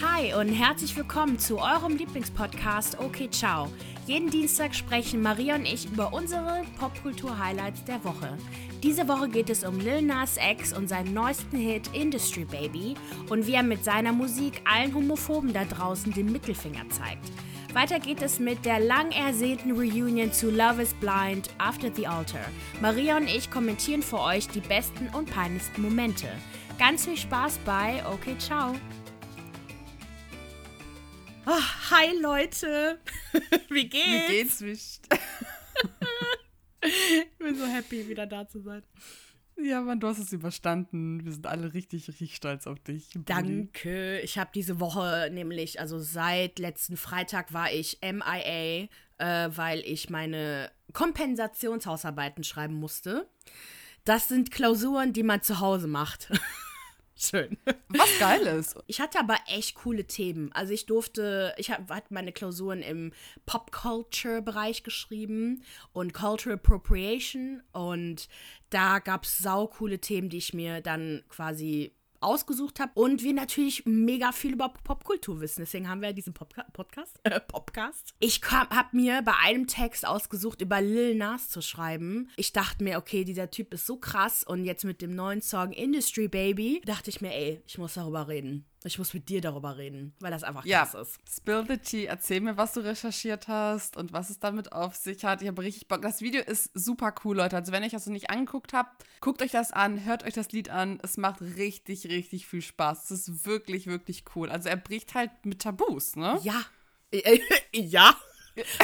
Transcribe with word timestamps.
Hi 0.00 0.32
und 0.32 0.48
herzlich 0.48 0.96
willkommen 0.96 1.38
zu 1.38 1.58
eurem 1.58 1.98
Lieblingspodcast 1.98 2.98
Okay 2.98 3.28
Ciao. 3.30 3.68
Jeden 4.06 4.30
Dienstag 4.30 4.74
sprechen 4.74 5.20
Maria 5.20 5.54
und 5.54 5.66
ich 5.66 5.84
über 5.84 6.14
unsere 6.14 6.62
Popkultur-Highlights 6.80 7.84
der 7.84 8.02
Woche. 8.02 8.38
Diese 8.82 9.06
Woche 9.06 9.28
geht 9.28 9.50
es 9.50 9.64
um 9.64 9.78
Lil 9.78 10.00
Nas 10.00 10.38
X 10.38 10.72
und 10.72 10.88
seinen 10.88 11.12
neuesten 11.12 11.58
Hit 11.58 11.90
Industry 11.92 12.46
Baby 12.46 12.94
und 13.28 13.46
wie 13.46 13.52
er 13.52 13.62
mit 13.62 13.84
seiner 13.84 14.12
Musik 14.12 14.62
allen 14.64 14.94
Homophoben 14.94 15.52
da 15.52 15.66
draußen 15.66 16.10
den 16.12 16.32
Mittelfinger 16.32 16.88
zeigt. 16.88 17.30
Weiter 17.74 18.00
geht 18.00 18.22
es 18.22 18.38
mit 18.38 18.64
der 18.64 18.80
lang 18.80 19.10
ersehnten 19.12 19.72
Reunion 19.72 20.32
zu 20.32 20.50
Love 20.50 20.82
is 20.82 20.94
Blind 20.94 21.50
After 21.58 21.90
the 21.94 22.06
Altar. 22.06 22.46
Maria 22.80 23.18
und 23.18 23.28
ich 23.28 23.50
kommentieren 23.50 24.02
für 24.02 24.20
euch 24.20 24.48
die 24.48 24.60
besten 24.60 25.08
und 25.08 25.30
peinlichsten 25.30 25.82
Momente. 25.82 26.28
Ganz 26.78 27.04
viel 27.04 27.18
Spaß 27.18 27.58
bei 27.66 28.02
Okay 28.06 28.36
Ciao. 28.38 28.74
Oh, 31.44 31.60
hi 31.90 32.16
Leute. 32.20 33.00
Wie 33.68 33.88
geht's? 33.88 34.28
Wie 34.28 34.32
geht's 34.32 34.60
mich? 34.60 35.00
ich 36.82 37.38
bin 37.38 37.56
so 37.56 37.66
happy, 37.66 38.08
wieder 38.08 38.26
da 38.26 38.46
zu 38.46 38.60
sein. 38.60 38.82
Ja, 39.56 39.80
Mann, 39.80 39.98
du 39.98 40.06
hast 40.06 40.18
es 40.18 40.32
überstanden. 40.32 41.24
Wir 41.24 41.32
sind 41.32 41.46
alle 41.46 41.74
richtig, 41.74 42.06
richtig 42.06 42.36
stolz 42.36 42.66
auf 42.66 42.78
dich. 42.78 43.10
Danke. 43.14 44.20
Ich 44.20 44.38
habe 44.38 44.50
diese 44.54 44.78
Woche 44.78 45.30
nämlich, 45.32 45.80
also 45.80 45.98
seit 45.98 46.60
letzten 46.60 46.96
Freitag 46.96 47.52
war 47.52 47.72
ich 47.72 47.98
MIA, 48.02 48.88
äh, 49.18 49.50
weil 49.56 49.80
ich 49.80 50.10
meine 50.10 50.70
Kompensationshausarbeiten 50.92 52.44
schreiben 52.44 52.74
musste. 52.74 53.28
Das 54.04 54.28
sind 54.28 54.52
Klausuren, 54.52 55.12
die 55.12 55.22
man 55.22 55.42
zu 55.42 55.58
Hause 55.58 55.88
macht. 55.88 56.30
Schön. 57.22 57.56
Was 57.88 58.18
geil 58.18 58.42
ist. 58.42 58.76
Ich 58.88 59.00
hatte 59.00 59.20
aber 59.20 59.36
echt 59.46 59.76
coole 59.76 60.06
Themen. 60.06 60.50
Also 60.52 60.72
ich 60.72 60.86
durfte, 60.86 61.54
ich 61.56 61.70
hatte 61.70 61.84
meine 62.10 62.32
Klausuren 62.32 62.82
im 62.82 63.12
Pop-Culture-Bereich 63.46 64.82
geschrieben 64.82 65.62
und 65.92 66.14
Cultural 66.14 66.58
Appropriation 66.58 67.62
und 67.72 68.28
da 68.70 68.98
gab 68.98 69.24
es 69.24 69.38
saukoole 69.38 70.00
Themen, 70.00 70.30
die 70.30 70.38
ich 70.38 70.52
mir 70.52 70.80
dann 70.80 71.22
quasi 71.28 71.92
ausgesucht 72.22 72.80
habe 72.80 72.92
und 72.94 73.22
wir 73.22 73.32
natürlich 73.32 73.84
mega 73.86 74.32
viel 74.32 74.54
über 74.54 74.68
Popkultur 74.68 75.40
wissen. 75.40 75.62
Deswegen 75.62 75.88
haben 75.88 76.02
wir 76.02 76.12
diesen 76.12 76.34
Popca 76.34 76.64
Podcast. 76.72 77.18
Äh, 77.24 77.40
Popcast. 77.40 78.14
Ich 78.20 78.40
habe 78.50 78.96
mir 78.96 79.22
bei 79.22 79.34
einem 79.42 79.66
Text 79.66 80.06
ausgesucht, 80.06 80.60
über 80.60 80.80
Lil 80.80 81.14
Nas 81.14 81.48
zu 81.48 81.60
schreiben. 81.62 82.30
Ich 82.36 82.52
dachte 82.52 82.84
mir, 82.84 82.98
okay, 82.98 83.24
dieser 83.24 83.50
Typ 83.50 83.74
ist 83.74 83.86
so 83.86 83.96
krass 83.96 84.44
und 84.44 84.64
jetzt 84.64 84.84
mit 84.84 85.02
dem 85.02 85.14
neuen 85.14 85.42
Song 85.42 85.72
Industry 85.72 86.28
Baby 86.28 86.82
dachte 86.84 87.10
ich 87.10 87.20
mir, 87.20 87.32
ey, 87.32 87.62
ich 87.66 87.78
muss 87.78 87.94
darüber 87.94 88.28
reden. 88.28 88.66
Ich 88.84 88.98
muss 88.98 89.14
mit 89.14 89.28
dir 89.28 89.40
darüber 89.40 89.76
reden, 89.76 90.14
weil 90.20 90.30
das 90.30 90.42
einfach 90.42 90.64
krass 90.64 90.92
ja. 90.92 91.00
ist. 91.00 91.18
Spill 91.28 91.64
the 91.68 91.78
tea, 91.78 92.06
erzähl 92.06 92.40
mir, 92.40 92.56
was 92.56 92.72
du 92.72 92.80
recherchiert 92.80 93.48
hast 93.48 93.96
und 93.96 94.12
was 94.12 94.30
es 94.30 94.40
damit 94.40 94.72
auf 94.72 94.96
sich 94.96 95.24
hat. 95.24 95.42
Ich 95.42 95.48
habe 95.48 95.62
richtig 95.62 95.88
Bock. 95.88 96.02
Das 96.02 96.20
Video 96.20 96.42
ist 96.42 96.70
super 96.74 97.14
cool, 97.24 97.36
Leute. 97.36 97.56
Also, 97.56 97.72
wenn 97.72 97.82
ihr 97.82 97.90
das 97.90 98.06
noch 98.06 98.12
nicht 98.12 98.30
angeguckt 98.30 98.72
habt, 98.72 99.04
guckt 99.20 99.42
euch 99.42 99.52
das 99.52 99.72
an, 99.72 100.04
hört 100.04 100.24
euch 100.24 100.34
das 100.34 100.52
Lied 100.52 100.70
an. 100.70 100.98
Es 101.02 101.16
macht 101.16 101.40
richtig, 101.40 102.06
richtig 102.06 102.46
viel 102.46 102.62
Spaß. 102.62 103.10
Es 103.10 103.28
ist 103.28 103.46
wirklich, 103.46 103.86
wirklich 103.86 104.24
cool. 104.34 104.50
Also, 104.50 104.68
er 104.68 104.76
bricht 104.76 105.14
halt 105.14 105.30
mit 105.44 105.62
Tabus, 105.62 106.16
ne? 106.16 106.40
Ja. 106.42 106.62
ja. 107.72 108.16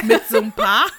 mit 0.04 0.26
so 0.28 0.38
ein 0.38 0.52
paar. 0.52 0.86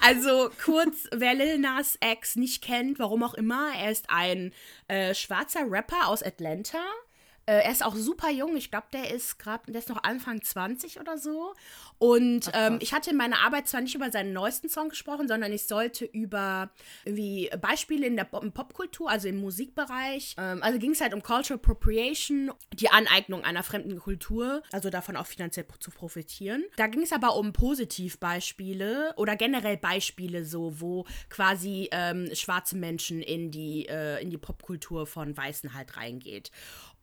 Also 0.00 0.50
kurz, 0.64 1.08
wer 1.12 1.34
Lil 1.34 1.58
Nas 1.58 1.98
X 2.00 2.36
nicht 2.36 2.62
kennt, 2.62 3.00
warum 3.00 3.24
auch 3.24 3.34
immer, 3.34 3.72
er 3.76 3.90
ist 3.90 4.08
ein 4.08 4.52
äh, 4.86 5.12
schwarzer 5.14 5.68
Rapper 5.68 6.06
aus 6.06 6.22
Atlanta. 6.22 6.78
Äh, 7.46 7.62
er 7.62 7.70
ist 7.70 7.84
auch 7.84 7.94
super 7.94 8.30
jung. 8.30 8.56
Ich 8.56 8.70
glaube, 8.70 8.86
der 8.92 9.10
ist 9.10 9.38
gerade, 9.38 9.70
der 9.70 9.78
ist 9.78 9.88
noch 9.88 10.02
Anfang 10.02 10.42
20 10.42 11.00
oder 11.00 11.16
so. 11.16 11.54
Und 11.98 12.50
ähm, 12.52 12.78
ich 12.80 12.92
hatte 12.92 13.10
in 13.10 13.16
meiner 13.16 13.38
Arbeit 13.44 13.68
zwar 13.68 13.80
nicht 13.80 13.94
über 13.94 14.10
seinen 14.10 14.32
neuesten 14.32 14.68
Song 14.68 14.88
gesprochen, 14.88 15.28
sondern 15.28 15.52
ich 15.52 15.66
sollte 15.66 16.04
über 16.04 16.70
irgendwie 17.04 17.50
Beispiele 17.60 18.06
in 18.06 18.16
der 18.16 18.24
Pop 18.24 18.52
Popkultur, 18.52 19.08
also 19.08 19.28
im 19.28 19.40
Musikbereich. 19.40 20.34
Ähm, 20.38 20.62
also 20.62 20.78
ging 20.78 20.90
es 20.90 21.00
halt 21.00 21.14
um 21.14 21.22
Cultural 21.22 21.58
Appropriation, 21.58 22.50
die 22.74 22.90
Aneignung 22.90 23.44
einer 23.44 23.62
fremden 23.62 23.98
Kultur, 23.98 24.62
also 24.72 24.90
davon 24.90 25.16
auch 25.16 25.26
finanziell 25.26 25.66
zu 25.78 25.90
profitieren. 25.90 26.64
Da 26.76 26.86
ging 26.86 27.02
es 27.02 27.12
aber 27.12 27.36
um 27.36 27.52
Positivbeispiele 27.52 29.14
oder 29.16 29.36
generell 29.36 29.76
Beispiele 29.76 30.44
so, 30.44 30.80
wo 30.80 31.06
quasi 31.28 31.88
ähm, 31.92 32.28
schwarze 32.34 32.76
Menschen 32.76 33.22
in 33.22 33.50
die, 33.50 33.86
äh, 33.88 34.20
in 34.22 34.30
die 34.30 34.38
Popkultur 34.38 35.06
von 35.06 35.36
Weißen 35.36 35.74
halt 35.74 35.96
reingeht. 35.96 36.50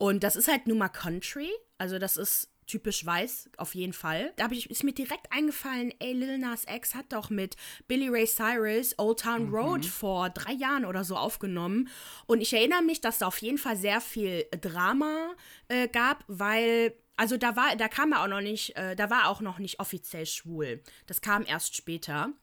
Und 0.03 0.25
das 0.25 0.36
ist 0.36 0.50
halt 0.50 0.68
nun 0.68 0.80
mal 0.80 0.90
Country. 0.90 1.50
Also 1.78 1.97
das 1.97 2.18
ist 2.18 2.50
typisch 2.68 3.06
weiß, 3.06 3.52
auf 3.56 3.74
jeden 3.74 3.94
Fall. 3.94 4.34
Da 4.36 4.52
ich, 4.52 4.69
ist 4.69 4.84
mir 4.84 4.91
direkt 4.91 5.31
eingefallen, 5.31 5.94
ey, 6.00 6.12
Lil 6.12 6.40
Nas 6.40 6.66
X 6.68 6.94
hat 6.94 7.06
doch 7.14 7.30
mit 7.30 7.56
Billy 7.88 8.09
Ray 8.09 8.28
Cyrus 8.28 9.00
Old 9.00 9.22
Town 9.22 9.47
mhm. 9.47 9.56
Road 9.56 9.86
vor 9.86 10.30
drei 10.30 10.52
Jahren 10.52 10.84
oder 10.84 11.06
so 11.06 11.16
aufgenommen. 11.16 11.88
Und 12.25 12.42
ich 12.42 12.52
erinnere 12.52 12.81
mich, 12.81 13.00
dass 13.00 13.19
da 13.19 13.28
auf 13.28 13.38
jeden 13.38 13.58
Fall 13.58 13.78
sehr 13.78 14.02
viel 14.02 14.46
Drama 14.59 15.36
äh, 15.69 15.88
gab, 15.88 16.25
weil 16.28 16.94
also 17.16 17.38
da 17.38 17.56
war, 17.56 17.74
da 17.78 17.88
kam 17.88 18.12
er 18.12 18.24
auch 18.24 18.28
noch 18.28 18.42
nicht, 18.42 18.75
äh, 18.75 18.97
da 18.97 19.09
war 19.09 19.30
auch 19.30 19.40
noch 19.40 19.58
nicht 19.58 19.80
offiziell 19.80 20.25
schwul. 20.25 20.84
Das 21.08 21.22
kam 21.22 21.46
erst 21.46 21.78
später. 21.78 22.34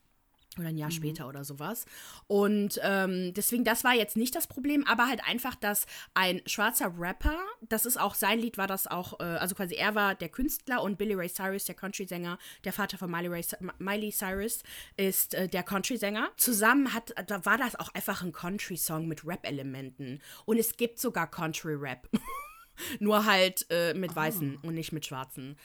Oder 0.59 0.69
ein 0.69 0.77
Jahr 0.77 0.89
mhm. 0.89 0.95
später 0.95 1.29
oder 1.29 1.45
sowas. 1.45 1.87
Und 2.27 2.81
ähm, 2.83 3.33
deswegen, 3.35 3.63
das 3.63 3.85
war 3.85 3.95
jetzt 3.95 4.17
nicht 4.17 4.35
das 4.35 4.49
Problem, 4.49 4.85
aber 4.85 5.07
halt 5.07 5.25
einfach, 5.25 5.55
dass 5.55 5.87
ein 6.15 6.43
schwarzer 6.45 6.93
Rapper, 6.99 7.39
das 7.61 7.87
ist 7.87 8.01
auch 8.01 8.15
sein 8.15 8.41
Lied, 8.41 8.59
war 8.59 8.67
das 8.67 8.89
auch, 8.89 9.21
äh, 9.21 9.25
also 9.25 9.55
quasi 9.55 9.77
er 9.77 9.95
war 9.95 10.17
der 10.17 10.29
Künstler 10.29 10.83
und 10.83 10.99
Billy 10.99 11.15
Ray 11.15 11.29
Cyrus, 11.29 11.67
der 11.67 11.77
Country-Sänger, 11.77 12.37
der 12.65 12.73
Vater 12.73 12.99
von 12.99 13.11
Miley, 13.11 13.29
Ray, 13.29 13.45
Miley 13.79 14.11
Cyrus, 14.11 14.65
ist 14.97 15.35
äh, 15.35 15.49
der 15.49 15.63
Country-Sänger. 15.63 16.31
Zusammen 16.37 16.93
hat, 16.95 17.15
da 17.29 17.45
war 17.45 17.57
das 17.57 17.77
auch 17.77 17.95
einfach 17.95 18.23
ein 18.23 18.33
Country-Song 18.33 19.07
mit 19.07 19.25
Rap-Elementen. 19.25 20.21
Und 20.47 20.59
es 20.59 20.77
gibt 20.77 20.99
sogar 20.99 21.31
Country-Rap. 21.31 22.09
Nur 22.99 23.25
halt 23.25 23.67
äh, 23.71 23.95
mit 23.95 24.15
Weißen 24.15 24.59
oh. 24.63 24.67
und 24.69 24.75
nicht 24.75 24.93
mit 24.93 25.07
Schwarzen. 25.07 25.57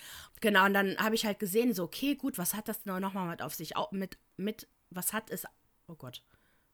Genau, 0.41 0.65
und 0.65 0.73
dann 0.73 0.97
habe 0.97 1.15
ich 1.15 1.25
halt 1.25 1.39
gesehen, 1.39 1.73
so, 1.73 1.83
okay, 1.83 2.15
gut, 2.15 2.37
was 2.37 2.53
hat 2.53 2.67
das 2.67 2.85
nochmal 2.85 3.29
mit 3.29 3.41
auf 3.41 3.55
sich? 3.55 3.75
Auch 3.75 3.91
mit, 3.91 4.17
mit 4.37 4.67
was 4.89 5.13
hat 5.13 5.29
es, 5.29 5.45
oh 5.87 5.95
Gott, 5.95 6.23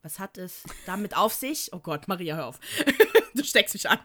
was 0.01 0.19
hat 0.19 0.37
es 0.37 0.63
damit 0.85 1.15
auf 1.15 1.33
sich? 1.33 1.71
Oh 1.73 1.79
Gott, 1.79 2.07
Maria, 2.07 2.35
hör 2.35 2.47
auf. 2.47 2.59
du 3.35 3.43
steckst 3.43 3.75
mich 3.75 3.89
an. 3.89 3.99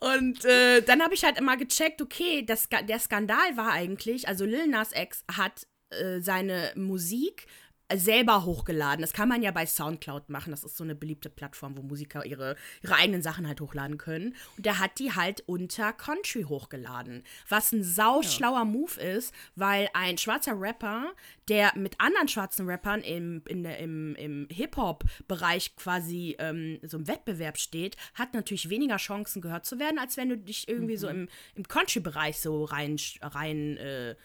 Und 0.00 0.44
äh, 0.44 0.82
dann 0.82 1.02
habe 1.02 1.14
ich 1.14 1.24
halt 1.24 1.38
immer 1.38 1.56
gecheckt, 1.56 2.02
okay, 2.02 2.44
das, 2.44 2.68
der 2.68 2.98
Skandal 2.98 3.56
war 3.56 3.72
eigentlich, 3.72 4.28
also 4.28 4.44
Lil 4.44 4.68
Nas 4.68 4.92
X 4.92 5.24
hat 5.34 5.66
äh, 5.90 6.20
seine 6.20 6.72
Musik 6.76 7.46
selber 7.94 8.44
hochgeladen. 8.44 9.00
Das 9.00 9.12
kann 9.12 9.28
man 9.28 9.42
ja 9.42 9.52
bei 9.52 9.64
Soundcloud 9.64 10.28
machen. 10.28 10.50
Das 10.50 10.64
ist 10.64 10.76
so 10.76 10.84
eine 10.84 10.94
beliebte 10.94 11.30
Plattform, 11.30 11.76
wo 11.76 11.82
Musiker 11.82 12.24
ihre, 12.26 12.56
ihre 12.82 12.96
eigenen 12.96 13.22
Sachen 13.22 13.46
halt 13.46 13.60
hochladen 13.60 13.96
können. 13.96 14.34
Und 14.56 14.66
der 14.66 14.80
hat 14.80 14.98
die 14.98 15.12
halt 15.12 15.42
unter 15.46 15.92
Country 15.92 16.42
hochgeladen. 16.42 17.22
Was 17.48 17.72
ein 17.72 17.84
sauschlauer 17.84 18.58
ja. 18.58 18.64
Move 18.64 19.00
ist, 19.00 19.32
weil 19.54 19.88
ein 19.94 20.18
schwarzer 20.18 20.60
Rapper, 20.60 21.12
der 21.48 21.72
mit 21.76 22.00
anderen 22.00 22.28
schwarzen 22.28 22.68
Rappern 22.68 23.02
im, 23.02 23.42
in 23.46 23.64
im, 23.64 24.16
im 24.16 24.48
Hip-Hop-Bereich 24.50 25.76
quasi 25.76 26.36
ähm, 26.38 26.78
so 26.82 26.98
im 26.98 27.06
Wettbewerb 27.06 27.58
steht, 27.58 27.96
hat 28.14 28.34
natürlich 28.34 28.68
weniger 28.68 28.96
Chancen 28.96 29.40
gehört 29.40 29.64
zu 29.64 29.78
werden, 29.78 29.98
als 29.98 30.16
wenn 30.16 30.28
du 30.28 30.38
dich 30.38 30.68
irgendwie 30.68 30.94
mhm. 30.94 31.00
so 31.00 31.08
im, 31.08 31.28
im 31.54 31.68
Country-Bereich 31.68 32.40
so 32.40 32.64
rein, 32.64 32.96
rein 33.22 33.76
äh, 33.76 34.16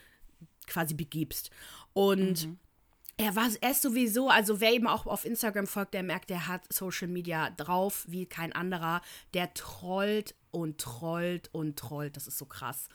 quasi 0.65 0.95
begibst. 0.95 1.51
Und 1.93 2.47
mhm 2.47 2.59
er 3.17 3.35
war 3.35 3.49
er 3.61 3.71
ist 3.71 3.81
sowieso, 3.81 4.29
also 4.29 4.61
wer 4.61 4.73
ihm 4.73 4.87
auch 4.87 5.05
auf 5.05 5.25
Instagram 5.25 5.67
folgt, 5.67 5.93
der 5.93 6.03
merkt, 6.03 6.29
der 6.29 6.47
hat 6.47 6.61
Social 6.71 7.07
Media 7.07 7.49
drauf 7.51 8.05
wie 8.07 8.25
kein 8.25 8.53
anderer. 8.53 9.01
Der 9.33 9.53
trollt 9.53 10.35
und 10.51 10.79
trollt 10.79 11.49
und 11.53 11.77
trollt. 11.77 12.17
Das 12.17 12.27
ist 12.27 12.37
so 12.37 12.45
krass. 12.45 12.89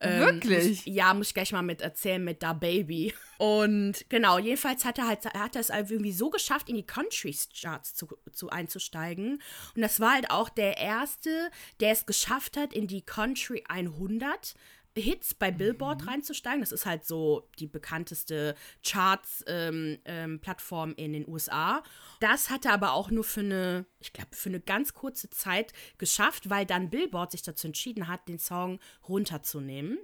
Ähm, 0.00 0.20
Wirklich? 0.20 0.68
muss, 0.68 0.82
ja, 0.86 1.14
muss 1.14 1.28
ich 1.28 1.34
gleich 1.34 1.52
mal 1.52 1.62
mit 1.62 1.82
erzählen 1.82 2.22
mit 2.22 2.42
Da 2.42 2.52
Baby. 2.52 3.14
Und 3.38 4.04
genau, 4.08 4.38
jedenfalls 4.38 4.84
hat 4.84 4.98
er 4.98 5.08
halt, 5.08 5.24
hat 5.26 5.56
er 5.56 5.60
es 5.60 5.70
halt 5.70 5.90
irgendwie 5.90 6.12
so 6.12 6.30
geschafft, 6.30 6.68
in 6.68 6.76
die 6.76 6.86
Country 6.86 7.36
Charts 7.60 7.94
zu, 7.94 8.08
zu 8.32 8.50
einzusteigen. 8.50 9.42
Und 9.74 9.82
das 9.82 10.00
war 10.00 10.14
halt 10.14 10.30
auch 10.30 10.48
der 10.48 10.78
erste, 10.78 11.50
der 11.80 11.90
es 11.90 12.06
geschafft 12.06 12.56
hat, 12.56 12.72
in 12.72 12.86
die 12.86 13.02
Country 13.02 13.64
100 13.68 14.54
Hits 14.96 15.34
bei 15.34 15.50
Billboard 15.50 16.02
mhm. 16.02 16.08
reinzusteigen. 16.08 16.60
Das 16.60 16.72
ist 16.72 16.86
halt 16.86 17.04
so 17.04 17.48
die 17.58 17.66
bekannteste 17.66 18.54
Charts-Plattform 18.84 20.90
ähm, 20.90 20.94
ähm, 20.98 21.04
in 21.04 21.12
den 21.12 21.28
USA. 21.28 21.82
Das 22.20 22.50
hat 22.50 22.64
er 22.64 22.74
aber 22.74 22.92
auch 22.92 23.10
nur 23.10 23.24
für 23.24 23.40
eine, 23.40 23.86
ich 24.00 24.12
glaube, 24.12 24.34
für 24.34 24.48
eine 24.48 24.60
ganz 24.60 24.94
kurze 24.94 25.30
Zeit 25.30 25.72
geschafft, 25.98 26.50
weil 26.50 26.66
dann 26.66 26.90
Billboard 26.90 27.32
sich 27.32 27.42
dazu 27.42 27.66
entschieden 27.66 28.08
hat, 28.08 28.28
den 28.28 28.38
Song 28.38 28.78
runterzunehmen. 29.08 29.98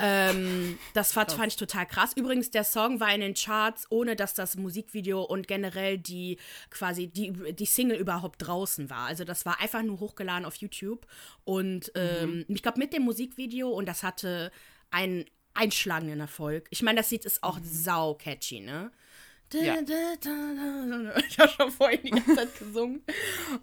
Ähm, 0.00 0.78
das 0.94 1.12
fand, 1.12 1.32
fand 1.32 1.48
ich 1.48 1.56
total 1.56 1.86
krass. 1.86 2.12
Übrigens, 2.14 2.50
der 2.50 2.64
Song 2.64 3.00
war 3.00 3.12
in 3.12 3.20
den 3.20 3.34
Charts, 3.34 3.86
ohne 3.90 4.14
dass 4.14 4.34
das 4.34 4.56
Musikvideo 4.56 5.22
und 5.22 5.48
generell 5.48 5.98
die 5.98 6.38
quasi 6.70 7.08
die, 7.08 7.32
die 7.54 7.66
Single 7.66 7.98
überhaupt 7.98 8.46
draußen 8.46 8.90
war. 8.90 9.06
Also 9.06 9.24
das 9.24 9.44
war 9.44 9.60
einfach 9.60 9.82
nur 9.82 9.98
hochgeladen 9.98 10.44
auf 10.44 10.56
YouTube. 10.56 11.06
Und 11.44 11.90
ähm, 11.96 12.44
ich 12.48 12.62
glaube, 12.62 12.78
mit 12.78 12.92
dem 12.92 13.02
Musikvideo 13.02 13.68
und 13.70 13.86
das 13.86 14.02
hatte 14.04 14.52
einen 14.90 15.24
einschlagenden 15.54 16.20
Erfolg. 16.20 16.68
Ich 16.70 16.82
meine, 16.82 17.00
das 17.00 17.10
Lied 17.10 17.24
ist 17.24 17.42
auch 17.42 17.58
sau 17.62 18.14
catchy, 18.14 18.60
ne? 18.60 18.92
Ja. 19.52 19.76
Ich 21.28 21.38
habe 21.38 21.50
schon 21.50 21.70
vorhin 21.70 22.00
die 22.02 22.10
ganze 22.10 22.34
Zeit 22.34 22.58
gesungen. 22.58 23.02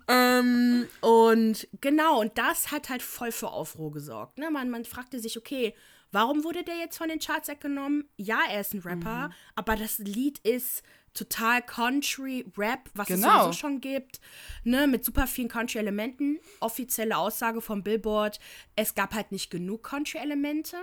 ähm, 0.08 0.88
und 1.02 1.68
genau, 1.80 2.22
und 2.22 2.38
das 2.38 2.72
hat 2.72 2.90
halt 2.90 3.04
voll 3.04 3.32
für 3.32 3.50
Aufruhr 3.50 3.92
gesorgt. 3.92 4.38
Ne? 4.38 4.50
Man, 4.50 4.70
man 4.70 4.84
fragte 4.84 5.20
sich, 5.20 5.38
okay, 5.38 5.76
warum 6.12 6.44
wurde 6.44 6.64
der 6.64 6.78
jetzt 6.78 6.98
von 6.98 7.10
den 7.10 7.20
Charts 7.20 7.48
weggenommen? 7.48 8.08
Ja, 8.18 8.40
er 8.50 8.62
ist 8.62 8.74
ein 8.74 8.82
Rapper, 8.82 9.30
aber 9.56 9.76
das 9.76 9.98
Lied 10.00 10.40
ist 10.40 10.84
total 11.14 11.62
Country 11.62 12.46
Rap, 12.58 12.90
was 12.94 13.10
es 13.10 13.22
Genau. 13.22 13.44
sowieso 13.44 13.54
schon 13.60 13.80
gibt, 13.82 14.20
ne, 14.64 14.86
mit 14.88 15.06
super 15.06 15.28
vielen 15.28 15.48
Country 15.48 15.80
Elementen. 15.80 16.40
Offizielle 16.60 17.18
Aussage 17.18 17.62
vom 17.62 17.84
Billboard, 17.84 18.40
es 18.76 18.96
gab 18.96 19.14
halt 19.14 19.32
nicht 19.32 19.50
genug 19.50 19.84
Country 19.84 20.18
Elemente. 20.20 20.78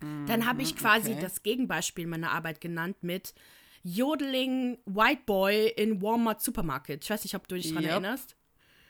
Dann 0.00 0.44
habe 0.46 0.60
ich 0.62 0.76
quasi 0.76 1.12
okay. 1.12 1.20
das 1.22 1.42
Gegenbeispiel 1.42 2.06
meiner 2.06 2.32
Arbeit 2.32 2.60
genannt 2.60 2.98
mit 3.00 3.32
Jodeling 3.82 4.76
White 4.84 5.22
Boy 5.24 5.68
in 5.68 6.02
Walmart 6.02 6.42
Supermarket. 6.42 7.02
Ich 7.04 7.08
weiß 7.08 7.24
nicht, 7.24 7.34
ob 7.34 7.48
du 7.48 7.54
dich 7.54 7.68
daran 7.68 7.84
Yep. 7.84 7.92
erinnerst. 7.92 8.36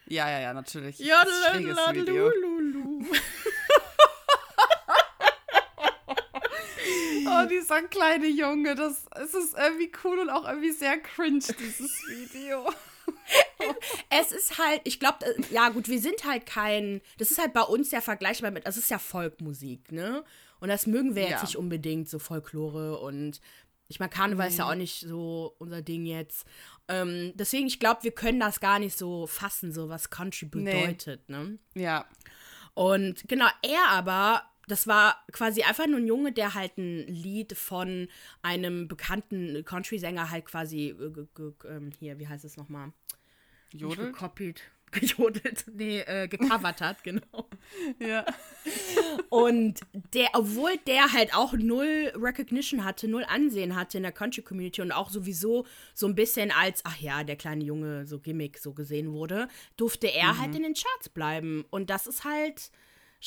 Ja, 0.09 0.29
ja, 0.31 0.41
ja, 0.41 0.55
natürlich. 0.55 0.97
Schräges 0.97 1.77
Video. 1.93 2.27
Jodelalululu. 2.31 3.05
Oh, 7.45 7.49
dieser 7.49 7.83
kleine 7.83 8.27
Junge, 8.29 8.75
das 8.75 9.07
es 9.17 9.35
ist 9.35 9.57
irgendwie 9.57 9.91
cool 10.05 10.19
und 10.21 10.31
auch 10.31 10.47
irgendwie 10.49 10.71
sehr 10.73 10.99
cringe, 10.99 11.43
dieses 11.59 11.91
Video. 12.09 12.69
Es 14.11 14.33
ist 14.33 14.59
halt, 14.59 14.81
ich 14.85 15.01
glaube, 15.01 15.19
ja 15.51 15.69
gut, 15.71 15.89
wir 15.89 16.01
sind 16.01 16.25
halt 16.25 16.47
kein, 16.47 17.01
das 17.19 17.31
ist 17.31 17.39
halt 17.39 17.53
bei 17.53 17.63
uns 17.63 17.91
ja 17.91 18.01
vergleichbar 18.01 18.51
mit, 18.51 18.67
das 18.67 18.77
ist 18.77 18.91
ja 18.91 18.99
Volkmusik, 18.99 19.93
ne? 19.93 20.25
Und 20.61 20.69
das 20.69 20.87
mögen 20.87 21.15
wir 21.15 21.23
Ja. 21.25 21.29
jetzt 21.31 21.43
nicht 21.43 21.57
unbedingt, 21.57 22.09
so 22.09 22.19
Folklore 22.19 22.99
und 23.01 23.41
ich 23.89 24.01
meine, 24.01 24.11
Karneval 24.11 24.49
ist 24.49 24.59
ja 24.59 24.69
auch 24.69 24.75
nicht 24.75 25.01
so 25.07 25.55
unser 25.59 25.81
Ding 25.81 26.07
jetzt. 26.07 26.45
Ähm, 26.89 27.33
deswegen, 27.37 27.69
ich 27.69 27.79
glaube, 27.79 28.03
wir 28.03 28.11
können 28.11 28.41
das 28.41 28.59
gar 28.59 28.81
nicht 28.81 28.99
so 28.99 29.29
fassen, 29.29 29.73
so 29.73 29.89
was 29.89 30.11
Country 30.11 30.49
Nee. 30.53 30.65
bedeutet, 30.65 31.29
ne? 31.29 31.59
Ja. 31.75 32.05
Und 32.75 33.29
genau, 33.29 33.47
er 33.63 33.89
aber, 33.91 34.43
das 34.67 34.87
war 34.87 35.25
quasi 35.33 35.63
einfach 35.63 35.87
nur 35.87 35.99
ein 35.99 36.07
Junge, 36.07 36.33
der 36.33 36.55
halt 36.55 36.77
ein 36.79 37.07
Lied 37.07 37.57
von 37.57 38.09
einem 38.43 38.89
bekannten 38.89 39.65
Country-Sänger 39.65 40.31
halt 40.31 40.47
quasi, 40.47 40.89
äh, 40.89 41.69
ähm, 41.69 41.93
hier, 41.99 42.19
wie 42.19 42.29
heißt 42.29 42.45
es 42.45 42.57
nochmal? 42.57 42.93
Jodelt? 43.73 44.13
Gekopiert. 44.13 44.63
Gejodelt, 44.93 45.65
nee, 45.75 45.99
äh, 45.99 46.29
gecovert 46.29 46.81
hat, 46.81 47.03
genau. 47.05 47.49
Ja. 47.99 48.25
Und 49.29 49.81
der, 50.15 50.29
obwohl 50.35 50.77
der 50.87 51.13
halt 51.13 51.35
auch 51.35 51.55
null 51.55 52.13
Recognition 52.15 52.85
hatte, 52.85 53.09
null 53.09 53.25
Ansehen 53.29 53.75
hatte 53.75 53.97
in 53.97 54.05
der 54.05 54.13
Country-Community 54.13 54.83
und 54.83 54.93
auch 54.93 55.11
sowieso 55.11 55.67
so 55.93 56.07
ein 56.07 56.15
bisschen 56.15 56.53
als, 56.53 56.83
ach 56.85 56.99
ja, 56.99 57.25
der 57.25 57.35
kleine 57.35 57.65
Junge, 57.65 58.07
so 58.07 58.21
Gimmick 58.21 58.59
so 58.59 58.75
gesehen 58.75 59.13
wurde, 59.13 59.49
durfte 59.77 60.07
er 60.07 60.39
halt 60.39 60.55
in 60.55 60.63
den 60.63 60.75
Charts 60.75 61.09
bleiben. 61.09 61.65
Und 61.71 61.91
das 61.91 62.07
ist 62.07 62.25
halt 62.25 62.71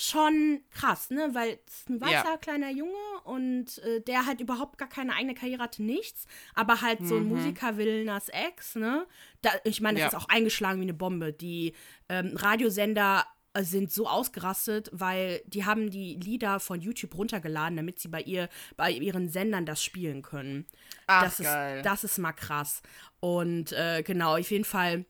schon 0.08 0.62
krass, 0.72 1.10
ne? 1.10 1.30
Weil 1.34 1.60
es 1.68 1.88
ein 1.90 2.00
weißer 2.00 2.12
Ja. 2.32 2.38
kleiner 2.38 2.70
Junge 2.72 2.94
und 3.26 3.78
äh, 3.80 4.02
der 4.02 4.26
halt 4.26 4.40
überhaupt 4.42 4.78
gar 4.78 4.88
keine 4.90 5.14
eigene 5.14 5.34
Karriere 5.34 5.64
hatte, 5.64 5.84
nichts. 5.84 6.26
Aber 6.56 6.82
halt 6.82 7.06
so 7.06 7.18
ein 7.18 7.26
Musiker 7.26 7.78
will 7.78 8.06
Nas 8.06 8.30
Ex, 8.30 8.76
ne? 8.76 9.06
Da, 9.42 9.52
ich 9.64 9.82
meine, 9.82 10.00
das 10.00 10.12
Ja. 10.14 10.18
ist 10.18 10.24
auch 10.26 10.30
eingeschlagen 10.30 10.80
wie 10.80 10.84
eine 10.86 10.94
Bombe. 10.94 11.34
Die 11.34 11.74
ähm, 12.08 12.36
Radiosender 12.36 13.26
äh, 13.54 13.64
sind 13.64 13.92
so 13.92 14.08
ausgerastet, 14.08 14.90
weil 14.94 15.42
die 15.48 15.66
haben 15.66 15.90
die 15.90 16.16
Lieder 16.16 16.60
von 16.60 16.80
YouTube 16.82 17.16
runtergeladen, 17.18 17.76
damit 17.76 18.00
sie 18.00 18.08
bei 18.08 18.22
ihr, 18.22 18.48
bei 18.78 18.92
ihren 18.92 19.28
Sendern 19.30 19.66
das 19.66 19.84
spielen 19.84 20.22
können. 20.22 20.66
Ach, 21.08 21.24
das 21.24 21.38
geil. 21.40 21.78
ist, 21.80 21.86
das 21.86 22.04
ist 22.04 22.18
mal 22.20 22.32
krass. 22.34 22.82
Und 23.20 23.72
äh, 23.74 24.02
genau, 24.04 24.38
auf 24.38 24.50
jeden 24.52 24.66
Fall 24.66 25.06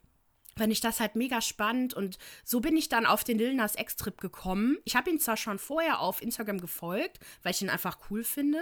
fand 0.60 0.72
ich 0.72 0.82
das 0.82 1.00
halt 1.00 1.16
mega 1.16 1.42
spannend 1.42 1.94
und 1.96 2.18
so 2.44 2.60
bin 2.60 2.78
ich 2.78 2.90
dann 2.90 3.06
auf 3.08 3.24
den 3.24 3.38
Lil 3.40 3.56
Nas 3.56 3.76
X-Trip 3.76 4.20
gekommen. 4.20 4.78
Ich 4.86 4.96
habe 4.96 5.10
ihn 5.10 5.20
zwar 5.20 5.38
schon 5.38 5.58
vorher 5.58 6.00
auf 6.00 6.22
Instagram 6.22 6.60
gefolgt, 6.60 7.20
weil 7.42 7.54
ich 7.54 7.62
ihn 7.62 7.70
einfach 7.70 7.98
cool 8.12 8.24
finde, 8.24 8.60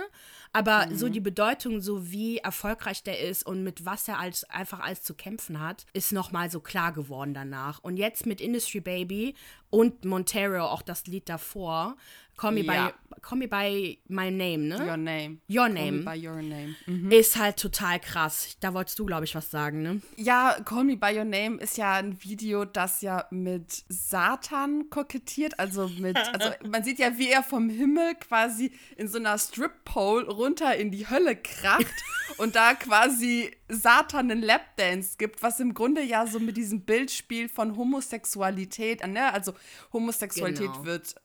aber 0.54 0.86
Mhm. 0.88 0.96
so 0.98 1.10
die 1.10 1.20
Bedeutung, 1.20 1.82
so 1.82 2.12
wie 2.12 2.38
erfolgreich 2.38 3.04
der 3.04 3.20
ist 3.20 3.46
und 3.46 3.64
mit 3.64 3.84
was 3.86 4.08
er 4.08 4.20
als, 4.20 4.44
einfach 4.46 4.80
alles 4.80 5.02
zu 5.04 5.14
kämpfen 5.14 5.60
hat, 5.60 5.86
ist 5.94 6.12
nochmal 6.14 6.50
so 6.50 6.60
klar 6.62 6.92
geworden 6.94 7.34
danach. 7.34 7.80
Und 7.84 7.98
jetzt 7.98 8.26
mit 8.26 8.40
Industry 8.40 8.80
Baby 8.80 9.36
und 9.70 10.06
Montero, 10.06 10.66
auch 10.68 10.82
das 10.82 11.08
Lied 11.08 11.28
davor, 11.28 11.98
Call 12.38 12.52
Me, 12.52 12.62
Ja. 12.62 12.88
by, 12.90 12.94
Call 13.20 13.40
me 13.40 13.48
by 13.48 13.98
My 14.08 14.30
Name, 14.32 14.68
ne? 14.70 14.76
Your 14.88 14.96
name. 14.96 15.42
Your 15.50 15.66
Call 15.66 15.74
Name. 15.74 15.98
me 15.98 16.04
by 16.04 16.28
your 16.28 16.42
name. 16.42 16.76
Mhm. 16.86 17.12
Ist 17.12 17.36
halt 17.38 17.58
total 17.58 18.00
krass. 18.00 18.56
Da 18.62 18.74
wolltest 18.74 19.00
du, 19.00 19.06
glaube 19.06 19.26
ich, 19.26 19.34
was 19.36 19.50
sagen, 19.52 19.82
ne? 19.82 20.02
Ja, 20.16 20.56
Call 20.64 20.84
Me 20.86 20.96
By 20.96 21.18
Your 21.18 21.26
Name 21.26 21.58
ist 21.60 21.78
ja 21.78 21.96
ein 21.96 22.24
Video, 22.24 22.64
das 22.64 23.02
ja 23.02 23.26
mit 23.32 23.84
Satan 23.90 24.90
kokettiert. 24.90 25.60
Also 25.60 25.90
mit, 26.00 26.16
also 26.34 26.50
man 26.70 26.84
sieht 26.84 27.00
ja, 27.00 27.18
wie 27.18 27.28
er 27.30 27.42
vom 27.44 27.70
Himmel 27.70 28.16
quasi 28.16 28.72
in 28.96 29.08
so 29.08 29.18
einer 29.18 29.38
Strip-Pole 29.38 30.28
runter 30.30 30.76
in 30.76 30.92
die 30.92 31.10
Hölle 31.10 31.36
kracht 31.36 31.86
und 32.38 32.56
da 32.56 32.76
quasi 32.76 33.52
Satan 33.68 34.32
einen 34.32 34.42
Lapdance 34.44 35.16
gibt, 35.18 35.42
was 35.42 35.60
im 35.60 35.74
Grunde 35.74 36.02
ja 36.04 36.28
so 36.28 36.40
mit 36.40 36.56
diesem 36.56 36.82
Bild 36.82 37.10
spielt 37.12 37.52
von 37.52 37.76
Homosexualität. 37.76 39.06
Ne? 39.06 39.34
Also 39.34 39.54
Homosexualität 39.92 40.68
Genau. 40.72 40.86
wird, 40.86 41.16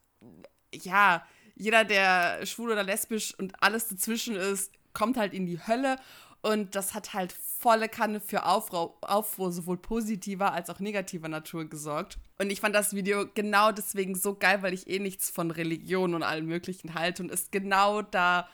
ja, 0.72 1.26
jeder, 1.54 1.84
der 1.84 2.44
schwul 2.46 2.72
oder 2.72 2.82
lesbisch 2.82 3.34
und 3.38 3.62
alles 3.62 3.88
dazwischen 3.88 4.36
ist, 4.36 4.72
kommt 4.92 5.16
halt 5.16 5.32
in 5.32 5.46
die 5.46 5.64
Hölle. 5.66 5.96
Und 6.40 6.74
das 6.74 6.92
hat 6.92 7.14
halt 7.14 7.32
volle 7.32 7.88
Kanne 7.88 8.20
für 8.20 8.46
Aufruhr, 8.46 8.96
Aufruhr, 9.02 9.52
sowohl 9.52 9.76
positiver 9.76 10.52
als 10.52 10.70
auch 10.70 10.80
negativer 10.80 11.28
Natur 11.28 11.66
gesorgt. 11.66 12.18
Und 12.38 12.50
ich 12.50 12.60
fand 12.60 12.74
das 12.74 12.94
Video 12.94 13.26
genau 13.32 13.70
deswegen 13.70 14.16
so 14.16 14.34
geil, 14.34 14.62
weil 14.62 14.74
ich 14.74 14.88
eh 14.88 14.98
nichts 14.98 15.30
von 15.30 15.52
Religion 15.52 16.14
und 16.14 16.24
allem 16.24 16.46
Möglichen 16.46 16.94
halte 16.94 17.22
und 17.22 17.30
es 17.30 17.52
genau 17.52 18.02
da 18.02 18.48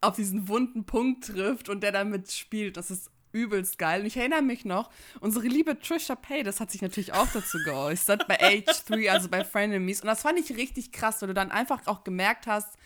auf 0.00 0.14
diesen 0.14 0.48
wunden 0.48 0.84
Punkt 0.84 1.26
trifft 1.26 1.68
und 1.68 1.82
der 1.82 1.90
damit 1.90 2.30
spielt. 2.30 2.76
Das 2.76 2.92
ist 2.92 3.10
übelst 3.34 3.78
geil. 3.78 4.00
Und 4.00 4.06
ich 4.06 4.16
erinnere 4.16 4.40
mich 4.40 4.64
noch, 4.64 4.90
unsere 5.20 5.46
liebe 5.46 5.78
Trisha 5.78 6.14
Paytas 6.14 6.60
hat 6.60 6.70
sich 6.70 6.80
natürlich 6.80 7.12
auch 7.12 7.28
dazu 7.32 7.58
geäußert 7.64 8.26
bei 8.26 8.40
H3, 8.40 9.10
also 9.10 9.28
bei 9.28 9.44
Frenemies. 9.44 10.00
Und 10.00 10.06
das 10.06 10.22
fand 10.22 10.38
ich 10.38 10.56
richtig 10.56 10.92
krass, 10.92 11.20
weil 11.20 11.28
du 11.28 11.34
dann 11.34 11.50
einfach 11.50 11.86
auch 11.86 12.04
gemerkt 12.04 12.46
hast, 12.46 12.78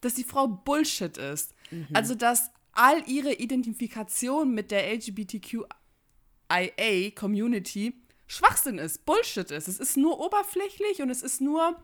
dass 0.00 0.14
die 0.14 0.24
Frau 0.24 0.48
Bullshit 0.48 1.16
ist. 1.16 1.54
Also, 1.94 2.14
dass 2.14 2.50
all 2.72 3.08
ihre 3.08 3.34
Identifikation 3.34 4.52
mit 4.52 4.70
der 4.70 4.92
LGBTQIA-Community 4.94 7.94
Schwachsinn 8.26 8.78
ist, 8.78 9.04
Bullshit 9.04 9.50
ist. 9.50 9.68
Es 9.68 9.78
ist 9.78 9.96
nur 9.96 10.18
oberflächlich 10.18 11.02
und 11.02 11.10
es 11.10 11.22
ist 11.22 11.40
nur. 11.40 11.76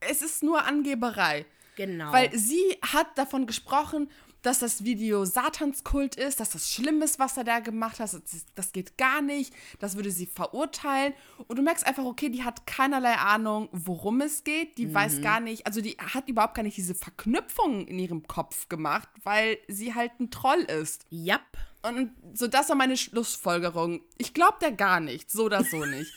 Es 0.00 0.22
ist 0.22 0.42
nur 0.42 0.64
Angeberei. 0.64 1.46
Genau. 1.76 2.12
Weil 2.12 2.36
sie 2.36 2.76
hat 2.82 3.16
davon 3.16 3.46
gesprochen, 3.46 4.10
dass 4.42 4.58
das 4.58 4.84
Video 4.84 5.24
Satanskult 5.24 6.16
ist, 6.16 6.40
dass 6.40 6.50
das 6.50 6.70
schlimm 6.70 7.00
ist, 7.02 7.18
was 7.18 7.36
er 7.36 7.44
da 7.44 7.60
gemacht 7.60 8.00
hat. 8.00 8.12
Das, 8.12 8.22
das 8.54 8.72
geht 8.72 8.98
gar 8.98 9.22
nicht. 9.22 9.54
Das 9.78 9.96
würde 9.96 10.10
sie 10.10 10.26
verurteilen. 10.26 11.14
Und 11.46 11.58
du 11.58 11.62
merkst 11.62 11.86
einfach, 11.86 12.04
okay, 12.04 12.28
die 12.28 12.42
hat 12.44 12.66
keinerlei 12.66 13.14
Ahnung, 13.14 13.68
worum 13.72 14.20
es 14.20 14.44
geht. 14.44 14.78
Die 14.78 14.92
weiß 14.92 15.22
gar 15.22 15.40
nicht, 15.40 15.66
also 15.66 15.80
die 15.80 15.96
hat 15.96 16.28
überhaupt 16.28 16.54
gar 16.54 16.62
nicht 16.62 16.76
diese 16.76 16.94
Verknüpfung 16.94 17.86
in 17.86 17.98
ihrem 17.98 18.26
Kopf 18.26 18.68
gemacht, 18.68 19.08
weil 19.22 19.58
sie 19.68 19.94
halt 19.94 20.12
ein 20.20 20.30
Troll 20.30 20.60
ist. 20.62 21.06
Yep. 21.12 21.40
Und 21.82 22.12
so, 22.34 22.46
das 22.46 22.68
war 22.68 22.76
meine 22.76 22.96
Schlussfolgerung. 22.96 24.02
Ich 24.18 24.34
glaube 24.34 24.58
der 24.60 24.72
gar 24.72 25.00
nicht, 25.00 25.30
so 25.30 25.44
oder 25.44 25.64
so 25.64 25.84
nicht. 25.84 26.12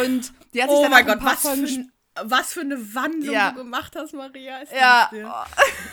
Und 0.00 0.32
die 0.54 0.62
hat 0.62 0.70
sich 0.70 0.78
Oh 0.78 0.82
dann 0.82 0.90
mein 0.90 1.06
auch 1.08 1.12
ein 1.12 1.18
Gott, 1.18 1.26
paar 1.26 1.32
was 1.34 1.42
für, 1.42 1.50
ein, 1.66 1.92
was 2.24 2.52
für 2.52 2.60
eine 2.60 2.94
Wandlung 2.94 3.34
Ja. 3.34 3.50
du 3.50 3.56
gemacht 3.58 3.96
hast, 3.96 4.12
Maria. 4.14 4.58
Ist 4.58 4.72
ja, 4.72 5.08
dir? 5.12 5.32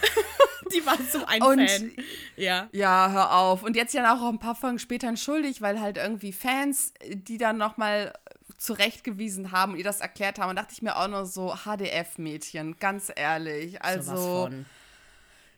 Die 0.73 0.85
war 0.85 0.97
so 1.11 1.25
ein 1.25 1.41
Und- 1.41 1.69
Fan. 1.69 1.91
Ja. 2.35 2.67
Ja, 2.71 3.09
hör 3.11 3.33
auf. 3.35 3.63
Und 3.63 3.75
jetzt 3.75 3.93
ja 3.93 4.13
auch 4.13 4.27
ein 4.29 4.39
paar 4.39 4.55
Folgen 4.55 4.79
später 4.79 5.07
entschuldigt, 5.07 5.61
weil 5.61 5.79
halt 5.79 5.97
irgendwie 5.97 6.33
Fans, 6.33 6.93
die 7.07 7.37
dann 7.37 7.57
nochmal 7.57 8.13
zurechtgewiesen 8.57 9.51
haben 9.51 9.73
und 9.73 9.77
ihr 9.77 9.83
das 9.83 10.01
erklärt 10.01 10.39
haben. 10.39 10.49
Und 10.49 10.55
dachte 10.55 10.73
ich 10.73 10.81
mir 10.81 10.95
auch 10.97 11.07
nur 11.07 11.25
so, 11.25 11.53
HDF-Mädchen, 11.65 12.77
ganz 12.79 13.11
ehrlich. 13.15 13.81
Also, 13.81 14.15
von. 14.15 14.65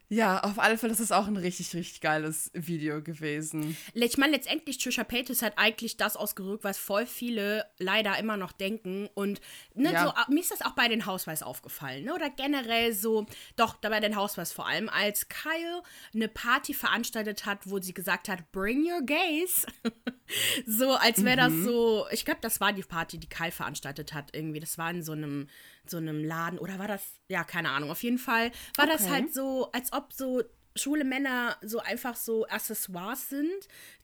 Ja, 0.09 0.39
auf 0.39 0.57
alle 0.57 0.77
Fälle, 0.77 0.93
das 0.93 1.01
ist 1.01 1.11
auch 1.11 1.27
ein 1.27 1.35
richtig, 1.35 1.73
richtig 1.73 1.99
geiles 1.99 2.49
Video 2.53 3.01
gewesen. 3.01 3.75
Ich 3.93 4.17
meine, 4.17 4.31
letztendlich, 4.31 4.77
Trisha 4.77 5.03
Paytas 5.03 5.41
hat 5.41 5.57
eigentlich 5.57 5.97
das 5.97 6.15
ausgerückt, 6.15 6.63
was 6.63 6.77
voll 6.77 7.05
viele 7.05 7.65
leider 7.77 8.17
immer 8.17 8.37
noch 8.37 8.53
denken. 8.53 9.09
Und 9.15 9.41
ne, 9.73 9.91
Ja. 9.91 10.05
so, 10.05 10.09
ah, 10.11 10.25
mir 10.29 10.39
ist 10.39 10.51
das 10.51 10.61
auch 10.61 10.71
bei 10.75 10.87
den 10.87 11.05
Hausweis 11.05 11.43
aufgefallen. 11.43 12.05
Ne? 12.05 12.13
Oder 12.13 12.29
generell 12.29 12.93
so, 12.93 13.25
doch, 13.57 13.75
bei 13.75 13.99
den 13.99 14.15
Hausweis 14.15 14.53
vor 14.53 14.65
allem, 14.65 14.87
als 14.87 15.27
Kyle 15.27 15.83
eine 16.13 16.29
Party 16.29 16.73
veranstaltet 16.73 17.45
hat, 17.45 17.59
wo 17.65 17.79
sie 17.81 17.93
gesagt 17.93 18.29
hat, 18.29 18.49
bring 18.53 18.85
your 18.89 19.01
gays. 19.01 19.65
so, 20.65 20.93
als 20.93 21.23
wäre 21.25 21.37
das 21.37 21.53
so, 21.53 22.05
ich 22.11 22.23
glaube, 22.23 22.39
das 22.41 22.61
war 22.61 22.71
die 22.71 22.83
Party, 22.83 23.17
die 23.17 23.27
Kyle 23.27 23.51
veranstaltet 23.51 24.13
hat 24.13 24.29
irgendwie. 24.33 24.61
Das 24.61 24.77
war 24.77 24.89
in 24.89 25.03
so 25.03 25.11
einem, 25.11 25.49
so 25.89 25.97
einem 25.97 26.23
Laden. 26.23 26.59
Oder 26.59 26.79
war 26.79 26.87
das, 26.87 27.03
ja, 27.29 27.43
keine 27.43 27.69
Ahnung. 27.71 27.91
Auf 27.91 28.03
jeden 28.03 28.17
Fall 28.17 28.51
war 28.75 28.85
das 28.87 29.03
Okay. 29.03 29.11
halt 29.11 29.33
so, 29.33 29.71
als 29.71 29.93
ob 29.93 30.13
so 30.13 30.43
schwule 30.77 31.03
Männer 31.03 31.57
so 31.61 31.79
einfach 31.79 32.15
so 32.15 32.45
Accessoires 32.47 33.29
sind, 33.29 33.49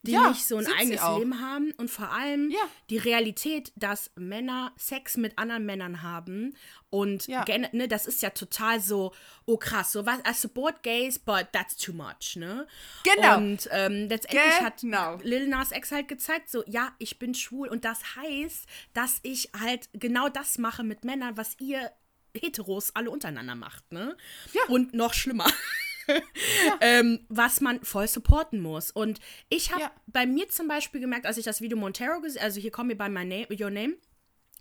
die 0.02 0.12
Ja, 0.12 0.28
nicht 0.28 0.46
so 0.46 0.56
ein 0.58 0.66
eigenes. 0.66 1.00
Leben 1.18 1.40
haben 1.40 1.72
und 1.76 1.90
vor 1.90 2.10
allem 2.12 2.50
Ja. 2.50 2.58
die 2.90 2.98
Realität, 2.98 3.72
dass 3.76 4.10
Männer 4.16 4.72
Sex 4.76 5.16
mit 5.16 5.38
anderen 5.38 5.64
Männern 5.66 6.02
haben 6.02 6.54
und 6.90 7.26
Ja. 7.26 7.44
ne, 7.72 7.88
das 7.88 8.06
ist 8.06 8.22
ja 8.22 8.30
total 8.30 8.80
so, 8.80 9.12
oh 9.46 9.56
krass, 9.56 9.92
so 9.92 10.04
was, 10.06 10.18
I 10.28 10.34
support 10.34 10.82
gays, 10.82 11.18
but 11.18 11.48
that's 11.52 11.76
too 11.76 11.92
much, 11.92 12.36
ne? 12.36 12.66
Genau. 13.04 13.36
Und 13.38 13.68
ähm, 13.72 14.08
letztendlich 14.08 14.42
Genau. 14.80 15.18
hat 15.18 15.24
Lil 15.24 15.48
Nas 15.48 15.72
Ex 15.72 15.90
halt 15.92 16.08
gezeigt, 16.08 16.50
so, 16.50 16.62
ja, 16.66 16.92
ich 16.98 17.18
bin 17.18 17.34
schwul 17.34 17.68
und 17.68 17.84
das 17.84 18.00
heißt, 18.16 18.66
dass 18.92 19.18
ich 19.22 19.50
halt 19.58 19.88
genau 19.92 20.28
das 20.28 20.58
mache 20.58 20.84
mit 20.84 21.04
Männern, 21.04 21.36
was 21.36 21.56
ihr 21.60 21.90
Heteros 22.36 22.94
alle 22.96 23.10
untereinander 23.10 23.54
macht, 23.54 23.92
ne? 23.92 24.16
Ja. 24.52 24.62
Und 24.68 24.92
noch 24.92 25.14
schlimmer. 25.14 25.46
ähm, 26.80 27.20
was 27.28 27.60
man 27.60 27.82
voll 27.84 28.08
supporten 28.08 28.60
muss. 28.60 28.90
Und 28.90 29.20
ich 29.48 29.70
habe 29.72 29.82
Ja. 29.82 29.92
bei 30.06 30.26
mir 30.26 30.48
zum 30.48 30.68
Beispiel 30.68 31.00
gemerkt, 31.00 31.26
als 31.26 31.36
ich 31.38 31.44
das 31.44 31.60
Video 31.60 31.76
Montero, 31.78 32.18
ges- 32.20 32.38
also 32.38 32.60
hier 32.60 32.70
Call 32.70 32.84
Me 32.86 32.96
By 32.96 33.08
My 33.08 33.24
Name, 33.24 33.46
Your 33.50 33.70
Name, 33.70 33.94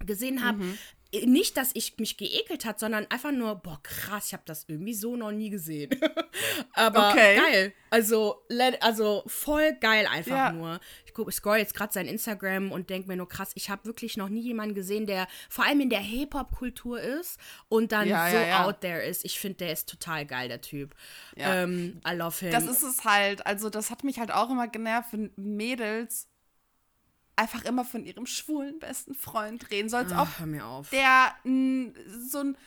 gesehen 0.05 0.43
habe, 0.43 0.57
Mhm. 0.59 0.77
Nicht, 1.25 1.58
dass 1.58 1.72
ich 1.74 1.98
mich 2.00 2.17
geekelt 2.17 2.65
hat, 2.65 2.79
sondern 2.79 3.05
einfach 3.12 3.32
nur, 3.32 3.55
boah, 3.55 3.79
krass, 3.84 4.27
ich 4.27 4.34
habe 4.34 4.43
das 4.46 4.65
irgendwie 4.67 4.93
so 4.93 5.15
noch 5.15 5.32
nie 5.32 5.50
gesehen. 5.50 5.91
Aber 6.74 7.10
Okay. 7.12 7.36
geil. 7.36 7.74
Also, 7.91 8.41
also 8.82 9.24
voll 9.27 9.74
geil 9.79 10.08
einfach 10.08 10.36
Ja. 10.36 10.51
nur. 10.51 10.79
Ich, 11.05 11.13
guck, 11.13 11.29
ich 11.29 11.36
scroll 11.36 11.58
jetzt 11.58 11.75
gerade 11.75 11.93
sein 11.93 12.08
Instagram 12.08 12.72
und 12.72 12.89
denke 12.89 13.08
mir 13.08 13.15
nur, 13.15 13.29
krass, 13.29 13.51
ich 13.53 13.70
habe 13.70 13.86
wirklich 13.86 14.17
noch 14.17 14.29
nie 14.29 14.41
jemanden 14.41 14.74
gesehen, 14.74 15.05
der 15.05 15.27
vor 15.50 15.65
allem 15.65 15.82
in 15.82 15.89
der 15.91 16.00
Hip-Hop-Kultur 16.00 17.00
ist 17.00 17.39
und 17.70 17.91
dann 17.91 18.08
Ja, 18.08 18.29
so 18.32 18.38
ja, 18.38 18.65
out 18.65 18.82
there 18.82 19.03
ist. 19.03 19.24
Ich 19.25 19.39
finde, 19.39 19.58
der 19.60 19.74
ist 19.74 19.88
total 19.88 20.25
geil, 20.25 20.48
der 20.48 20.62
Typ. 20.62 20.96
Ja. 21.36 21.63
Ähm, 21.63 22.01
I 22.08 22.15
love 22.15 22.39
him. 22.39 22.51
Das 22.51 22.65
ist 22.65 22.82
es 22.82 23.03
halt. 23.05 23.46
Also, 23.46 23.70
das 23.70 23.91
hat 23.91 24.03
mich 24.03 24.20
halt 24.20 24.32
auch 24.32 24.50
immer 24.50 24.67
genervt, 24.67 25.10
wenn 25.13 25.32
Mädels 25.36 26.27
einfach 27.35 27.63
immer 27.65 27.83
von 27.85 28.05
ihrem 28.05 28.25
schwulen 28.25 28.79
besten 28.79 29.15
Freund 29.15 29.71
reden, 29.71 29.89
so 29.89 29.97
als 29.97 30.11
ob 30.11 30.45
mir 30.45 30.65
auf. 30.65 30.89
der 30.91 31.33
n, 31.43 31.95
so 32.29 32.39
ein, 32.39 32.57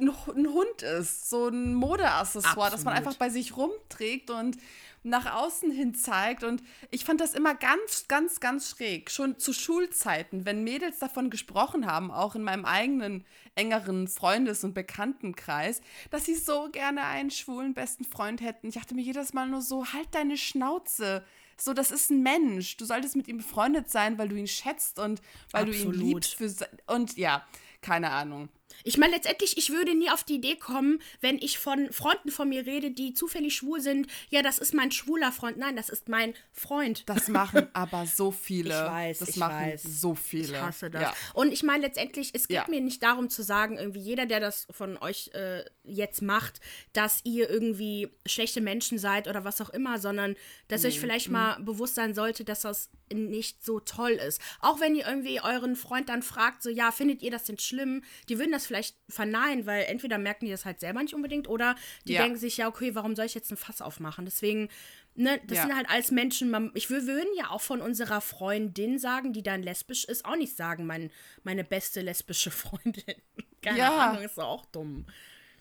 ein 0.00 0.08
Hu- 0.08 0.32
ein 0.32 0.46
Hund 0.48 0.82
ist, 0.82 1.30
so 1.30 1.48
ein 1.48 1.74
Modeaccessoire, 1.74 2.70
das 2.70 2.84
man 2.84 2.94
einfach 2.94 3.14
bei 3.16 3.30
sich 3.30 3.56
rumträgt 3.56 4.30
und 4.30 4.56
nach 5.04 5.34
außen 5.34 5.70
hin 5.72 5.94
zeigt. 5.94 6.44
Und 6.44 6.62
ich 6.90 7.04
fand 7.04 7.20
das 7.20 7.34
immer 7.34 7.54
ganz, 7.54 8.06
ganz, 8.06 8.38
ganz 8.40 8.70
schräg. 8.70 9.10
Schon 9.10 9.38
zu 9.38 9.52
Schulzeiten, 9.52 10.44
wenn 10.46 10.62
Mädels 10.62 10.98
davon 11.00 11.28
gesprochen 11.30 11.86
haben, 11.86 12.10
auch 12.10 12.34
in 12.34 12.42
meinem 12.42 12.64
eigenen 12.64 13.24
engeren 13.54 14.08
Freundes- 14.08 14.62
und 14.64 14.74
Bekanntenkreis, 14.74 15.80
dass 16.10 16.24
sie 16.24 16.34
so 16.34 16.68
gerne 16.70 17.04
einen 17.04 17.30
schwulen 17.30 17.74
besten 17.74 18.04
Freund 18.04 18.40
hätten. 18.40 18.68
Ich 18.68 18.74
dachte 18.74 18.94
mir 18.94 19.02
jedes 19.02 19.32
Mal 19.32 19.46
nur 19.48 19.60
so, 19.62 19.86
halt 19.92 20.08
deine 20.12 20.36
Schnauze. 20.36 21.24
So, 21.56 21.72
das 21.74 21.90
ist 21.90 22.10
ein 22.10 22.22
Mensch. 22.22 22.76
Du 22.76 22.84
solltest 22.84 23.16
mit 23.16 23.28
ihm 23.28 23.38
befreundet 23.38 23.90
sein, 23.90 24.18
weil 24.18 24.28
du 24.28 24.36
ihn 24.36 24.48
schätzt 24.48 24.98
und 24.98 25.20
weil 25.50 25.66
du 25.66 25.72
ihn 25.72 25.88
Absolut. 25.88 25.96
liebst. 25.96 26.34
Für 26.34 26.50
und 26.86 27.16
ja, 27.16 27.46
keine 27.80 28.10
Ahnung. 28.10 28.48
Ich 28.84 28.98
meine, 28.98 29.14
letztendlich, 29.14 29.56
ich 29.58 29.70
würde 29.70 29.94
nie 29.94 30.10
auf 30.10 30.24
die 30.24 30.34
Idee 30.36 30.56
kommen, 30.56 31.00
wenn 31.20 31.38
ich 31.38 31.58
von 31.58 31.92
Freunden 31.92 32.30
von 32.30 32.48
mir 32.48 32.66
rede, 32.66 32.90
die 32.90 33.14
zufällig 33.14 33.54
schwul 33.56 33.80
sind, 33.80 34.06
ja, 34.30 34.42
das 34.42 34.58
ist 34.58 34.74
mein 34.74 34.90
schwuler 34.92 35.32
Freund. 35.32 35.56
Nein, 35.58 35.76
das 35.76 35.88
ist 35.88 36.08
mein 36.08 36.34
Freund. 36.52 37.02
Das 37.08 37.28
machen 37.28 37.68
aber 37.72 38.06
so 38.06 38.30
viele. 38.30 38.70
Ich 38.70 38.90
weiß, 38.90 39.18
das 39.20 39.28
ich 39.30 39.36
machen 39.36 39.56
weiß. 39.72 39.82
so 39.82 40.14
viele. 40.14 40.44
Ich 40.56 40.60
hasse 40.60 40.90
das. 40.90 41.02
Ja. 41.02 41.14
Und 41.34 41.52
ich 41.52 41.62
meine 41.62 41.82
letztendlich, 41.86 42.30
es 42.34 42.48
geht 42.48 42.56
Ja. 42.56 42.66
mir 42.68 42.80
nicht 42.80 43.02
darum 43.02 43.28
zu 43.30 43.42
sagen, 43.42 43.78
irgendwie 43.78 44.00
jeder, 44.00 44.26
der 44.26 44.40
das 44.40 44.66
von 44.70 44.96
euch 44.98 45.30
äh, 45.34 45.64
jetzt 45.84 46.22
macht, 46.22 46.60
dass 46.92 47.20
ihr 47.24 47.48
irgendwie 47.50 48.08
schlechte 48.26 48.60
Menschen 48.60 48.98
seid 48.98 49.28
oder 49.28 49.44
was 49.44 49.60
auch 49.60 49.70
immer, 49.70 49.98
sondern 49.98 50.36
dass 50.68 50.84
euch 50.84 50.98
vielleicht 51.00 51.28
Mhm. 51.28 51.32
mal 51.32 51.60
bewusst 51.60 51.94
sein 51.94 52.14
sollte, 52.14 52.44
dass 52.44 52.62
das 52.62 52.90
nicht 53.12 53.62
so 53.62 53.78
toll 53.80 54.12
ist. 54.12 54.40
Auch 54.60 54.80
wenn 54.80 54.94
ihr 54.94 55.06
irgendwie 55.06 55.40
euren 55.42 55.76
Freund 55.76 56.08
dann 56.08 56.22
fragt, 56.22 56.62
so 56.62 56.70
ja, 56.70 56.90
findet 56.92 57.20
ihr 57.22 57.30
das 57.30 57.44
denn 57.44 57.58
schlimm? 57.58 58.02
Die 58.30 58.38
würden 58.38 58.52
das 58.52 58.61
vielleicht 58.66 58.96
verneinen, 59.08 59.66
weil 59.66 59.84
entweder 59.84 60.18
merken 60.18 60.44
die 60.46 60.50
das 60.50 60.64
halt 60.64 60.80
selber 60.80 61.02
nicht 61.02 61.14
unbedingt 61.14 61.48
oder 61.48 61.74
die 62.06 62.12
Ja. 62.14 62.22
denken 62.22 62.38
sich, 62.38 62.56
ja, 62.56 62.68
okay, 62.68 62.94
warum 62.94 63.14
soll 63.16 63.26
ich 63.26 63.34
jetzt 63.34 63.50
ein 63.50 63.56
Fass 63.56 63.80
aufmachen? 63.82 64.24
Deswegen, 64.24 64.68
ne, 65.14 65.40
das 65.46 65.58
Ja. 65.58 65.62
sind 65.66 65.76
halt 65.76 65.88
als 65.90 66.10
Menschen, 66.10 66.50
man, 66.50 66.70
ich 66.74 66.86
wür- 66.86 67.06
würden 67.06 67.28
ja 67.36 67.50
auch 67.50 67.60
von 67.60 67.80
unserer 67.80 68.20
Freundin 68.20 68.98
sagen, 68.98 69.32
die 69.32 69.42
dann 69.42 69.62
lesbisch 69.62 70.04
ist, 70.04 70.24
auch 70.24 70.36
nicht 70.36 70.56
sagen, 70.56 70.86
mein, 70.86 71.10
meine 71.44 71.64
beste 71.64 72.00
lesbische 72.00 72.50
Freundin. 72.80 73.14
Keine 73.62 73.78
Ja. 73.78 74.10
Ahnung, 74.10 74.22
ist 74.22 74.38
auch 74.40 74.64
dumm. 74.66 75.06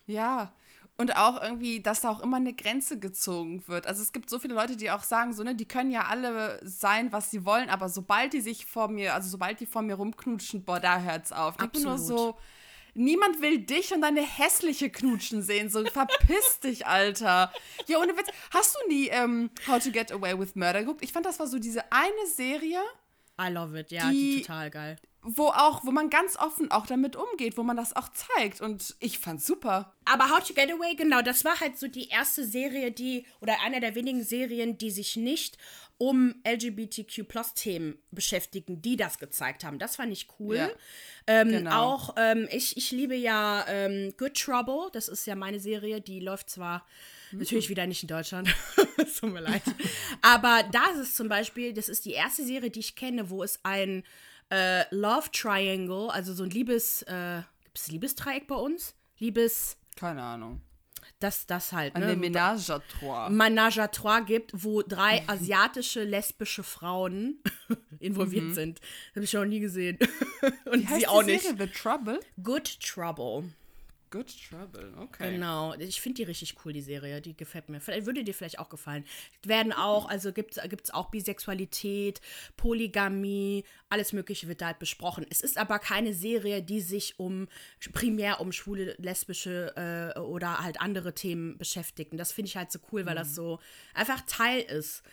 Ja. 0.07 0.53
Und 0.97 1.15
auch 1.15 1.41
irgendwie, 1.41 1.81
dass 1.81 2.01
da 2.01 2.09
auch 2.11 2.19
immer 2.21 2.37
eine 2.37 2.53
Grenze 2.53 2.99
gezogen 2.99 3.63
wird. 3.67 3.87
Also 3.87 4.03
es 4.03 4.11
gibt 4.11 4.29
so 4.29 4.37
viele 4.37 4.53
Leute, 4.53 4.75
die 4.77 4.91
auch 4.91 5.01
sagen, 5.01 5.33
so, 5.33 5.41
ne, 5.41 5.55
die 5.55 5.67
können 5.67 5.89
ja 5.89 6.05
alle 6.05 6.59
sein, 6.63 7.11
was 7.11 7.31
sie 7.31 7.43
wollen, 7.43 7.69
aber 7.69 7.89
sobald 7.89 8.33
die 8.33 8.41
sich 8.41 8.67
vor 8.67 8.87
mir, 8.87 9.15
also 9.15 9.27
sobald 9.29 9.59
die 9.61 9.65
vor 9.65 9.81
mir 9.81 9.95
rumknutschen, 9.95 10.63
boah, 10.63 10.79
da 10.79 10.99
hört's 11.01 11.31
auf. 11.31 11.55
Ich 11.59 11.69
bin 11.71 11.83
nur 11.83 11.93
Absolut. 11.93 12.19
so, 12.19 12.37
niemand 12.93 13.41
will 13.41 13.59
dich 13.59 13.93
und 13.93 14.01
deine 14.01 14.21
hässliche 14.21 14.89
Knutschen 14.89 15.41
sehen. 15.41 15.69
So, 15.69 15.83
verpiss 15.85 16.59
dich, 16.59 16.85
Alter. 16.87 17.51
Ja, 17.87 17.99
ohne 17.99 18.17
Witz. 18.17 18.27
Hast 18.53 18.75
du 18.75 18.87
nie 18.89 19.07
ähm, 19.09 19.49
How 19.67 19.81
to 19.83 19.91
Get 19.91 20.11
Away 20.11 20.37
with 20.39 20.55
Murder 20.55 20.79
geguckt? 20.81 21.03
Ich 21.03 21.11
fand, 21.13 21.25
das 21.25 21.39
war 21.39 21.47
so 21.47 21.59
diese 21.59 21.91
eine 21.91 22.27
Serie, 22.35 22.79
I 23.39 23.49
love 23.51 23.79
it, 23.79 23.91
ja, 23.91 24.09
die, 24.09 24.35
Die- 24.37 24.41
total 24.41 24.69
geil. 24.69 24.95
Wo 25.23 25.47
auch, 25.47 25.85
wo 25.85 25.91
man 25.91 26.09
ganz 26.09 26.35
offen 26.37 26.71
auch 26.71 26.87
damit 26.87 27.15
umgeht, 27.15 27.57
wo 27.57 27.63
man 27.63 27.77
das 27.77 27.95
auch 27.95 28.09
zeigt. 28.09 28.59
Und 28.59 28.95
ich 28.99 29.19
fand's 29.19 29.45
super. 29.45 29.93
Aber 30.05 30.29
How 30.29 30.43
to 30.43 30.53
Get 30.53 30.71
Away, 30.71 30.95
genau, 30.95 31.21
das 31.21 31.45
war 31.45 31.59
halt 31.59 31.77
so 31.77 31.87
die 31.87 32.09
erste 32.09 32.45
Serie, 32.45 32.91
die, 32.91 33.25
oder 33.39 33.61
einer 33.61 33.79
der 33.79 33.93
wenigen 33.93 34.23
Serien, 34.23 34.77
die 34.77 34.89
sich 34.89 35.15
nicht 35.15 35.57
um 35.99 36.33
LGBTQ-Plus-Themen 36.47 37.99
beschäftigen, 38.09 38.81
die 38.81 38.95
das 38.97 39.19
gezeigt 39.19 39.63
haben. 39.63 39.77
Das 39.77 39.97
fand 39.97 40.11
ich 40.11 40.27
cool. 40.39 40.55
Ja, 40.55 40.69
ähm, 41.27 41.49
genau. 41.49 41.93
Auch, 41.93 42.15
ähm, 42.17 42.47
ich, 42.51 42.75
ich 42.75 42.89
liebe 42.89 43.13
ja 43.13 43.63
ähm, 43.67 44.11
Good 44.17 44.33
Trouble, 44.33 44.89
das 44.93 45.07
ist 45.07 45.27
ja 45.27 45.35
meine 45.35 45.59
Serie, 45.59 46.01
die 46.01 46.19
läuft 46.19 46.49
zwar 46.49 46.87
natürlich 47.31 47.69
wieder 47.69 47.85
nicht 47.85 48.01
in 48.01 48.07
Deutschland, 48.07 48.49
tut 49.19 49.31
mir 49.31 49.41
leid, 49.41 49.61
aber 50.23 50.63
da 50.71 50.87
ist 50.89 50.97
es 50.97 51.15
zum 51.15 51.29
Beispiel, 51.29 51.71
das 51.71 51.87
ist 51.87 52.03
die 52.05 52.13
erste 52.13 52.43
Serie, 52.43 52.71
die 52.71 52.79
ich 52.79 52.95
kenne, 52.95 53.29
wo 53.29 53.43
es 53.43 53.59
ein 53.63 54.03
äh, 54.51 54.83
Love 54.93 55.31
Triangle, 55.31 56.09
also 56.11 56.33
so 56.33 56.43
ein 56.43 56.49
Liebes, 56.49 57.01
äh, 57.03 57.41
gibt 57.63 57.77
es 57.77 57.87
Liebesdreieck 57.87 58.47
bei 58.47 58.55
uns? 58.55 58.93
Liebes, 59.17 59.77
Keine 59.95 60.21
Ahnung. 60.21 60.61
das, 61.19 61.45
das 61.45 61.71
halt, 61.71 61.95
Eine 61.95 62.07
ne? 62.07 62.15
Ménage 62.29 62.69
à 62.69 62.81
trois. 62.99 63.29
Menage 63.29 63.79
à 63.81 63.87
trois 63.87 64.21
gibt, 64.21 64.51
wo 64.53 64.81
drei 64.81 65.23
asiatische 65.27 66.03
lesbische 66.03 66.63
Frauen 66.63 67.39
involviert 67.99 68.53
sind. 68.55 68.79
Habe 69.15 69.23
ich 69.25 69.33
noch 69.33 69.45
nie 69.45 69.59
gesehen. 69.59 69.97
Und 70.65 70.71
Mhm. 70.73 70.81
Wie 70.81 70.87
heißt 70.87 70.99
sie 71.01 71.07
auch 71.07 71.23
die 71.23 71.31
nicht. 71.33 71.43
Serie? 71.43 71.57
The 71.67 71.67
Trouble? 71.67 72.19
Good 72.43 72.79
Trouble. 72.81 73.49
Good 74.11 74.27
Trouble, 74.49 74.93
okay. 74.99 75.31
Genau. 75.31 75.73
Ich 75.75 76.01
finde 76.01 76.17
die 76.17 76.23
richtig 76.23 76.55
cool, 76.65 76.73
die 76.73 76.81
Serie. 76.81 77.21
Die 77.21 77.35
gefällt 77.35 77.69
mir. 77.69 77.79
Vielleicht- 77.79 78.05
Würde 78.05 78.23
dir 78.23 78.33
vielleicht 78.33 78.59
auch 78.59 78.69
gefallen. 78.69 79.05
Werden 79.43 79.71
auch, 79.73 80.07
also 80.09 80.33
gibt 80.33 80.57
es 80.57 80.89
auch 80.91 81.09
Bisexualität, 81.09 82.19
Polygamie, 82.57 83.63
alles 83.89 84.13
Mögliche 84.13 84.47
wird 84.47 84.61
da 84.61 84.67
halt 84.67 84.79
besprochen. 84.79 85.25
Es 85.29 85.41
ist 85.41 85.57
aber 85.57 85.79
keine 85.79 86.13
Serie, 86.13 86.61
die 86.61 86.81
sich 86.81 87.19
um 87.19 87.47
primär 87.93 88.39
um 88.41 88.51
schwule, 88.51 88.95
lesbische 88.97 89.73
äh, 90.15 90.19
oder 90.19 90.59
halt 90.59 90.79
andere 90.81 91.13
Themen 91.13 91.57
beschäftigt. 91.57 92.11
Und 92.11 92.17
das 92.17 92.31
finde 92.31 92.47
ich 92.49 92.57
halt 92.57 92.71
so 92.71 92.79
cool, 92.91 93.05
weil 93.05 93.13
Mhm. 93.13 93.19
das 93.19 93.35
so 93.35 93.59
einfach 93.93 94.21
Teil 94.27 94.61
ist. 94.61 95.03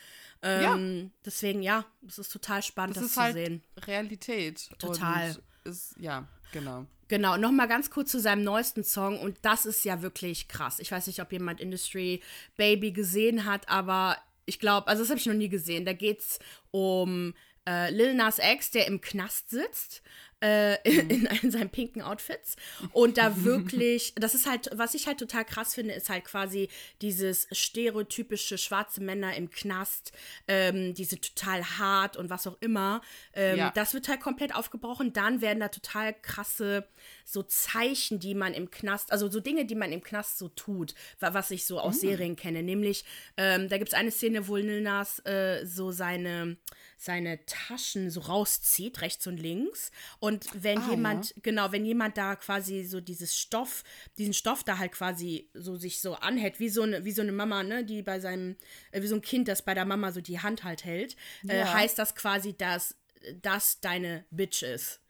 Ähm, 0.42 1.10
Deswegen, 1.24 1.62
ja, 1.62 1.84
es 2.06 2.18
ist 2.18 2.32
total 2.32 2.62
spannend, 2.62 2.96
Das 2.96 3.02
das, 3.02 3.10
ist 3.10 3.14
zu 3.14 3.20
halt 3.22 3.34
sehen. 3.34 3.62
Realität. 3.86 4.70
Total. 4.78 5.36
Ist, 5.64 5.94
ja, 5.98 6.28
genau. 6.52 6.86
Genau, 7.08 7.38
nochmal 7.38 7.68
ganz 7.68 7.90
kurz 7.90 8.10
zu 8.10 8.20
seinem 8.20 8.44
neuesten 8.44 8.84
Song 8.84 9.18
und 9.18 9.38
das 9.42 9.64
ist 9.64 9.84
ja 9.84 10.02
wirklich 10.02 10.46
krass. 10.46 10.78
Ich 10.78 10.92
weiß 10.92 11.06
nicht, 11.06 11.22
ob 11.22 11.32
jemand 11.32 11.60
Industry 11.60 12.22
Baby 12.56 12.92
gesehen 12.92 13.46
hat, 13.46 13.68
aber 13.68 14.18
ich 14.44 14.58
glaube, 14.60 14.88
also 14.88 15.02
das 15.02 15.10
habe 15.10 15.18
ich 15.18 15.26
noch 15.26 15.34
nie 15.34 15.48
gesehen. 15.48 15.86
Da 15.86 15.94
geht 15.94 16.20
es 16.20 16.38
um 16.70 17.34
äh, 17.66 17.90
Lil 17.90 18.14
Nas 18.14 18.38
X, 18.38 18.70
der 18.70 18.86
im 18.86 19.00
Knast 19.00 19.50
sitzt 19.50 20.02
äh, 20.40 20.76
in, 20.88 21.10
in, 21.10 21.26
in 21.42 21.50
seinen 21.50 21.70
pinken 21.70 22.02
Outfits. 22.02 22.56
Und 22.92 23.18
da 23.18 23.44
wirklich, 23.44 24.14
das 24.16 24.34
ist 24.34 24.46
halt, 24.46 24.70
was 24.72 24.94
ich 24.94 25.06
halt 25.06 25.18
total 25.18 25.44
krass 25.44 25.74
finde, 25.74 25.94
ist 25.94 26.08
halt 26.08 26.24
quasi 26.24 26.68
dieses 27.02 27.48
stereotypische 27.52 28.58
schwarze 28.58 29.02
Männer 29.02 29.34
im 29.36 29.50
Knast, 29.50 30.12
ähm, 30.46 30.94
diese 30.94 31.20
total 31.20 31.64
hart 31.78 32.16
und 32.16 32.30
was 32.30 32.46
auch 32.46 32.56
immer. 32.60 33.00
Ähm, 33.34 33.58
ja. 33.58 33.70
Das 33.74 33.94
wird 33.94 34.08
halt 34.08 34.20
komplett 34.20 34.54
aufgebrochen. 34.54 35.12
Dann 35.12 35.40
werden 35.40 35.60
da 35.60 35.68
total 35.68 36.14
krasse 36.14 36.86
so 37.24 37.42
Zeichen, 37.42 38.20
die 38.20 38.34
man 38.34 38.54
im 38.54 38.70
Knast, 38.70 39.12
also 39.12 39.30
so 39.30 39.40
Dinge, 39.40 39.66
die 39.66 39.74
man 39.74 39.92
im 39.92 40.02
Knast 40.02 40.38
so 40.38 40.48
tut, 40.48 40.94
was 41.20 41.50
ich 41.50 41.66
so 41.66 41.80
aus 41.80 41.96
oh. 41.96 42.00
Serien 42.00 42.36
kenne. 42.36 42.62
Nämlich, 42.62 43.04
ähm, 43.36 43.68
da 43.68 43.78
gibt 43.78 43.88
es 43.88 43.94
eine 43.94 44.10
Szene, 44.10 44.48
wo 44.48 44.56
Lil 44.56 44.80
Nas 44.80 45.18
äh, 45.26 45.64
so 45.66 45.90
seine 45.90 46.56
seine 46.98 47.44
Taschen 47.46 48.10
so 48.10 48.20
rauszieht, 48.20 49.00
rechts 49.00 49.26
und 49.26 49.38
links. 49.38 49.92
Und 50.18 50.27
wenn 50.54 50.78
ah, 50.78 50.90
jemand, 50.90 51.30
ja. 51.30 51.36
genau, 51.42 51.72
wenn 51.72 51.84
jemand 51.84 52.16
da 52.16 52.36
quasi 52.36 52.84
so 52.84 53.00
dieses 53.00 53.36
Stoff, 53.36 53.84
diesen 54.16 54.34
Stoff 54.34 54.64
da 54.64 54.78
halt 54.78 54.92
quasi 54.92 55.50
so 55.54 55.76
sich 55.76 56.00
so 56.00 56.14
anhält, 56.14 56.60
wie 56.60 56.68
so 56.68 56.82
eine, 56.82 57.04
wie 57.04 57.12
so 57.12 57.22
eine 57.22 57.32
Mama, 57.32 57.62
ne, 57.62 57.84
die 57.84 58.02
bei 58.02 58.20
seinem, 58.20 58.56
äh, 58.90 59.02
wie 59.02 59.06
so 59.06 59.14
ein 59.14 59.22
Kind, 59.22 59.48
das 59.48 59.62
bei 59.62 59.74
der 59.74 59.84
Mama 59.84 60.12
so 60.12 60.20
die 60.20 60.40
Hand 60.40 60.64
halt 60.64 60.84
hält, 60.84 61.16
äh, 61.46 61.58
ja. 61.58 61.62
äh, 61.62 61.64
heißt 61.64 61.98
das 61.98 62.14
quasi, 62.14 62.56
dass 62.56 62.94
das 63.42 63.80
deine 63.80 64.24
Bitch 64.30 64.62
ist. 64.62 65.00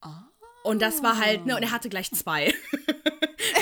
Ah. 0.00 0.24
Und 0.62 0.82
das 0.82 1.02
war 1.02 1.18
halt, 1.18 1.46
ne, 1.46 1.56
und 1.56 1.62
er 1.62 1.70
hatte 1.70 1.88
gleich 1.88 2.10
zwei. 2.10 2.52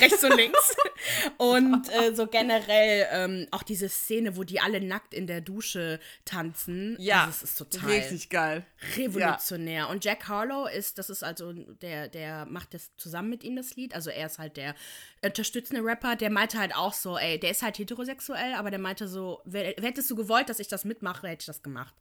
rechts 0.05 0.25
und 0.25 0.37
links. 0.37 0.77
Und 1.39 1.89
äh, 1.93 2.15
so 2.15 2.27
generell 2.27 3.07
ähm, 3.11 3.47
auch 3.51 3.63
diese 3.63 3.89
Szene, 3.89 4.37
wo 4.37 4.45
die 4.45 4.61
alle 4.61 4.81
nackt 4.81 5.13
in 5.13 5.27
der 5.27 5.41
Dusche 5.41 6.01
tanzen. 6.25 6.97
Ja, 6.99 7.27
das 7.27 7.43
ist 7.43 7.59
total 7.59 7.91
richtig 7.91 8.31
geil. 8.31 8.65
Revolutionär. 8.97 9.81
Ja. 9.81 9.87
Und 9.87 10.05
Jack 10.05 10.29
Harlow 10.29 10.67
ist, 10.67 10.99
das 10.99 11.11
ist 11.11 11.23
also 11.23 11.53
der, 11.53 12.09
der 12.09 12.47
macht 12.47 12.75
das 12.75 12.91
zusammen 12.97 13.31
mit 13.31 13.45
ihm 13.45 13.57
das 13.57 13.77
Lied. 13.77 13.95
Also 13.95 14.11
er 14.11 14.27
ist 14.27 14.39
halt 14.39 14.57
der 14.57 14.75
unterstützende 15.23 15.85
Rapper. 15.85 16.17
Der 16.17 16.31
meinte 16.31 16.59
halt 16.59 16.75
auch 16.75 16.95
so, 16.95 17.19
ey, 17.19 17.39
der 17.39 17.51
ist 17.51 17.63
halt 17.63 17.79
heterosexuell, 17.79 18.55
aber 18.55 18.71
der 18.71 18.79
meinte 18.81 19.09
so, 19.09 19.43
hättest 19.53 20.11
du 20.11 20.17
gewollt, 20.17 20.49
dass 20.49 20.61
ich 20.61 20.69
das 20.69 20.85
mitmache, 20.85 21.29
hätte 21.29 21.43
ich 21.43 21.47
das 21.47 21.63
gemacht. 21.63 21.95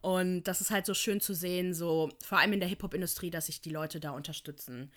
Und 0.00 0.44
das 0.44 0.60
ist 0.60 0.70
halt 0.70 0.86
so 0.86 0.94
schön 0.94 1.20
zu 1.20 1.34
sehen, 1.34 1.74
so 1.74 2.10
vor 2.24 2.38
allem 2.38 2.52
in 2.52 2.60
der 2.60 2.68
Hip-Hop-Industrie, 2.68 3.30
dass 3.30 3.46
sich 3.46 3.60
die 3.60 3.70
Leute 3.70 4.00
da 4.00 4.10
unterstützen. 4.10 4.92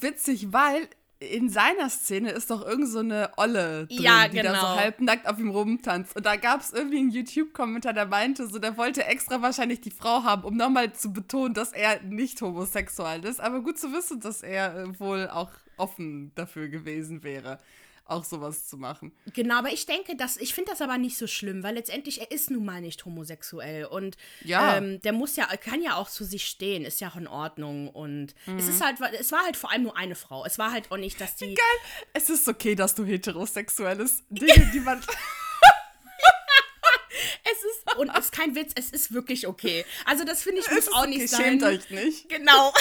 Witzig, 0.00 0.52
weil 0.52 0.88
in 1.30 1.48
seiner 1.48 1.88
Szene 1.88 2.30
ist 2.30 2.50
doch 2.50 2.66
irgend 2.66 2.88
so 2.88 3.00
eine 3.00 3.30
Olle 3.36 3.86
drin, 3.86 4.02
ja, 4.02 4.28
die 4.28 4.36
da 4.36 4.54
so 4.54 4.60
genau. 4.60 4.76
halbnackt 4.76 5.28
auf 5.28 5.38
ihm 5.38 5.50
rumtanzt. 5.50 6.16
Und 6.16 6.26
da 6.26 6.36
gab 6.36 6.60
es 6.60 6.72
irgendwie 6.72 6.98
einen 6.98 7.10
YouTube-Kommentar, 7.10 7.92
der 7.92 8.06
meinte, 8.06 8.46
so, 8.46 8.58
der 8.58 8.76
wollte 8.76 9.04
extra 9.04 9.42
wahrscheinlich 9.42 9.80
die 9.80 9.90
Frau 9.90 10.22
haben, 10.22 10.44
um 10.44 10.56
nochmal 10.56 10.92
zu 10.92 11.12
betonen, 11.12 11.54
dass 11.54 11.72
er 11.72 12.02
nicht 12.02 12.40
homosexuell 12.42 13.24
ist. 13.24 13.40
Aber 13.40 13.60
gut 13.60 13.78
zu 13.78 13.92
wissen, 13.92 14.20
dass 14.20 14.42
er 14.42 14.76
äh, 14.76 15.00
wohl 15.00 15.28
auch 15.28 15.50
offen 15.76 16.32
dafür 16.34 16.68
gewesen 16.68 17.22
wäre 17.24 17.58
auch 18.06 18.24
sowas 18.24 18.66
zu 18.66 18.76
machen. 18.76 19.12
Genau, 19.32 19.58
aber 19.58 19.72
ich 19.72 19.86
denke, 19.86 20.16
dass 20.16 20.36
ich 20.36 20.54
finde 20.54 20.70
das 20.70 20.82
aber 20.82 20.98
nicht 20.98 21.16
so 21.16 21.26
schlimm, 21.26 21.62
weil 21.62 21.74
letztendlich 21.74 22.20
er 22.20 22.30
ist 22.30 22.50
nun 22.50 22.64
mal 22.64 22.80
nicht 22.80 23.04
homosexuell 23.04 23.86
und 23.86 24.16
ja. 24.42 24.76
ähm, 24.76 25.00
der 25.02 25.12
muss 25.12 25.36
ja, 25.36 25.46
kann 25.56 25.82
ja 25.82 25.96
auch 25.96 26.10
zu 26.10 26.24
sich 26.24 26.44
stehen, 26.46 26.84
ist 26.84 27.00
ja 27.00 27.08
auch 27.08 27.16
in 27.16 27.26
Ordnung 27.26 27.88
und 27.88 28.34
mhm. 28.46 28.58
es 28.58 28.68
ist 28.68 28.82
halt, 28.82 29.00
es 29.18 29.32
war 29.32 29.44
halt 29.44 29.56
vor 29.56 29.70
allem 29.70 29.84
nur 29.84 29.96
eine 29.96 30.14
Frau. 30.14 30.44
Es 30.44 30.58
war 30.58 30.72
halt 30.72 30.90
auch 30.90 30.96
nicht, 30.96 31.20
dass 31.20 31.36
die. 31.36 31.46
Geil. 31.54 32.06
Es 32.12 32.30
ist 32.30 32.48
okay, 32.48 32.74
dass 32.74 32.94
du 32.94 33.04
heterosexuell 33.04 33.96
bist. 33.96 34.24
Dinge, 34.30 34.70
die 34.72 34.80
man. 34.80 35.00
Es 37.44 37.58
ist, 37.58 37.96
und 37.98 38.08
es 38.10 38.26
ist 38.26 38.32
kein 38.32 38.54
Witz, 38.54 38.72
es 38.74 38.90
ist 38.90 39.12
wirklich 39.12 39.46
okay. 39.46 39.84
Also, 40.04 40.24
das 40.24 40.42
finde 40.42 40.60
ich 40.60 40.70
muss 40.74 40.88
auch 40.88 41.02
okay, 41.02 41.18
nicht 41.18 41.28
sein. 41.28 41.60
Schämt 41.60 41.62
euch 41.62 41.90
nicht. 41.90 42.28
Genau. 42.28 42.72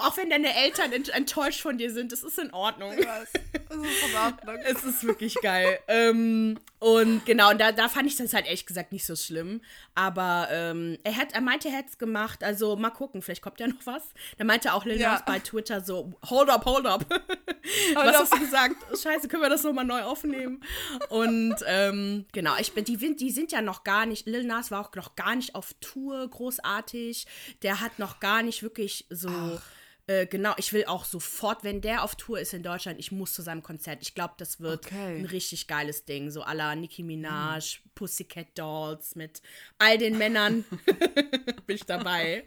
Auch 0.00 0.16
wenn 0.16 0.30
deine 0.30 0.54
Eltern 0.54 0.92
enttäuscht 0.92 1.60
von 1.60 1.78
dir 1.78 1.92
sind, 1.92 2.12
das 2.12 2.22
ist 2.22 2.38
in 2.38 2.52
Ordnung. 2.52 2.92
Ich 2.98 3.06
weiß. 3.06 3.28
Das 3.68 3.78
ist 3.78 4.08
in 4.08 4.16
Ordnung. 4.16 4.56
es 4.64 4.84
ist 4.84 5.04
wirklich 5.04 5.34
geil. 5.42 5.78
ähm, 5.88 6.58
und 6.80 7.26
genau, 7.26 7.52
da, 7.52 7.72
da 7.72 7.90
fand 7.90 8.08
ich 8.08 8.16
das 8.16 8.32
halt 8.32 8.46
ehrlich 8.46 8.64
gesagt 8.64 8.90
nicht 8.90 9.04
so 9.04 9.14
schlimm. 9.14 9.60
Aber 9.94 10.48
ähm, 10.50 10.96
er, 11.04 11.16
hat, 11.16 11.34
er 11.34 11.42
meinte, 11.42 11.68
er 11.68 11.74
hätte 11.74 11.90
es 11.90 11.98
gemacht. 11.98 12.42
Also 12.42 12.74
mal 12.76 12.90
gucken, 12.90 13.20
vielleicht 13.20 13.42
kommt 13.42 13.60
ja 13.60 13.66
noch 13.68 13.84
was. 13.84 14.02
Da 14.38 14.44
meinte 14.44 14.72
auch 14.72 14.86
Lil 14.86 14.98
ja. 14.98 15.22
bei 15.26 15.38
Twitter 15.40 15.82
so, 15.82 16.14
hold 16.28 16.48
up, 16.48 16.64
hold 16.64 16.86
up. 16.86 17.04
was 17.94 18.14
up. 18.14 18.14
hast 18.22 18.34
du 18.34 18.40
gesagt? 18.40 18.76
Scheiße, 18.98 19.28
können 19.28 19.42
wir 19.42 19.50
das 19.50 19.62
nochmal 19.62 19.84
neu 19.84 20.02
aufnehmen? 20.02 20.64
Und 21.10 21.56
ähm, 21.66 22.24
genau, 22.32 22.54
ich 22.58 22.72
bin, 22.72 22.84
die, 22.84 22.96
die 23.14 23.30
sind 23.30 23.52
ja 23.52 23.60
noch 23.60 23.84
gar 23.84 24.06
nicht, 24.06 24.26
Lil 24.26 24.44
Nas 24.44 24.70
war 24.70 24.80
auch 24.80 24.94
noch 24.94 25.16
gar 25.16 25.36
nicht 25.36 25.54
auf 25.54 25.74
Tour 25.82 26.28
großartig. 26.28 27.26
Der 27.62 27.80
hat 27.80 27.98
noch 27.98 28.20
gar 28.20 28.42
nicht 28.42 28.62
wirklich 28.62 29.04
so. 29.10 29.28
Ach 29.28 29.62
äh, 30.06 30.26
genau, 30.26 30.54
ich 30.56 30.72
will 30.72 30.84
auch 30.86 31.04
sofort, 31.04 31.64
wenn 31.64 31.80
der 31.80 32.02
auf 32.02 32.16
Tour 32.16 32.40
ist 32.40 32.54
in 32.54 32.62
Deutschland, 32.62 32.98
ich 32.98 33.12
muss 33.12 33.32
zu 33.32 33.42
seinem 33.42 33.62
Konzert. 33.62 33.98
Ich 34.02 34.14
glaube, 34.14 34.34
das 34.38 34.60
wird 34.60 34.86
okay. 34.86 35.18
ein 35.18 35.24
richtig 35.24 35.66
geiles 35.66 36.04
Ding. 36.04 36.30
So 36.30 36.42
à 36.42 36.54
la 36.54 36.74
Nicki 36.74 37.02
Minaj, 37.02 37.80
mhm. 37.84 37.90
Pussycat 37.94 38.58
Dolls 38.58 39.14
mit 39.14 39.42
all 39.78 39.98
den 39.98 40.18
Männern 40.18 40.64
bin 41.66 41.76
ich 41.76 41.86
dabei. 41.86 42.44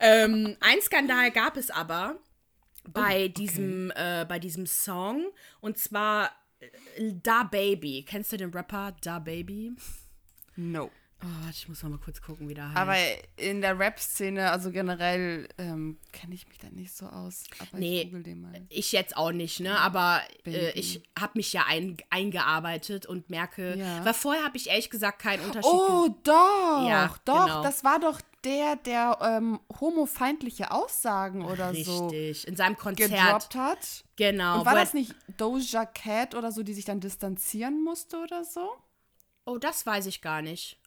ähm, 0.00 0.56
ein 0.60 0.80
Skandal 0.80 1.30
gab 1.30 1.56
es 1.56 1.70
aber 1.70 2.18
bei, 2.88 3.00
oh, 3.00 3.24
okay. 3.24 3.28
diesem, 3.30 3.90
äh, 3.94 4.24
bei 4.28 4.38
diesem 4.38 4.66
Song 4.66 5.32
und 5.60 5.78
zwar 5.78 6.32
äh, 6.60 7.12
Da 7.22 7.44
Baby. 7.44 8.04
Kennst 8.06 8.32
du 8.32 8.36
den 8.36 8.50
Rapper 8.50 8.94
Da 9.00 9.18
Baby? 9.18 9.72
No. 10.56 10.90
Oh, 11.22 11.48
ich 11.50 11.66
muss 11.66 11.82
noch 11.82 11.88
mal 11.88 11.98
kurz 11.98 12.20
gucken, 12.20 12.46
wie 12.48 12.54
der 12.54 12.68
heißt. 12.68 12.76
Aber 12.76 12.96
in 13.36 13.62
der 13.62 13.78
Rap-Szene, 13.78 14.50
also 14.50 14.70
generell, 14.70 15.48
ähm, 15.56 15.98
kenne 16.12 16.34
ich 16.34 16.46
mich 16.46 16.58
da 16.58 16.68
nicht 16.68 16.94
so 16.94 17.06
aus. 17.06 17.44
Aber 17.58 17.78
nee, 17.78 18.02
ich, 18.02 18.22
den 18.22 18.42
mal. 18.42 18.66
ich 18.68 18.92
jetzt 18.92 19.16
auch 19.16 19.32
nicht, 19.32 19.60
ne? 19.60 19.78
Aber 19.78 20.20
äh, 20.44 20.72
ich 20.72 21.02
habe 21.18 21.32
mich 21.36 21.54
ja 21.54 21.64
ein, 21.66 21.96
eingearbeitet 22.10 23.06
und 23.06 23.30
merke, 23.30 23.78
ja. 23.78 24.04
weil 24.04 24.12
vorher 24.12 24.44
habe 24.44 24.58
ich 24.58 24.68
ehrlich 24.68 24.90
gesagt 24.90 25.20
keinen 25.20 25.42
Unterschied. 25.42 25.70
Oh, 25.72 26.08
doch, 26.22 26.86
ja, 26.86 27.14
doch, 27.24 27.46
genau. 27.46 27.62
das 27.62 27.82
war 27.82 27.98
doch 27.98 28.20
der, 28.44 28.76
der 28.76 29.18
ähm, 29.22 29.58
homofeindliche 29.80 30.70
Aussagen 30.70 31.46
oder 31.46 31.70
Richtig. 31.70 31.86
so 31.86 32.08
Richtig, 32.08 32.46
in 32.46 32.56
seinem 32.56 32.76
Konzert 32.76 33.10
gedroppt 33.10 33.54
hat. 33.54 34.04
Genau. 34.16 34.60
Und 34.60 34.66
war 34.66 34.74
das 34.74 34.92
nicht 34.92 35.14
Doja 35.38 35.86
Cat 35.86 36.34
oder 36.34 36.52
so, 36.52 36.62
die 36.62 36.74
sich 36.74 36.84
dann 36.84 37.00
distanzieren 37.00 37.82
musste 37.82 38.18
oder 38.18 38.44
so? 38.44 38.70
Oh, 39.46 39.56
das 39.56 39.86
weiß 39.86 40.06
ich 40.06 40.20
gar 40.20 40.42
nicht. 40.42 40.78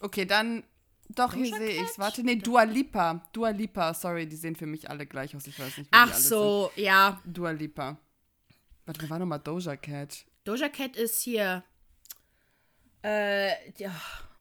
Okay, 0.00 0.24
dann. 0.24 0.64
Doch, 1.08 1.34
hier 1.34 1.54
sehe 1.54 1.68
ich 1.68 1.82
es. 1.82 1.98
Warte, 1.98 2.22
nee, 2.22 2.36
Dua 2.36 2.62
Lipa. 2.62 3.22
Dua 3.32 3.50
Lipa, 3.50 3.92
sorry, 3.92 4.26
die 4.26 4.36
sehen 4.36 4.56
für 4.56 4.66
mich 4.66 4.88
alle 4.88 5.04
gleich 5.06 5.36
aus. 5.36 5.46
Ich 5.46 5.58
weiß 5.58 5.76
nicht, 5.78 5.88
Ach 5.92 6.12
so, 6.14 6.70
sind. 6.74 6.84
ja. 6.86 7.20
Dua 7.26 7.50
Lipa. 7.50 7.98
Warte, 8.86 9.02
wer 9.02 9.10
war 9.10 9.18
nochmal 9.18 9.38
Doja 9.40 9.76
Cat? 9.76 10.24
Doja 10.44 10.68
Cat 10.70 10.96
ist 10.96 11.20
hier. 11.22 11.62
Äh, 13.04 13.72
ja. 13.78 13.92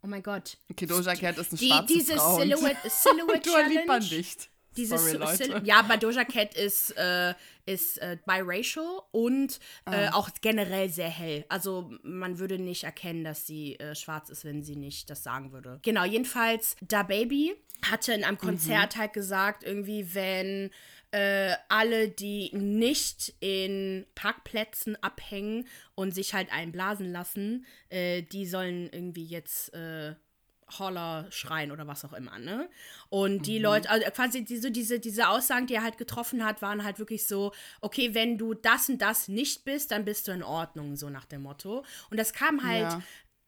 Oh 0.02 0.08
mein 0.08 0.24
Gott. 0.24 0.58
Okay, 0.72 0.86
Doja 0.86 1.14
Cat 1.16 1.38
ist 1.38 1.52
eine 1.52 1.60
die, 1.60 1.68
schwarze 1.68 1.94
diese 1.94 2.16
Frau. 2.16 2.40
Silhouette, 2.40 2.90
Silhouette 2.90 3.50
Dua 3.50 3.62
Lipa 3.68 4.00
nicht. 4.00 4.50
Dieses 4.78 5.12
Sorry, 5.12 5.62
ja, 5.64 5.82
bei 5.82 5.98
Doja 5.98 6.24
Cat 6.24 6.54
ist, 6.54 6.98
äh, 6.98 7.34
ist 7.66 7.98
äh, 7.98 8.18
biracial 8.26 9.02
und 9.12 9.60
äh, 9.86 10.08
ah. 10.08 10.14
auch 10.14 10.30
generell 10.42 10.90
sehr 10.90 11.10
hell. 11.10 11.46
Also 11.50 11.92
man 12.04 12.40
würde 12.40 12.58
nicht 12.58 12.86
erkennen, 12.86 13.24
dass 13.24 13.46
sie 13.46 13.76
äh, 13.80 13.96
schwarz 13.96 14.30
ist, 14.30 14.46
wenn 14.46 14.64
sie 14.64 14.76
nicht 14.76 15.10
das 15.10 15.24
sagen 15.24 15.52
würde. 15.52 15.80
Genau, 15.84 16.06
jedenfalls, 16.06 16.76
Da 16.82 17.04
Baby 17.04 17.54
hatte 17.90 18.14
in 18.14 18.24
einem 18.24 18.36
mhm. 18.36 18.46
Konzert 18.46 18.96
mhm. 18.96 19.00
halt 19.00 19.14
gesagt, 19.14 19.64
irgendwie, 19.64 20.14
wenn 20.14 20.72
äh, 21.12 21.56
alle, 21.68 22.08
die 22.08 22.52
nicht 22.56 23.34
in 23.40 24.06
Parkplätzen 24.16 25.02
abhängen 25.04 25.68
und 25.96 26.14
sich 26.14 26.34
halt 26.34 26.52
einblasen 26.52 27.12
lassen, 27.12 27.66
äh, 27.90 28.22
die 28.22 28.46
sollen 28.46 28.90
irgendwie 28.92 29.26
jetzt 29.26 29.74
Holler 30.80 31.28
schreien 31.32 31.72
oder 31.72 31.88
was 31.88 32.06
auch 32.06 32.14
immer, 32.14 32.40
ne? 32.40 32.70
Und 33.10 33.48
die 33.48 33.58
mhm. 33.58 33.66
Leute, 33.66 33.90
also 33.90 34.10
quasi 34.12 34.44
diese, 34.44 34.72
diese, 34.72 35.00
diese 35.00 35.30
Aussagen, 35.30 35.68
die 35.68 35.76
er 35.76 35.84
halt 35.84 35.98
getroffen 35.98 36.46
hat, 36.46 36.62
waren 36.62 36.84
halt 36.84 37.00
wirklich 37.00 37.28
so, 37.28 37.52
okay, 37.82 38.14
wenn 38.14 38.38
du 38.38 38.54
das 38.54 38.90
und 38.90 39.02
das 39.02 39.28
nicht 39.28 39.66
bist, 39.66 39.92
dann 39.92 40.06
bist 40.06 40.28
du 40.28 40.32
in 40.32 40.44
Ordnung, 40.44 40.96
so 40.96 41.10
nach 41.10 41.26
dem 41.26 41.44
Motto. 41.44 41.84
Und 42.10 42.18
das 42.18 42.34
kam 42.34 42.64
halt 42.64 42.92
ja. 42.92 43.02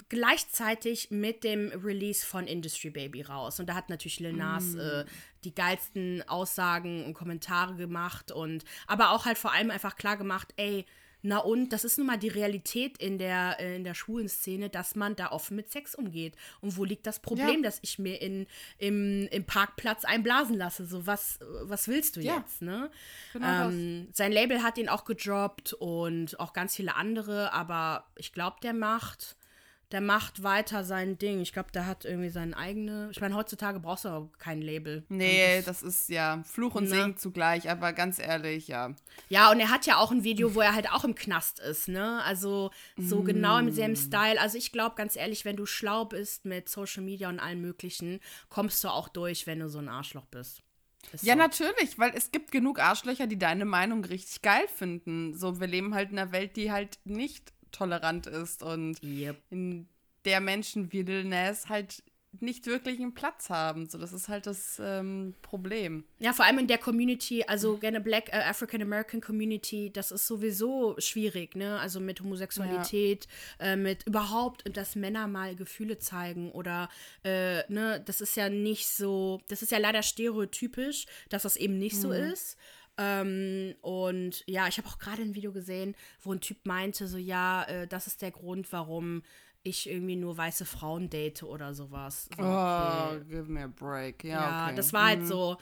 gleichzeitig 0.10 1.12
mit 1.12 1.44
dem 1.44 1.72
Release 1.84 2.26
von 2.26 2.48
Industry 2.48 2.90
Baby 2.90 3.22
raus. 3.22 3.60
Und 3.60 3.68
da 3.68 3.76
hat 3.76 3.90
natürlich 3.90 4.20
Lil 4.20 4.34
Nas 4.34 4.64
mm. 4.74 4.80
äh, 4.80 5.06
die 5.44 5.56
geilsten 5.56 6.28
Aussagen 6.28 7.06
und 7.06 7.14
Kommentare 7.14 7.76
gemacht 7.76 8.32
und 8.32 8.64
aber 8.88 9.12
auch 9.12 9.26
halt 9.26 9.38
vor 9.38 9.52
allem 9.52 9.72
einfach 9.72 9.96
klar 9.96 10.18
gemacht, 10.18 10.54
ey, 10.58 10.86
na 11.26 11.40
und, 11.40 11.70
das 11.70 11.86
ist 11.86 11.98
nun 11.98 12.08
mal 12.08 12.18
die 12.18 12.28
Realität 12.28 12.98
in 12.98 13.18
der, 13.18 13.58
äh, 13.60 13.78
in 13.78 13.86
der 13.86 13.94
schwulen 13.94 14.28
Szene, 14.28 14.70
dass 14.70 14.96
man 14.96 15.16
da 15.16 15.32
offen 15.32 15.56
mit 15.56 15.72
Sex 15.72 15.96
umgeht. 15.96 16.36
Und 16.60 16.76
wo 16.76 16.84
liegt 16.84 17.08
das 17.08 17.20
Problem, 17.20 17.64
ja. 17.64 17.70
dass 17.70 17.80
ich 17.82 17.98
mir 17.98 18.22
in, 18.22 18.46
im, 18.78 19.30
im 19.32 19.46
Parkplatz 19.46 20.04
einblasen 20.04 20.58
lasse? 20.58 20.86
So, 20.86 21.08
was, 21.08 21.40
was 21.62 21.88
willst 21.88 22.18
du 22.18 22.22
ja. 22.22 22.38
jetzt, 22.38 22.62
ne? 22.62 22.92
Genau 23.32 23.70
ähm, 23.70 24.10
sein 24.12 24.34
Label 24.34 24.62
hat 24.62 24.78
ihn 24.78 24.90
auch 24.90 25.06
gedroppt 25.06 25.72
und 25.72 26.38
auch 26.42 26.52
ganz 26.52 26.76
viele 26.76 26.96
andere, 26.96 27.54
aber 27.54 28.06
ich 28.18 28.34
glaube, 28.34 28.58
der 28.62 28.74
macht 28.74 29.38
der 29.94 30.02
macht 30.02 30.42
weiter 30.42 30.84
sein 30.84 31.20
Ding. 31.20 31.40
Ich 31.40 31.54
glaube, 31.54 31.72
der 31.72 31.86
hat 31.86 32.04
irgendwie 32.04 32.30
seine 32.30 32.58
eigene. 32.58 33.10
Ich 33.12 33.22
meine, 33.22 33.36
heutzutage 33.36 33.80
brauchst 33.80 34.06
du 34.06 34.10
auch 34.10 34.30
kein 34.40 34.60
Label. 34.60 35.06
Nee, 35.08 35.58
das, 35.58 35.82
das, 35.82 35.84
ist 35.84 36.10
ja 36.10 36.42
Fluch 36.44 36.74
und 36.74 36.86
ne? 36.86 36.90
Segen 36.90 37.18
zugleich, 37.18 37.70
aber 37.70 37.94
ganz 37.94 38.18
ehrlich, 38.18 38.68
ja. 38.68 38.96
Ja, 39.30 39.52
und 39.52 39.60
er 39.60 39.70
hat 39.70 39.86
ja 39.86 39.98
auch 39.98 40.12
ein 40.12 40.24
Video, 40.24 40.56
wo 40.56 40.62
er 40.62 40.74
halt 40.74 40.92
auch 40.92 41.04
im 41.04 41.14
Knast 41.14 41.60
ist, 41.60 41.90
ne? 41.90 42.24
Also 42.24 42.72
so 42.98 43.22
mm. 43.22 43.26
genau 43.26 43.60
im 43.60 43.72
selben 43.72 43.96
Style. 43.96 44.42
Also 44.42 44.58
ich 44.58 44.72
glaube, 44.72 44.96
ganz 44.96 45.16
ehrlich, 45.16 45.46
wenn 45.46 45.58
du 45.58 45.68
schlau 45.68 46.06
bist 46.06 46.46
mit 46.46 46.70
Social 46.70 47.04
Media 47.04 47.30
und 47.30 47.40
allem 47.40 47.62
Möglichen, 47.62 48.20
kommst 48.50 48.84
du 48.84 48.88
auch 48.88 49.10
durch, 49.10 49.46
wenn 49.46 49.60
du 49.60 49.70
so 49.70 49.78
ein 49.78 49.90
Arschloch 49.90 50.26
bist. 50.26 50.64
Ist 51.12 51.24
ja, 51.24 51.34
so. 51.34 51.40
natürlich, 51.40 52.00
weil 52.00 52.14
es 52.16 52.32
gibt 52.32 52.52
genug 52.52 52.80
Arschlöcher, 52.80 53.28
die 53.28 53.38
deine 53.38 53.66
Meinung 53.66 54.04
richtig 54.06 54.42
geil 54.42 54.68
finden. 54.76 55.38
So, 55.38 55.60
wir 55.60 55.68
leben 55.68 55.94
halt 55.94 56.12
in 56.12 56.18
einer 56.18 56.32
Welt, 56.32 56.56
die 56.56 56.72
halt 56.72 56.98
nicht 57.04 57.53
tolerant 57.74 58.28
ist 58.28 58.64
und 58.64 59.04
yep. 59.04 59.42
in 59.50 59.88
der 60.24 60.40
Menschen 60.40 60.94
wie 60.94 61.02
Lil 61.02 61.26
Nas 61.26 61.68
halt 61.68 62.04
nicht 62.40 62.66
wirklich 62.66 63.00
einen 63.00 63.14
Platz 63.14 63.50
haben. 63.50 63.88
So, 63.88 63.98
das 63.98 64.12
ist 64.12 64.28
halt 64.28 64.48
das 64.48 64.80
ähm, 64.84 65.36
Problem. 65.42 66.04
Ja, 66.20 66.34
vor 66.34 66.46
allem 66.46 66.60
in 66.60 66.68
der 66.68 66.78
Community, 66.78 67.44
also 67.44 67.78
gerne 67.78 68.02
Black 68.02 68.30
äh, 68.30 68.38
African 68.38 68.82
American 68.82 69.22
Community, 69.22 69.92
das 69.92 70.12
ist 70.12 70.26
sowieso 70.26 70.96
schwierig, 70.98 71.56
ne? 71.56 71.80
Also 71.80 72.00
mit 72.00 72.22
Homosexualität, 72.22 73.28
ja. 73.60 73.74
äh, 73.74 73.76
mit 73.76 74.08
überhaupt, 74.08 74.64
dass 74.76 74.96
Männer 74.96 75.28
mal 75.28 75.56
Gefühle 75.56 76.00
zeigen 76.00 76.52
oder, 76.52 76.90
äh, 77.24 77.72
ne, 77.72 78.02
das 78.04 78.22
ist 78.22 78.36
ja 78.36 78.50
nicht 78.50 78.88
so, 78.88 79.42
das 79.48 79.62
ist 79.62 79.72
ja 79.72 79.78
leider 79.78 80.02
stereotypisch, 80.02 81.06
dass 81.30 81.44
das 81.44 81.56
eben 81.56 81.78
nicht 81.78 81.96
mhm. 81.98 82.02
so 82.02 82.12
ist. 82.12 82.58
Ähm, 82.98 83.76
und 83.82 84.44
ja, 84.48 84.68
ich 84.68 84.78
habe 84.78 84.88
auch 84.88 85.00
gerade 85.00 85.22
ein 85.22 85.36
Video 85.36 85.52
gesehen, 85.52 85.96
wo 86.22 86.32
ein 86.32 86.42
Typ 86.42 86.66
meinte, 86.66 87.08
so 87.08 87.18
ja, 87.18 87.64
äh, 87.64 87.88
das 87.88 88.08
ist 88.08 88.22
der 88.22 88.32
Grund, 88.32 88.72
warum 88.72 89.24
ich 89.64 89.90
irgendwie 89.90 90.16
nur 90.16 90.38
weiße 90.38 90.66
Frauen 90.66 91.10
date 91.10 91.44
oder 91.44 91.74
sowas. 91.74 92.30
So, 92.38 92.44
okay. 92.44 93.18
Oh, 93.18 93.24
give 93.30 93.52
me 93.52 93.64
a 93.64 93.68
break. 93.68 94.24
Ja, 94.24 94.30
ja 94.30 94.66
okay. 94.68 94.76
das 94.76 94.94
war 94.94 95.06
halt 95.08 95.22
mhm. 95.22 95.28
so. 95.28 95.58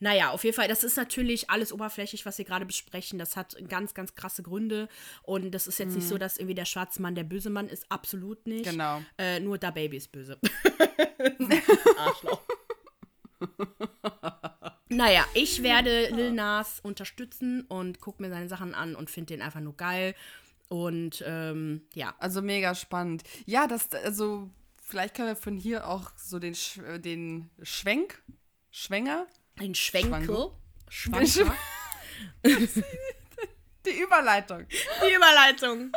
Naja, 0.00 0.30
auf 0.30 0.42
jeden 0.42 0.56
Fall, 0.56 0.66
das 0.66 0.82
ist 0.82 0.96
natürlich 0.96 1.48
alles 1.50 1.72
oberflächlich, 1.72 2.26
was 2.26 2.36
wir 2.36 2.44
gerade 2.44 2.66
besprechen. 2.66 3.18
Das 3.18 3.36
hat 3.36 3.56
ganz, 3.68 3.94
ganz 3.94 4.14
krasse 4.14 4.42
Gründe. 4.42 4.88
Und 5.22 5.52
das 5.52 5.68
ist 5.68 5.78
jetzt 5.78 5.90
mhm. 5.90 5.96
nicht 5.96 6.08
so, 6.08 6.18
dass 6.18 6.36
irgendwie 6.36 6.56
der 6.56 6.64
schwarze 6.64 7.00
Mann 7.00 7.14
der 7.14 7.22
böse 7.22 7.48
Mann 7.48 7.68
ist. 7.68 7.90
Absolut 7.90 8.44
nicht. 8.46 8.64
Genau. 8.64 9.02
Äh, 9.16 9.38
nur 9.38 9.56
da 9.56 9.70
Baby 9.70 9.98
ist 9.98 10.10
böse. 10.10 10.38
Arschloch. 11.98 12.42
naja, 14.94 15.26
ich 15.34 15.62
werde 15.62 16.08
Lil 16.08 16.32
Nas 16.32 16.80
unterstützen 16.80 17.62
und 17.62 18.00
gucke 18.00 18.22
mir 18.22 18.30
seine 18.30 18.48
Sachen 18.48 18.74
an 18.74 18.94
und 18.96 19.10
finde 19.10 19.34
den 19.34 19.42
einfach 19.42 19.60
nur 19.60 19.76
geil. 19.76 20.14
Und 20.68 21.22
ähm, 21.26 21.82
ja. 21.94 22.14
Also 22.18 22.42
mega 22.42 22.74
spannend. 22.74 23.22
Ja, 23.46 23.66
das, 23.66 23.90
also 23.92 24.50
vielleicht 24.82 25.14
können 25.14 25.28
wir 25.28 25.36
von 25.36 25.56
hier 25.56 25.86
auch 25.86 26.10
so 26.16 26.38
den, 26.38 26.54
Sch 26.54 26.80
den 26.98 27.50
Schwenk, 27.62 28.22
Schwänger? 28.70 29.26
Ein 29.58 29.74
Schwenkel. 29.74 30.50
Schwanker. 30.88 31.54
Die 32.44 34.00
Überleitung. 34.02 34.66
Die 34.68 35.14
Überleitung. 35.14 35.92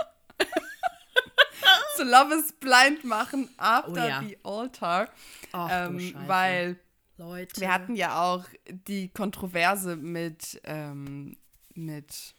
zu 1.95 2.03
Love 2.03 2.35
is 2.35 2.53
Blind 2.53 3.03
machen 3.03 3.49
after 3.57 3.91
oh, 3.91 4.07
ja. 4.07 4.21
the 4.21 4.37
altar. 4.43 5.09
Ach, 5.51 5.69
ähm, 5.71 6.15
weil 6.27 6.77
Leute. 7.17 7.59
wir 7.59 7.73
hatten 7.73 7.95
ja 7.95 8.21
auch 8.21 8.45
die 8.67 9.09
Kontroverse 9.09 9.95
mit, 9.95 10.61
ähm, 10.63 11.37
mit 11.73 12.35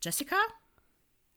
Jessica? 0.00 0.36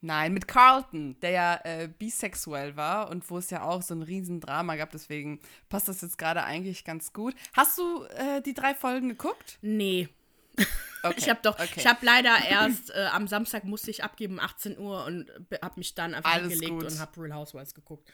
Nein, 0.02 0.34
mit 0.34 0.48
Carlton, 0.48 1.20
der 1.20 1.32
ja 1.32 1.60
äh, 1.64 1.90
bisexuell 1.90 2.78
war 2.78 3.10
und 3.10 3.30
wo 3.30 3.38
es 3.38 3.50
ja 3.50 3.64
auch 3.64 3.82
so 3.82 3.94
ein 3.94 4.02
Riesendrama 4.02 4.78
gab. 4.78 4.92
Deswegen 4.92 5.42
passt 5.68 5.90
das 5.90 6.02
jetzt 6.02 6.18
gerade 6.18 6.44
eigentlich 6.44 6.86
ganz 6.86 7.12
gut. 7.12 7.36
Hast 7.54 7.78
du 7.78 8.04
äh, 8.06 8.42
die 8.42 8.54
drei 8.54 8.74
Folgen 8.76 9.10
geguckt? 9.10 9.58
Nee. 9.62 10.10
Okay, 11.02 11.16
ich 11.18 11.30
habe 11.30 11.40
doch, 11.42 11.58
okay. 11.58 11.76
ich 11.78 11.88
habe 11.88 12.06
leider 12.06 12.36
erst 12.46 12.90
äh, 12.90 13.08
am 13.14 13.26
Samstag 13.26 13.64
musste 13.64 13.90
ich 13.90 14.04
abgeben, 14.04 14.38
18 14.38 14.78
Uhr 14.78 15.06
und 15.06 15.32
habe 15.62 15.76
mich 15.78 15.96
dann 15.96 16.14
einfach 16.14 16.30
Alles 16.30 16.52
hingelegt 16.52 16.74
gut. 16.74 16.92
und 16.92 17.00
habe 17.00 17.22
Real 17.22 17.36
Housewives 17.36 17.74
geguckt. 17.74 18.12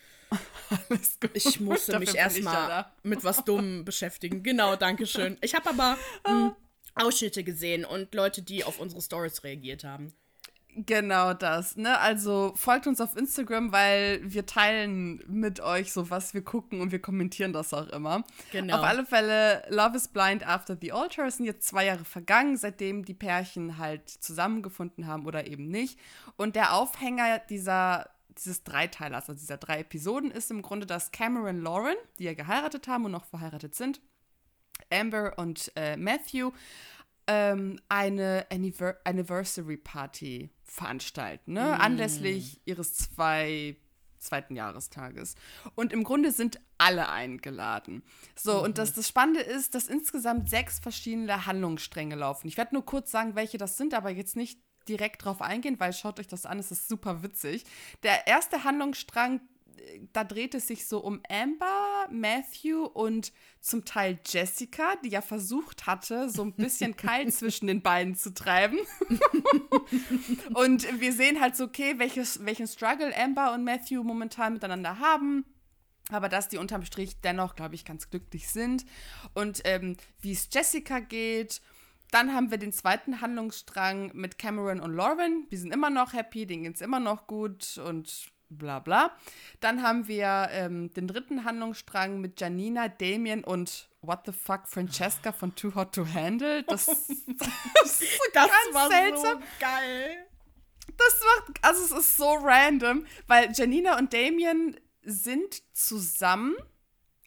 Alles 0.89 1.19
gut. 1.19 1.31
Ich 1.33 1.59
musste 1.59 1.99
mich 1.99 2.15
erstmal 2.15 2.85
mit 3.03 3.23
was 3.23 3.43
Dummem 3.43 3.85
beschäftigen. 3.85 4.43
Genau, 4.43 4.75
danke 4.75 5.05
schön. 5.05 5.37
Ich 5.41 5.55
habe 5.55 5.69
aber 5.69 5.97
mh, 6.25 6.31
hm, 6.31 6.55
Ausschnitte 6.95 7.43
gesehen 7.43 7.85
und 7.85 8.13
Leute, 8.15 8.41
die 8.41 8.63
auf 8.63 8.79
unsere 8.79 9.01
Stories 9.01 9.43
reagiert 9.43 9.83
haben. 9.83 10.13
Genau 10.77 11.33
das, 11.33 11.77
ne? 11.77 11.97
Also 11.99 12.51
folgt 12.57 12.85
uns 12.85 12.99
auf 12.99 13.15
Instagram, 13.15 13.71
weil 13.71 14.19
wir 14.23 14.45
teilen 14.45 15.23
mit 15.25 15.61
euch 15.61 15.93
so, 15.93 16.09
was 16.09 16.33
wir 16.33 16.41
gucken 16.43 16.81
und 16.81 16.91
wir 16.91 16.99
kommentieren 16.99 17.53
das 17.53 17.73
auch 17.73 17.87
immer. 17.87 18.25
Genau. 18.51 18.77
Auf 18.77 18.83
alle 18.83 19.05
Fälle, 19.05 19.63
Love 19.69 19.95
is 19.95 20.09
Blind 20.09 20.45
After 20.45 20.77
the 20.79 20.91
Altar 20.91 21.31
sind 21.31 21.45
jetzt 21.45 21.65
zwei 21.65 21.85
Jahre 21.85 22.03
vergangen, 22.03 22.57
seitdem 22.57 23.05
die 23.05 23.13
Pärchen 23.13 23.77
halt 23.77 24.09
zusammengefunden 24.09 25.07
haben 25.07 25.25
oder 25.25 25.47
eben 25.47 25.69
nicht. 25.69 25.97
Und 26.35 26.57
der 26.57 26.73
Aufhänger 26.73 27.39
dieser 27.39 28.09
dieses 28.37 28.63
Dreiteilers, 28.63 29.29
also 29.29 29.39
dieser 29.39 29.57
drei 29.57 29.79
Episoden, 29.79 30.31
ist 30.31 30.51
im 30.51 30.61
Grunde, 30.61 30.85
dass 30.85 31.11
Cameron 31.11 31.61
Lauren, 31.61 31.95
die 32.19 32.25
ja 32.25 32.33
geheiratet 32.33 32.87
haben 32.87 33.05
und 33.05 33.11
noch 33.11 33.25
verheiratet 33.25 33.75
sind, 33.75 34.01
Amber 34.91 35.37
und 35.37 35.71
äh, 35.75 35.95
Matthew, 35.97 36.51
ähm, 37.27 37.79
eine 37.89 38.45
Anniver 38.51 38.97
Anniversary 39.03 39.77
Party 39.77 40.49
veranstalten, 40.63 41.53
ne? 41.53 41.75
Mm. 41.77 41.81
anlässlich 41.81 42.61
ihres 42.65 42.93
zwei, 42.93 43.77
zweiten 44.19 44.55
Jahrestages. 44.55 45.35
Und 45.75 45.93
im 45.93 46.03
Grunde 46.03 46.31
sind 46.31 46.59
alle 46.77 47.09
eingeladen. 47.09 48.03
So, 48.35 48.57
mhm. 48.57 48.63
und 48.65 48.77
das, 48.77 48.93
das 48.93 49.07
Spannende 49.07 49.41
ist, 49.41 49.75
dass 49.75 49.87
insgesamt 49.87 50.49
sechs 50.49 50.79
verschiedene 50.79 51.45
Handlungsstränge 51.45 52.15
laufen. 52.15 52.47
Ich 52.47 52.57
werde 52.57 52.75
nur 52.75 52.85
kurz 52.85 53.11
sagen, 53.11 53.35
welche 53.35 53.57
das 53.57 53.77
sind, 53.77 53.93
aber 53.93 54.09
jetzt 54.09 54.35
nicht 54.35 54.59
direkt 54.87 55.25
drauf 55.25 55.41
eingehen, 55.41 55.79
weil 55.79 55.93
schaut 55.93 56.19
euch 56.19 56.27
das 56.27 56.45
an, 56.45 56.59
es 56.59 56.71
ist 56.71 56.87
super 56.87 57.23
witzig. 57.23 57.63
Der 58.03 58.27
erste 58.27 58.63
Handlungsstrang 58.63 59.41
da 60.13 60.23
dreht 60.23 60.55
es 60.55 60.67
sich 60.67 60.87
so 60.87 60.99
um 60.99 61.21
Amber, 61.29 62.07
Matthew 62.11 62.85
und 62.85 63.31
zum 63.61 63.85
Teil 63.85 64.19
Jessica, 64.25 64.95
die 65.03 65.09
ja 65.09 65.21
versucht 65.21 65.85
hatte, 65.85 66.29
so 66.29 66.43
ein 66.43 66.53
bisschen 66.53 66.95
Keil 66.97 67.31
zwischen 67.31 67.67
den 67.67 67.81
beiden 67.81 68.15
zu 68.15 68.33
treiben. 68.33 68.77
und 70.53 70.99
wir 70.99 71.13
sehen 71.13 71.41
halt 71.41 71.55
so, 71.55 71.65
okay, 71.65 71.95
welches, 71.97 72.45
welchen 72.45 72.67
Struggle 72.67 73.15
Amber 73.17 73.53
und 73.53 73.63
Matthew 73.63 74.03
momentan 74.03 74.53
miteinander 74.53 74.99
haben. 74.99 75.45
Aber 76.09 76.29
dass 76.29 76.49
die 76.49 76.57
unterm 76.57 76.85
Strich 76.85 77.19
dennoch, 77.21 77.55
glaube 77.55 77.73
ich, 77.73 77.83
ganz 77.83 78.09
glücklich 78.11 78.47
sind. 78.49 78.85
Und 79.33 79.61
ähm, 79.65 79.97
wie 80.21 80.33
es 80.33 80.49
Jessica 80.51 80.99
geht. 80.99 81.61
Dann 82.15 82.33
haben 82.33 82.49
wir 82.49 82.57
den 82.57 82.71
zweiten 82.71 83.19
Handlungsstrang 83.19 84.11
mit 84.13 84.37
Cameron 84.37 84.79
und 84.79 84.93
Lauren. 84.93 85.49
Die 85.51 85.57
sind 85.57 85.73
immer 85.73 85.89
noch 85.89 86.13
happy, 86.13 86.45
denen 86.45 86.63
geht 86.63 86.75
es 86.75 86.79
immer 86.81 87.01
noch 87.01 87.27
gut 87.27 87.77
und 87.77 88.27
bla 88.47 88.79
bla. 88.79 89.11
Dann 89.59 89.83
haben 89.83 90.07
wir 90.07 90.47
ähm, 90.51 90.93
den 90.93 91.09
dritten 91.09 91.43
Handlungsstrang 91.43 92.21
mit 92.21 92.39
Janina, 92.39 92.87
Damien 92.87 93.43
und 93.43 93.89
What 93.99 94.21
the 94.27 94.31
fuck, 94.31 94.61
Francesca 94.65 95.33
von 95.33 95.55
Too 95.55 95.75
Hot 95.75 95.93
to 95.93 96.07
Handle. 96.07 96.63
Das, 96.63 96.85
das, 96.85 96.99
ist 97.01 97.19
so 97.99 98.23
das 98.33 98.49
war 98.71 98.89
seltsam. 98.89 99.41
so 99.41 99.47
geil. 99.59 100.25
Das 100.95 101.19
macht, 101.19 101.65
also 101.65 101.83
es 101.83 101.91
ist 102.05 102.15
so 102.15 102.31
random, 102.35 103.05
weil 103.27 103.51
Janina 103.51 103.97
und 103.97 104.13
Damien 104.13 104.79
sind 105.01 105.63
zusammen 105.75 106.55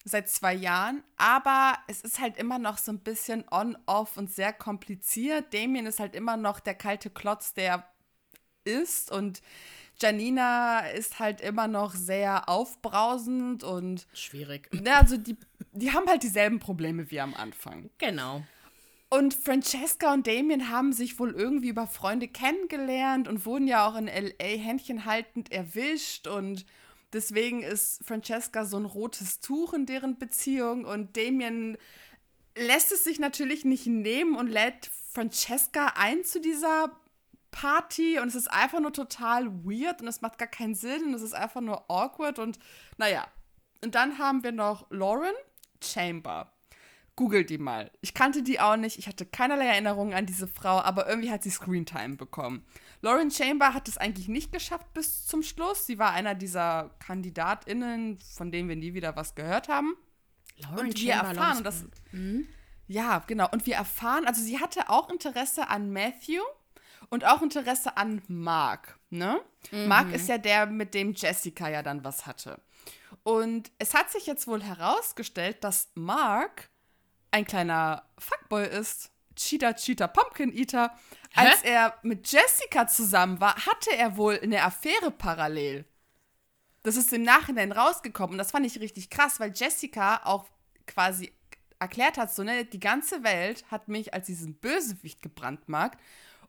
seit 0.05 0.29
zwei 0.29 0.55
Jahren, 0.55 1.03
aber 1.17 1.77
es 1.87 2.01
ist 2.01 2.21
halt 2.21 2.37
immer 2.37 2.59
noch 2.59 2.79
so 2.79 2.93
ein 2.93 3.01
bisschen 3.01 3.45
on-off 3.51 4.17
und 4.17 4.33
sehr 4.33 4.53
kompliziert. 4.53 5.53
Damien 5.53 5.87
ist 5.87 6.01
halt 6.01 6.15
immer 6.15 6.37
noch 6.37 6.61
der 6.61 6.75
kalte 6.75 7.11
Klotz, 7.11 7.55
der 7.55 7.87
ist 8.65 9.11
und 9.11 9.43
Janina 10.01 10.81
ist 10.81 11.19
halt 11.19 11.41
immer 11.41 11.67
noch 11.67 11.95
sehr 11.95 12.49
aufbrausend 12.49 13.65
und. 13.65 14.07
Schwierig. 14.13 14.69
Ja, 14.85 14.99
also 15.01 15.17
die, 15.17 15.37
die 15.73 15.93
haben 15.93 16.07
halt 16.09 16.23
dieselben 16.23 16.61
Probleme 16.61 17.11
wie 17.11 17.21
am 17.21 17.35
Anfang. 17.35 17.91
Genau. 17.99 18.43
Und 19.11 19.35
Francesca 19.35 20.13
und 20.13 20.27
Damien 20.27 20.71
haben 20.71 20.93
sich 20.93 21.19
wohl 21.19 21.33
irgendwie 21.33 21.69
über 21.69 21.87
Freunde 21.87 22.29
kennengelernt 22.29 23.27
und 23.27 23.47
wurden 23.47 23.67
ja 23.67 23.89
auch 23.89 23.97
in 23.97 24.07
LA 24.07 24.59
händchenhaltend 24.59 25.51
erwischt 25.51 26.27
und 26.27 26.67
deswegen 27.13 27.63
ist 27.63 28.05
Francesca 28.05 28.65
so 28.65 28.77
ein 28.77 28.85
rotes 28.85 29.41
Tuch 29.41 29.73
in 29.73 29.87
deren 29.87 30.19
Beziehung 30.19 30.85
und 30.85 31.17
Damien 31.17 31.79
lässt 32.57 32.93
es 32.93 33.05
sich 33.05 33.19
natürlich 33.19 33.65
nicht 33.65 33.87
nehmen 33.87 34.37
und 34.37 34.49
lädt 34.49 34.91
Francesca 35.13 35.95
ein 35.97 36.25
zu 36.25 36.41
dieser 36.41 36.93
Party 37.51 38.19
und 38.19 38.29
es 38.29 38.35
ist 38.35 38.51
einfach 38.51 38.81
nur 38.81 38.93
total 38.93 39.47
weird 39.65 40.03
und 40.03 40.09
es 40.09 40.21
macht 40.21 40.39
gar 40.39 40.49
keinen 40.49 40.75
Sinn 40.75 41.07
und 41.07 41.15
es 41.15 41.23
ist 41.23 41.35
einfach 41.35 41.61
nur 41.61 41.91
awkward 41.91 42.39
und 42.39 42.59
naja. 42.99 43.27
Und 43.83 43.95
dann 43.95 44.19
haben 44.19 44.43
wir 44.43 44.53
noch 44.53 44.91
Lauren 44.91 45.35
Chamber. 45.83 46.53
Google 47.17 47.45
die 47.45 47.59
mal. 47.59 47.91
Ich 48.01 48.15
kannte 48.15 48.43
die 48.43 48.61
auch 48.61 48.77
nicht. 48.77 48.99
Ich 48.99 49.09
hatte 49.09 49.27
keinerlei 49.27 49.67
Erinnerungen 49.67 50.15
an 50.15 50.27
diese 50.27 50.47
Frau, 50.47 50.81
aber 50.81 51.09
irgendwie 51.09 51.31
hat 51.31 51.43
sie 51.43 51.51
Screentime 51.51 52.17
bekommen. 52.17 52.65
Lauren 53.01 53.31
Chamber 53.31 53.75
hat 53.75 53.89
es 53.89 53.97
eigentlich 53.99 54.29
nicht 54.29 54.53
geschafft 54.53 54.93
bis 54.93 55.27
zum 55.27 55.43
Schluss. 55.43 55.87
Sie 55.87 55.99
war 55.99 56.13
einer 56.13 56.35
dieser 56.35 56.91
KandidatInnen, 56.99 58.19
von 58.19 58.51
denen 58.51 58.69
wir 58.69 58.77
nie 58.77 58.95
wieder 58.95 59.15
was 59.17 59.35
gehört 59.35 59.69
haben. 59.69 59.97
Lauren 60.57 60.87
und 60.87 61.01
wir 61.01 61.15
Chamber 61.15 61.29
erfahren, 61.29 61.65
das, 61.65 61.85
mhm. 62.11 62.49
ja, 62.89 63.23
genau. 63.27 63.49
Und 63.51 63.67
wir 63.67 63.77
erfahren, 63.77 64.27
also 64.27 64.43
sie 64.43 64.59
hatte 64.59 64.89
auch 64.89 65.11
Interesse 65.11 65.69
an 65.69 65.93
Matthew 65.93 66.43
und 67.11 67.25
auch 67.25 67.43
Interesse 67.43 67.97
an 67.97 68.23
Mark. 68.27 68.99
Ne? 69.11 69.41
Mhm. 69.71 69.87
Mark 69.87 70.13
ist 70.13 70.29
ja 70.29 70.39
der, 70.39 70.67
mit 70.67 70.95
dem 70.95 71.13
Jessica 71.15 71.69
ja 71.69 71.83
dann 71.83 72.05
was 72.05 72.27
hatte. 72.27 72.61
Und 73.23 73.71
es 73.79 73.95
hat 73.95 74.11
sich 74.11 74.27
jetzt 74.27 74.47
wohl 74.47 74.63
herausgestellt, 74.63 75.63
dass 75.63 75.91
Mark 75.95 76.71
ein 77.31 77.45
kleiner 77.45 78.05
Fuckboy 78.19 78.67
ist. 78.67 79.11
Cheetah, 79.39 79.75
Cheetah, 79.75 80.09
Pumpkin 80.09 80.53
Eater. 80.53 80.93
Hä? 81.31 81.49
Als 81.49 81.63
er 81.63 81.95
mit 82.03 82.31
Jessica 82.31 82.87
zusammen 82.87 83.41
war, 83.41 83.55
hatte 83.67 83.95
er 83.97 84.17
wohl 84.17 84.39
eine 84.43 84.63
Affäre 84.63 85.11
parallel. 85.11 85.85
Das 86.83 86.97
ist 86.97 87.13
im 87.13 87.23
Nachhinein 87.23 87.73
rausgekommen 87.73 88.35
und 88.35 88.39
das 88.39 88.51
fand 88.51 88.67
ich 88.67 88.81
richtig 88.81 89.11
krass, 89.11 89.41
weil 89.41 89.53
Jessica 89.55 90.23
auch 90.25 90.47
quasi 90.87 91.33
erklärt 91.79 92.19
hat, 92.19 92.33
so, 92.33 92.43
ne, 92.43 92.65
die 92.65 92.81
ganze 92.81 93.23
Welt 93.23 93.65
hat 93.71 93.89
mich 93.89 94.15
als 94.15 94.27
diesen 94.27 94.55
Bösewicht 94.55 95.23
gebrandmarkt. 95.23 96.01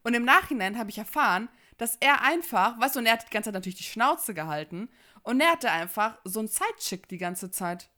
Und 0.03 0.13
im 0.13 0.23
Nachhinein 0.23 0.77
habe 0.77 0.89
ich 0.89 0.97
erfahren, 0.97 1.49
dass 1.77 1.97
er 1.99 2.21
einfach, 2.23 2.79
weißt 2.79 2.95
du, 2.95 2.99
und 2.99 3.05
er 3.05 3.13
hat 3.13 3.27
die 3.27 3.33
ganze 3.33 3.47
Zeit 3.47 3.53
natürlich 3.53 3.77
die 3.77 3.83
Schnauze 3.83 4.33
gehalten 4.33 4.89
und 5.23 5.41
er 5.41 5.51
hatte 5.51 5.71
einfach 5.71 6.17
so 6.23 6.39
einen 6.39 6.47
Sidechick 6.47 7.07
die 7.07 7.17
ganze 7.17 7.51
Zeit. 7.51 7.89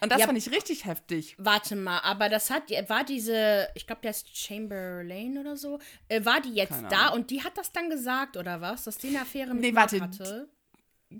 Und 0.00 0.12
das 0.12 0.20
ja, 0.20 0.26
fand 0.26 0.38
ich 0.38 0.50
richtig 0.50 0.84
heftig. 0.84 1.34
Warte 1.38 1.74
mal, 1.74 2.00
aber 2.00 2.28
das 2.28 2.50
hat, 2.50 2.70
war 2.88 3.04
diese, 3.04 3.68
ich 3.74 3.86
glaube, 3.86 4.02
der 4.02 4.10
ist 4.10 4.36
Chamberlain 4.36 5.38
oder 5.38 5.56
so, 5.56 5.78
äh, 6.08 6.24
war 6.24 6.40
die 6.40 6.54
jetzt 6.54 6.70
Keine 6.70 6.88
da 6.88 7.06
Ahnung. 7.06 7.20
und 7.20 7.30
die 7.30 7.42
hat 7.42 7.56
das 7.56 7.72
dann 7.72 7.88
gesagt 7.88 8.36
oder 8.36 8.60
was, 8.60 8.84
dass 8.84 8.98
die 8.98 9.08
eine 9.08 9.22
Affäre 9.22 9.54
mit 9.54 9.62
nee, 9.62 9.74
warte, 9.74 10.00
hatte? 10.00 10.48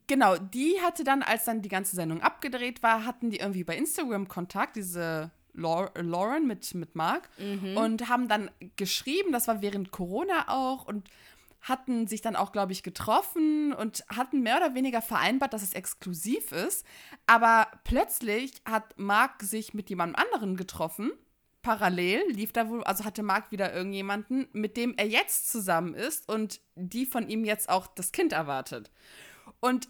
Genau, 0.07 0.37
die 0.37 0.81
hatte 0.83 1.05
dann, 1.05 1.23
als 1.23 1.45
dann 1.45 1.63
die 1.63 1.69
ganze 1.69 1.97
Sendung 1.97 2.21
abgedreht 2.21 2.83
war, 2.83 3.05
hatten 3.07 3.31
die 3.31 3.39
irgendwie 3.39 3.65
bei 3.65 3.77
Instagram 3.77 4.29
Kontakt, 4.29 4.77
diese 4.77 5.31
Lauren 5.55 6.47
mit, 6.47 6.75
mit 6.75 6.95
Mark, 6.97 7.31
mhm. 7.39 7.77
und 7.77 8.09
haben 8.09 8.29
dann 8.29 8.51
geschrieben, 8.77 9.33
das 9.33 9.49
war 9.49 9.63
während 9.63 9.91
Corona 9.91 10.49
auch, 10.49 10.87
und 10.87 11.09
hatten 11.67 12.07
sich 12.07 12.23
dann 12.23 12.37
auch, 12.37 12.53
glaube 12.53 12.71
ich, 12.71 12.85
getroffen 12.85 13.73
und 13.73 14.05
hatten 14.09 14.41
mehr 14.41 14.57
oder 14.57 14.75
weniger 14.75 15.03
vereinbart, 15.03 15.53
dass 15.53 15.63
es 15.63 15.75
exklusiv 15.75 16.53
ist. 16.53 16.87
Aber 17.27 17.67
plötzlich 17.83 18.63
hat 18.65 18.97
Mark 18.97 19.43
sich 19.43 19.75
mit 19.75 19.91
jemandem 19.91 20.23
anderen 20.23 20.57
getroffen. 20.57 21.11
Parallel 21.63 22.23
lief 22.31 22.53
da 22.53 22.69
wohl, 22.69 22.85
also 22.85 23.05
hatte 23.05 23.25
Mark 23.25 23.51
wieder 23.51 23.75
irgendjemanden, 23.75 24.47
mit 24.53 24.77
dem 24.77 24.95
er 24.97 25.09
jetzt 25.09 25.51
zusammen 25.51 25.95
ist 25.95 26.29
und 26.29 26.61
die 26.77 27.05
von 27.05 27.29
ihm 27.29 27.45
jetzt 27.45 27.69
auch 27.69 27.89
das 27.89 28.13
Kind 28.13 28.33
erwartet. 28.33 28.93
Und 29.59 29.89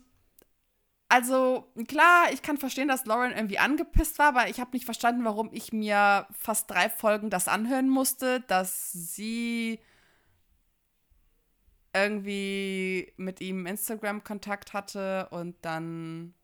also 1.10 1.70
klar, 1.86 2.32
ich 2.32 2.40
kann 2.40 2.56
verstehen, 2.56 2.88
dass 2.88 3.04
Lauren 3.04 3.32
irgendwie 3.32 3.58
angepisst 3.58 4.18
war, 4.18 4.28
aber 4.28 4.48
ich 4.48 4.60
habe 4.60 4.70
nicht 4.72 4.86
verstanden, 4.86 5.26
warum 5.26 5.50
ich 5.52 5.74
mir 5.74 6.26
fast 6.32 6.70
drei 6.70 6.88
Folgen 6.88 7.28
das 7.28 7.48
anhören 7.48 7.90
musste, 7.90 8.40
dass 8.40 8.92
sie 8.92 9.78
irgendwie 12.02 13.12
mit 13.16 13.40
ihm 13.40 13.66
Instagram-Kontakt 13.66 14.72
hatte 14.72 15.28
und 15.30 15.56
dann 15.62 16.34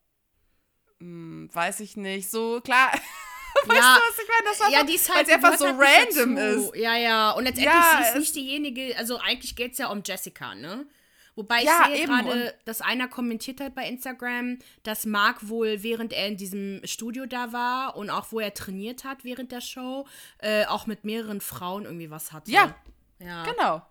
hm, 0.98 1.48
weiß 1.52 1.80
ich 1.80 1.96
nicht, 1.96 2.30
so 2.30 2.60
klar. 2.60 2.92
weißt 3.66 3.80
ja, 3.80 3.96
du, 3.96 4.00
was 4.00 4.18
ich 4.18 4.28
meine? 4.28 4.50
Das 4.50 4.60
war 4.60 4.70
ja, 4.70 4.84
die 4.84 4.94
ist 4.94 5.14
halt, 5.14 5.30
einfach 5.30 5.58
so 5.58 5.66
halt 5.66 5.78
random 5.78 6.36
ist. 6.36 6.76
Ja, 6.76 6.96
ja. 6.96 7.30
Und 7.32 7.44
letztendlich 7.44 7.74
ja, 7.74 7.98
sie 8.02 8.08
ist 8.08 8.16
nicht 8.18 8.36
diejenige, 8.36 8.96
also 8.96 9.18
eigentlich 9.18 9.56
geht 9.56 9.72
es 9.72 9.78
ja 9.78 9.88
um 9.88 10.02
Jessica, 10.04 10.54
ne? 10.54 10.86
Wobei 11.34 11.60
ich 11.60 11.64
ja, 11.64 11.86
sehe 11.86 12.06
gerade, 12.06 12.54
dass 12.66 12.82
einer 12.82 13.08
kommentiert 13.08 13.60
hat 13.60 13.74
bei 13.74 13.88
Instagram, 13.88 14.58
dass 14.82 15.06
Mark 15.06 15.48
wohl, 15.48 15.82
während 15.82 16.12
er 16.12 16.28
in 16.28 16.36
diesem 16.36 16.80
Studio 16.84 17.24
da 17.24 17.52
war 17.52 17.96
und 17.96 18.10
auch 18.10 18.32
wo 18.32 18.40
er 18.40 18.52
trainiert 18.52 19.04
hat 19.04 19.24
während 19.24 19.50
der 19.50 19.62
Show, 19.62 20.06
äh, 20.38 20.66
auch 20.66 20.86
mit 20.86 21.04
mehreren 21.04 21.40
Frauen 21.40 21.84
irgendwie 21.84 22.10
was 22.10 22.32
hatte. 22.32 22.50
Ja, 22.50 22.74
ja. 23.18 23.44
genau. 23.44 23.82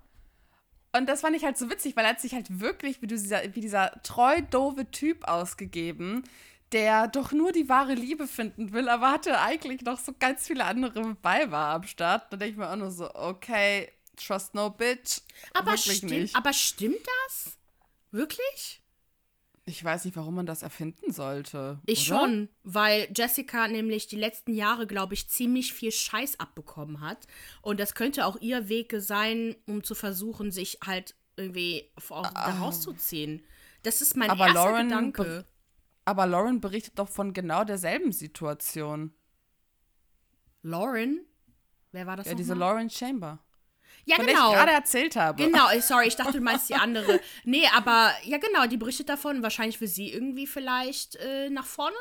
Und 0.93 1.07
das 1.07 1.21
fand 1.21 1.35
ich 1.35 1.45
halt 1.45 1.57
so 1.57 1.69
witzig, 1.69 1.95
weil 1.95 2.05
er 2.05 2.11
hat 2.11 2.21
sich 2.21 2.33
halt 2.33 2.59
wirklich 2.59 3.01
wie 3.01 3.07
dieser, 3.07 3.43
wie 3.55 3.61
dieser 3.61 4.01
treu 4.03 4.41
doofe 4.41 4.89
Typ 4.91 5.25
ausgegeben, 5.27 6.23
der 6.71 7.07
doch 7.07 7.31
nur 7.31 7.51
die 7.51 7.69
wahre 7.69 7.93
Liebe 7.93 8.27
finden 8.27 8.73
will, 8.73 8.89
aber 8.89 9.11
hatte 9.11 9.39
eigentlich 9.39 9.81
noch 9.81 9.99
so 9.99 10.13
ganz 10.17 10.47
viele 10.47 10.65
andere 10.65 11.15
Weiber 11.21 11.57
am 11.57 11.83
Start. 11.83 12.31
Da 12.31 12.37
denke 12.37 12.51
ich 12.51 12.57
mir 12.57 12.69
auch 12.69 12.75
nur 12.75 12.91
so, 12.91 13.13
okay, 13.13 13.91
trust 14.15 14.53
no 14.53 14.69
bitch. 14.69 15.21
Aber, 15.53 15.77
stimmt, 15.77 16.35
aber 16.35 16.53
stimmt 16.53 17.07
das? 17.25 17.57
Wirklich? 18.11 18.80
Ich 19.71 19.81
weiß 19.85 20.03
nicht, 20.03 20.17
warum 20.17 20.35
man 20.35 20.45
das 20.45 20.63
erfinden 20.63 21.13
sollte. 21.13 21.79
Ich 21.85 22.11
oder? 22.11 22.19
schon, 22.19 22.49
weil 22.63 23.07
Jessica 23.15 23.69
nämlich 23.69 24.05
die 24.07 24.17
letzten 24.17 24.53
Jahre, 24.53 24.85
glaube 24.85 25.13
ich, 25.13 25.29
ziemlich 25.29 25.73
viel 25.73 25.93
Scheiß 25.93 26.41
abbekommen 26.41 26.99
hat. 26.99 27.25
Und 27.61 27.79
das 27.79 27.95
könnte 27.95 28.25
auch 28.25 28.35
ihr 28.41 28.67
Weg 28.67 28.93
sein, 28.97 29.55
um 29.65 29.81
zu 29.81 29.95
versuchen, 29.95 30.51
sich 30.51 30.79
halt 30.85 31.15
irgendwie 31.37 31.89
auch 32.09 32.25
ah. 32.25 32.51
da 32.51 32.59
rauszuziehen. 32.59 33.43
Das 33.83 34.01
ist 34.01 34.17
mein 34.17 34.29
aber 34.29 34.47
erster 34.47 34.59
Lauren 34.65 34.89
Gedanke. 34.89 35.45
Aber 36.03 36.27
Lauren 36.27 36.59
berichtet 36.59 36.99
doch 36.99 37.07
von 37.07 37.31
genau 37.31 37.63
derselben 37.63 38.11
Situation. 38.11 39.13
Lauren? 40.63 41.21
Wer 41.93 42.07
war 42.07 42.17
das? 42.17 42.27
Ja, 42.27 42.33
diese 42.33 42.55
Lauren 42.55 42.89
Chamber. 42.89 43.39
Ja, 44.05 44.15
von 44.15 44.25
genau. 44.25 44.49
Der 44.49 44.51
ich 44.51 44.57
gerade 44.57 44.71
erzählt 44.71 45.15
habe. 45.15 45.43
Genau, 45.43 45.67
sorry, 45.79 46.07
ich 46.07 46.15
dachte, 46.15 46.33
du 46.33 46.41
meinst 46.41 46.69
die 46.69 46.75
andere. 46.75 47.19
Nee, 47.43 47.65
aber 47.75 48.11
ja, 48.23 48.37
genau, 48.37 48.65
die 48.67 48.77
berichtet 48.77 49.09
davon. 49.09 49.43
Wahrscheinlich 49.43 49.77
für 49.77 49.87
sie 49.87 50.11
irgendwie 50.11 50.47
vielleicht 50.47 51.15
äh, 51.17 51.49
nach 51.49 51.65
vorne, 51.65 51.95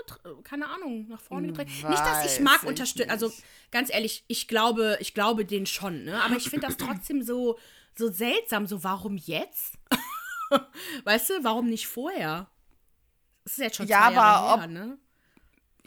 keine 0.45 0.69
Ahnung, 0.69 1.09
nach 1.09 1.21
vorne 1.21 1.49
getreten. 1.49 1.71
Nicht, 1.89 2.01
dass 2.01 2.33
ich 2.33 2.41
Marc 2.41 2.65
unterstütze. 2.65 3.11
Also 3.11 3.33
ganz 3.71 3.93
ehrlich, 3.93 4.25
ich 4.29 4.49
glaube, 4.49 4.97
ich 5.01 5.15
glaube 5.15 5.45
den 5.45 5.67
schon, 5.67 6.05
ne? 6.05 6.23
Aber 6.23 6.37
ich 6.37 6.49
finde 6.49 6.67
das 6.67 6.77
trotzdem 6.77 7.23
so, 7.23 7.59
so 7.97 8.11
seltsam. 8.11 8.67
So, 8.67 8.83
warum 8.83 9.17
jetzt? 9.17 9.75
weißt 11.05 11.31
du, 11.31 11.45
warum 11.45 11.69
nicht 11.69 11.87
vorher? 11.87 12.49
Das 13.45 13.55
ist 13.55 13.59
jetzt 13.59 13.77
schon 13.77 13.87
ja, 13.87 14.09
zwei 14.09 14.13
Jahre 14.15 14.61
her, 14.61 14.67
ne? 14.67 14.99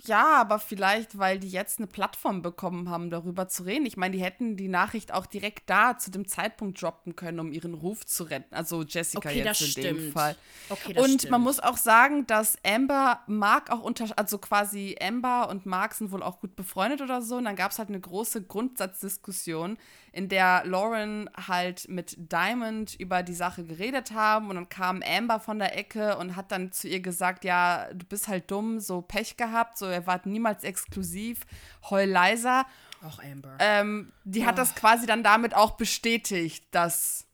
Ja, 0.05 0.41
aber 0.41 0.59
vielleicht, 0.59 1.17
weil 1.17 1.39
die 1.39 1.47
jetzt 1.47 1.79
eine 1.79 1.87
Plattform 1.87 2.41
bekommen 2.41 2.89
haben, 2.89 3.09
darüber 3.09 3.47
zu 3.47 3.63
reden. 3.63 3.85
Ich 3.85 3.95
meine, 3.95 4.17
die 4.17 4.21
hätten 4.21 4.57
die 4.57 4.67
Nachricht 4.67 5.13
auch 5.13 5.25
direkt 5.25 5.69
da 5.69 5.97
zu 5.97 6.11
dem 6.11 6.27
Zeitpunkt 6.27 6.81
droppen 6.81 7.15
können, 7.15 7.39
um 7.39 7.53
ihren 7.53 7.73
Ruf 7.73 8.05
zu 8.05 8.25
retten. 8.25 8.53
Also 8.53 8.83
Jessica 8.83 9.29
okay, 9.29 9.43
jetzt 9.43 9.61
in 9.61 9.67
stimmt. 9.67 9.85
dem 9.85 10.11
Fall. 10.11 10.35
Okay, 10.67 10.99
und 10.99 11.21
stimmt. 11.21 11.31
man 11.31 11.41
muss 11.41 11.61
auch 11.61 11.77
sagen, 11.77 12.27
dass 12.27 12.57
Amber 12.65 13.21
Mark 13.27 13.71
auch 13.71 13.81
unter, 13.81 14.07
also 14.17 14.39
quasi 14.39 14.97
Amber 15.01 15.47
und 15.49 15.65
Mark 15.65 15.93
sind 15.93 16.11
wohl 16.11 16.21
auch 16.21 16.41
gut 16.41 16.57
befreundet 16.57 17.01
oder 17.01 17.21
so. 17.21 17.37
Und 17.37 17.45
dann 17.45 17.55
gab 17.55 17.71
es 17.71 17.79
halt 17.79 17.87
eine 17.87 18.01
große 18.01 18.43
Grundsatzdiskussion, 18.43 19.77
in 20.13 20.29
der 20.29 20.61
Lauren 20.63 21.27
halt 21.47 21.89
mit 21.89 22.15
Diamond 22.31 22.93
über 22.99 23.23
die 23.23 23.33
Sache 23.33 23.63
geredet 23.63 24.11
haben. 24.11 24.49
Und 24.49 24.55
dann 24.55 24.69
kam 24.69 25.01
Amber 25.01 25.39
von 25.39 25.57
der 25.57 25.75
Ecke 25.75 26.17
und 26.17 26.35
hat 26.35 26.51
dann 26.51 26.71
zu 26.71 26.87
ihr 26.87 26.99
gesagt, 26.99 27.43
ja, 27.43 27.91
du 27.91 28.05
bist 28.05 28.27
halt 28.27 28.49
dumm, 28.49 28.79
so 28.79 29.01
Pech 29.01 29.37
gehabt, 29.37 29.77
so 29.77 29.87
er 29.87 30.05
war 30.05 30.21
niemals 30.25 30.63
exklusiv, 30.63 31.41
heul 31.89 32.05
leiser. 32.05 32.65
Auch 33.03 33.19
Amber. 33.23 33.57
Ähm, 33.59 34.13
die 34.23 34.41
oh. 34.41 34.45
hat 34.45 34.59
das 34.59 34.75
quasi 34.75 35.07
dann 35.07 35.23
damit 35.23 35.55
auch 35.55 35.71
bestätigt, 35.71 36.63
dass 36.69 37.25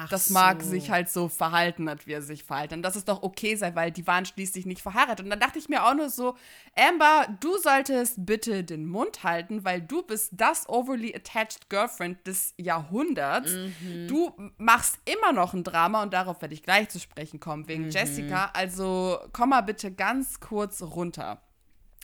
Ach 0.00 0.08
dass 0.08 0.30
Mark 0.30 0.62
so. 0.62 0.70
sich 0.70 0.90
halt 0.90 1.08
so 1.08 1.28
verhalten 1.28 1.90
hat, 1.90 2.06
wie 2.06 2.12
er 2.12 2.22
sich 2.22 2.44
verhalten. 2.44 2.74
Und 2.74 2.82
das 2.82 2.94
ist 2.94 3.08
doch 3.08 3.22
okay 3.22 3.56
sei, 3.56 3.74
weil 3.74 3.90
die 3.90 4.06
waren 4.06 4.24
schließlich 4.24 4.64
nicht 4.64 4.80
verheiratet. 4.80 5.24
Und 5.24 5.30
dann 5.30 5.40
dachte 5.40 5.58
ich 5.58 5.68
mir 5.68 5.84
auch 5.84 5.94
nur 5.94 6.08
so, 6.08 6.36
Amber, 6.76 7.26
du 7.40 7.58
solltest 7.58 8.24
bitte 8.24 8.62
den 8.62 8.86
Mund 8.86 9.24
halten, 9.24 9.64
weil 9.64 9.80
du 9.80 10.02
bist 10.02 10.30
das 10.36 10.68
overly 10.68 11.14
attached 11.14 11.68
Girlfriend 11.68 12.24
des 12.26 12.54
Jahrhunderts. 12.58 13.52
Mhm. 13.52 14.06
Du 14.06 14.32
machst 14.56 14.98
immer 15.04 15.32
noch 15.32 15.52
ein 15.52 15.64
Drama 15.64 16.02
und 16.02 16.12
darauf 16.12 16.40
werde 16.42 16.54
ich 16.54 16.62
gleich 16.62 16.88
zu 16.90 17.00
sprechen 17.00 17.40
kommen, 17.40 17.66
wegen 17.66 17.86
mhm. 17.86 17.90
Jessica. 17.90 18.50
Also 18.54 19.18
komm 19.32 19.50
mal 19.50 19.62
bitte 19.62 19.90
ganz 19.90 20.38
kurz 20.38 20.80
runter. 20.80 21.42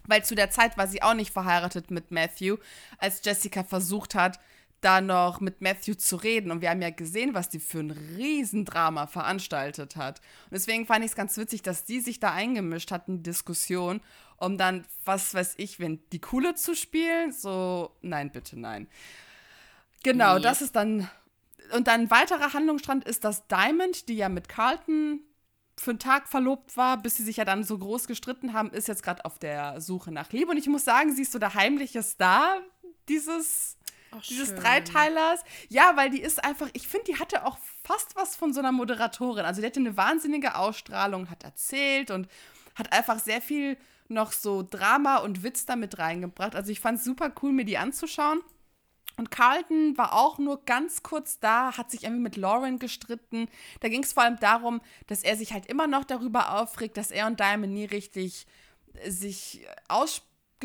Weil 0.07 0.25
zu 0.25 0.35
der 0.35 0.51
Zeit 0.51 0.77
war 0.77 0.87
sie 0.87 1.03
auch 1.03 1.15
nicht 1.15 1.33
verheiratet 1.33 1.91
mit 1.91 2.11
Matthew, 2.11 2.57
als 2.99 3.21
Jessica 3.25 3.65
versucht 3.65 4.15
hat, 4.15 4.39
da 4.85 5.01
noch 5.01 5.41
mit 5.41 5.61
Matthew 5.61 5.95
zu 5.95 6.17
reden. 6.17 6.51
Und 6.51 6.61
wir 6.61 6.71
haben 6.71 6.83
ja 6.83 6.91
gesehen, 6.91 7.35
was 7.35 7.49
die 7.49 7.61
für 7.61 7.81
ein 7.81 7.91
Riesendrama 7.91 9.07
veranstaltet 9.07 9.97
hat. 9.97 10.21
Und 10.45 10.53
deswegen 10.53 10.87
fand 10.87 11.05
ich 11.05 11.13
es 11.13 11.17
ganz 11.17 11.37
witzig, 11.37 11.63
dass 11.63 11.85
die 11.85 12.01
sich 12.01 12.21
da 12.21 12.33
eingemischt 12.33 12.91
hat 12.91 13.09
in 13.09 13.19
die 13.19 13.23
Diskussion, 13.23 14.01
um 14.37 14.59
dann, 14.59 14.85
was 15.05 15.35
weiß 15.35 15.55
ich, 15.57 15.81
wenn 15.81 16.01
die 16.13 16.21
Coole 16.21 16.55
zu 16.55 16.75
spielen. 16.75 17.33
So, 17.33 17.97
nein, 18.03 18.31
bitte, 18.31 18.59
nein. 18.59 18.89
Genau, 20.03 20.37
nee. 20.37 20.43
das 20.43 20.63
ist 20.63 20.77
dann. 20.77 21.09
Und 21.73 21.89
dann 21.89 22.03
ein 22.03 22.11
weiterer 22.11 22.53
Handlungsstrand 22.53 23.05
ist, 23.05 23.25
dass 23.25 23.47
Diamond, 23.49 24.09
die 24.09 24.17
ja 24.17 24.29
mit 24.29 24.51
Carlton 24.51 25.21
für 25.79 25.91
einen 25.91 25.99
Tag 25.99 26.29
verlobt 26.29 26.77
war, 26.77 26.99
bis 26.99 27.17
sie 27.17 27.25
sich 27.25 27.39
ja 27.39 27.45
dann 27.45 27.65
so 27.65 27.79
groß 27.79 28.07
gestritten 28.07 28.53
haben, 28.53 28.71
ist 28.71 28.87
jetzt 28.87 29.03
gerade 29.03 29.25
auf 29.25 29.39
der 29.39 29.81
Suche 29.81 30.13
nach 30.13 30.31
Liebe. 30.31 30.51
Und 30.51 30.59
ich 30.59 30.69
muss 30.69 30.85
sagen, 30.85 31.15
sie 31.15 31.23
ist 31.23 31.33
so 31.33 31.39
der 31.39 31.55
heimliche 31.55 32.03
Star 32.03 32.61
dieses 33.09 33.79
Oh, 34.15 34.21
dieses 34.29 34.49
schön. 34.49 34.59
Dreiteilers. 34.59 35.43
Ja, 35.69 35.97
weil 35.97 36.11
die 36.11 36.21
ist 36.21 36.45
einfach, 36.45 36.69
ich 36.73 36.89
finde, 36.89 37.13
die 37.13 37.19
hatte 37.19 37.47
auch 37.47 37.59
fast 37.83 38.17
was 38.17 38.37
von 38.37 38.53
so 38.53 38.61
einer 38.61 38.73
Moderatorin. 38.73 39.45
Also 39.45 39.61
die 39.61 39.67
hatte 39.67 39.81
eine 39.81 39.97
wahnsinnige 39.97 40.57
Ausstrahlung, 40.57 41.31
hat 41.31 41.45
erzählt 41.45 42.11
und 42.11 42.29
hat 42.75 42.93
einfach 42.93 43.19
sehr 43.19 43.41
viel 43.41 43.77
noch 44.09 44.33
so 44.33 44.63
Drama 44.69 45.19
und 45.19 45.43
Witz 45.43 45.67
damit 45.67 45.99
reingebracht. 45.99 46.55
Also 46.55 46.71
ich 46.71 46.81
fand 46.81 46.99
es 46.99 47.05
super 47.05 47.33
cool, 47.43 47.53
mir 47.53 47.65
die 47.65 47.79
anzuschauen. 47.79 48.41
Und 49.17 49.31
Carlton 49.31 49.97
war 49.97 50.13
auch 50.13 50.39
nur 50.39 50.65
ganz 50.65 51.03
kurz 51.05 51.39
da, 51.39 51.77
hat 51.77 51.91
sich 51.91 52.03
irgendwie 52.03 52.23
mit 52.23 52.37
Lauren 52.37 52.81
gestritten. 52.81 53.49
Da 53.81 53.89
ging 53.89 54.03
es 54.03 54.13
vor 54.13 54.25
allem 54.25 54.41
darum, 54.41 54.81
dass 55.07 55.23
er 55.23 55.37
sich 55.37 55.53
halt 55.53 55.67
immer 55.67 55.87
noch 55.87 56.05
darüber 56.05 56.61
aufregt, 56.61 56.97
dass 56.97 57.13
er 57.13 57.29
und 57.29 57.39
Diamond 57.39 57.73
nie 57.73 57.85
richtig 57.85 58.47
sich 59.07 59.65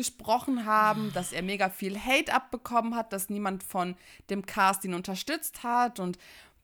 ausgesprochen 0.00 0.64
haben, 0.66 1.12
dass 1.12 1.32
er 1.32 1.42
mega 1.42 1.68
viel 1.68 1.98
Hate 1.98 2.32
abbekommen 2.32 2.94
hat, 2.96 3.12
dass 3.12 3.28
niemand 3.30 3.62
von 3.62 3.96
dem 4.30 4.46
Cast 4.46 4.84
ihn 4.84 4.94
unterstützt 4.94 5.62
hat 5.62 6.00
und 6.00 6.18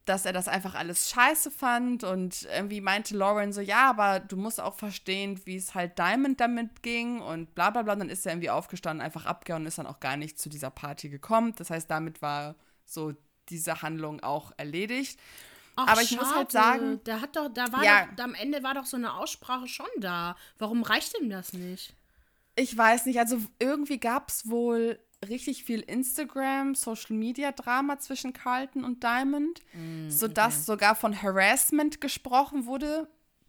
dass 0.07 0.25
er 0.25 0.33
das 0.33 0.47
einfach 0.47 0.75
alles 0.77 1.11
scheiße 1.11 1.51
fand 1.51 2.05
und 2.05 2.43
irgendwie 2.55 2.81
meinte 2.81 3.17
Lauren 3.17 3.53
so, 3.53 3.61
ja, 3.61 3.91
aber 3.91 4.21
du 4.21 4.37
musst 4.37 4.61
auch 4.61 4.77
verstehen, 4.77 5.41
wie 5.47 5.57
es 5.57 5.75
halt 5.75 5.99
Diamond 5.99 6.41
damit 6.41 6.83
ging 6.83 7.21
und 7.21 7.55
bla 7.57 7.71
bla 7.71 7.83
bla. 7.83 7.95
Und 7.95 7.99
dann 8.01 8.11
ist 8.11 8.25
er 8.25 8.33
irgendwie 8.33 8.51
aufgestanden, 8.51 9.05
einfach 9.05 9.27
abgehauen 9.27 9.63
und 9.63 9.67
ist 9.67 9.79
dann 9.79 9.87
auch 9.87 9.99
gar 9.99 10.17
nicht 10.17 10.39
zu 10.39 10.49
dieser 10.49 10.71
Party 10.71 11.09
gekommen. 11.09 11.55
Das 11.57 11.71
heißt, 11.71 11.91
damit 11.91 12.23
war 12.23 12.55
so 12.85 13.15
diese 13.49 13.83
Handlung 13.83 14.21
auch 14.23 14.53
erledigt. 14.57 15.19
Ach, 15.75 15.89
Aber 15.89 16.03
ich 16.03 16.17
muss 16.17 16.33
halt 16.35 16.53
sagen- 16.53 17.01
da 17.03 17.21
hat 17.21 17.35
doch, 17.35 17.49
da 17.53 17.71
war 17.73 17.83
Ja. 17.85 18.07
doch, 18.17 18.25
am 18.25 18.35
Ende 18.35 18.63
war 18.63 18.75
doch 18.75 18.87
so 18.87 18.97
eine 18.97 19.13
Aussprache 19.15 19.67
schon 19.67 19.87
da. 19.99 20.37
Warum 20.59 20.85
reicht 20.85 21.19
ihm 21.21 21.29
das 21.31 21.53
nicht? 21.53 21.95
Ich 22.57 22.77
weiß 22.77 23.07
nicht, 23.07 23.19
also 23.19 23.39
irgendwie 23.59 23.99
gab 23.99 24.31
es 24.31 24.49
wohl 24.49 24.99
richtig 25.29 25.65
viel 25.65 25.81
Instagram, 25.81 26.75
Social 26.75 27.17
Media 27.17 27.53
Drama 27.53 27.99
zwischen 27.99 28.33
Carlton 28.33 28.85
und 28.85 29.03
Diamond, 29.03 29.61
sodass 30.09 30.67
sogar 30.67 30.95
von 30.95 31.21
Harassment 31.21 32.01
gesprochen 32.01 32.67
wurde, 32.67 33.09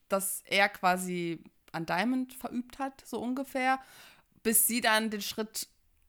dass 0.09 0.41
er 0.45 0.69
quasi 0.69 1.43
an 1.71 1.85
Diamond 1.85 2.33
verübt 2.33 2.79
hat, 2.79 3.03
so 3.05 3.19
ungefähr, 3.19 3.79
bis 4.43 4.67
sie 4.67 4.81
dann 4.81 5.09
den 5.09 5.21
Schritt 5.21 5.67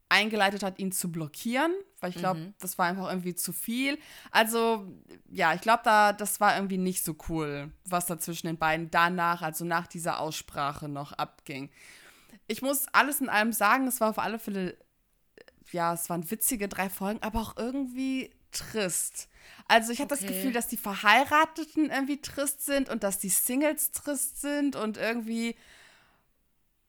eingeleitet 0.08 0.62
hat, 0.62 0.78
ihn 0.78 0.92
zu 0.92 1.12
blockieren, 1.12 1.72
weil 2.00 2.10
ich 2.10 2.16
glaube, 2.16 2.54
das 2.60 2.78
war 2.78 2.86
einfach 2.86 3.08
irgendwie 3.08 3.34
zu 3.34 3.52
viel. 3.52 3.98
Also, 4.30 4.86
ja, 5.30 5.52
ich 5.54 5.60
glaube, 5.60 5.82
da, 5.84 6.12
das 6.12 6.40
war 6.40 6.56
irgendwie 6.56 6.78
nicht 6.78 7.04
so 7.04 7.14
cool, 7.28 7.70
was 7.84 8.06
da 8.06 8.18
zwischen 8.18 8.46
den 8.46 8.56
beiden 8.56 8.90
danach, 8.90 9.42
also 9.42 9.64
nach 9.64 9.86
dieser 9.86 10.20
Aussprache 10.20 10.88
noch 10.88 11.12
abging. 11.12 11.70
Ich 12.48 12.62
muss 12.62 12.86
alles 12.92 13.20
in 13.20 13.28
allem 13.28 13.52
sagen, 13.52 13.86
es 13.86 14.00
war 14.00 14.10
auf 14.10 14.18
alle 14.18 14.38
Fälle, 14.40 14.76
ja, 15.72 15.94
es 15.94 16.10
waren 16.10 16.30
witzige 16.30 16.68
drei 16.68 16.90
Folgen, 16.90 17.22
aber 17.22 17.40
auch 17.40 17.56
irgendwie 17.56 18.32
trist. 18.52 19.28
Also 19.68 19.92
ich 19.92 20.00
hatte 20.00 20.10
das 20.10 20.20
Okay. 20.20 20.26
Gefühl, 20.26 20.52
dass 20.52 20.68
die 20.68 20.78
Verheirateten 20.78 21.90
irgendwie 21.90 22.20
trist 22.22 22.64
sind 22.64 22.88
und 22.88 23.04
dass 23.04 23.18
die 23.18 23.28
Singles 23.30 23.92
trist 23.92 24.40
sind 24.40 24.76
und 24.76 24.96
irgendwie, 24.96 25.56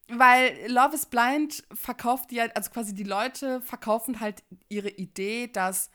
weil 0.08 0.72
Love 0.72 0.96
is 0.96 1.06
Blind 1.06 1.64
verkauft 1.74 2.32
die 2.32 2.42
halt, 2.42 2.56
also 2.56 2.72
quasi 2.72 2.96
die 2.96 3.04
Leute 3.04 3.62
verkaufen 3.62 4.20
halt 4.20 4.44
ihre 4.70 4.90
Idee, 4.90 5.48
dass 5.48 5.92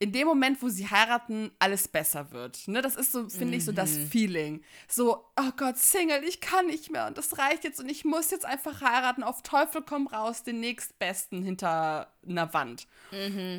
in 0.00 0.12
dem 0.12 0.28
Moment, 0.28 0.62
wo 0.62 0.68
sie 0.68 0.88
heiraten, 0.88 1.50
alles 1.58 1.88
besser 1.88 2.30
wird. 2.30 2.68
Ne, 2.68 2.82
das 2.82 2.94
ist 2.94 3.10
so, 3.12 3.28
finde 3.28 3.56
ich, 3.56 3.64
so 3.64 3.72
das 3.72 3.96
Feeling. 3.96 4.62
So, 4.86 5.24
oh 5.36 5.50
Gott, 5.56 5.76
Single, 5.76 6.22
ich 6.24 6.40
kann 6.40 6.66
nicht 6.66 6.90
mehr 6.90 7.08
und 7.08 7.18
das 7.18 7.36
reicht 7.38 7.64
jetzt 7.64 7.80
und 7.80 7.88
ich 7.88 8.04
muss 8.04 8.30
jetzt 8.30 8.44
einfach 8.44 8.80
heiraten, 8.80 9.22
auf 9.24 9.42
Teufel 9.42 9.82
komm 9.82 10.06
raus, 10.06 10.44
den 10.44 10.60
nächstbesten 10.60 11.42
hinter 11.42 12.12
einer 12.26 12.54
Wand. 12.54 12.86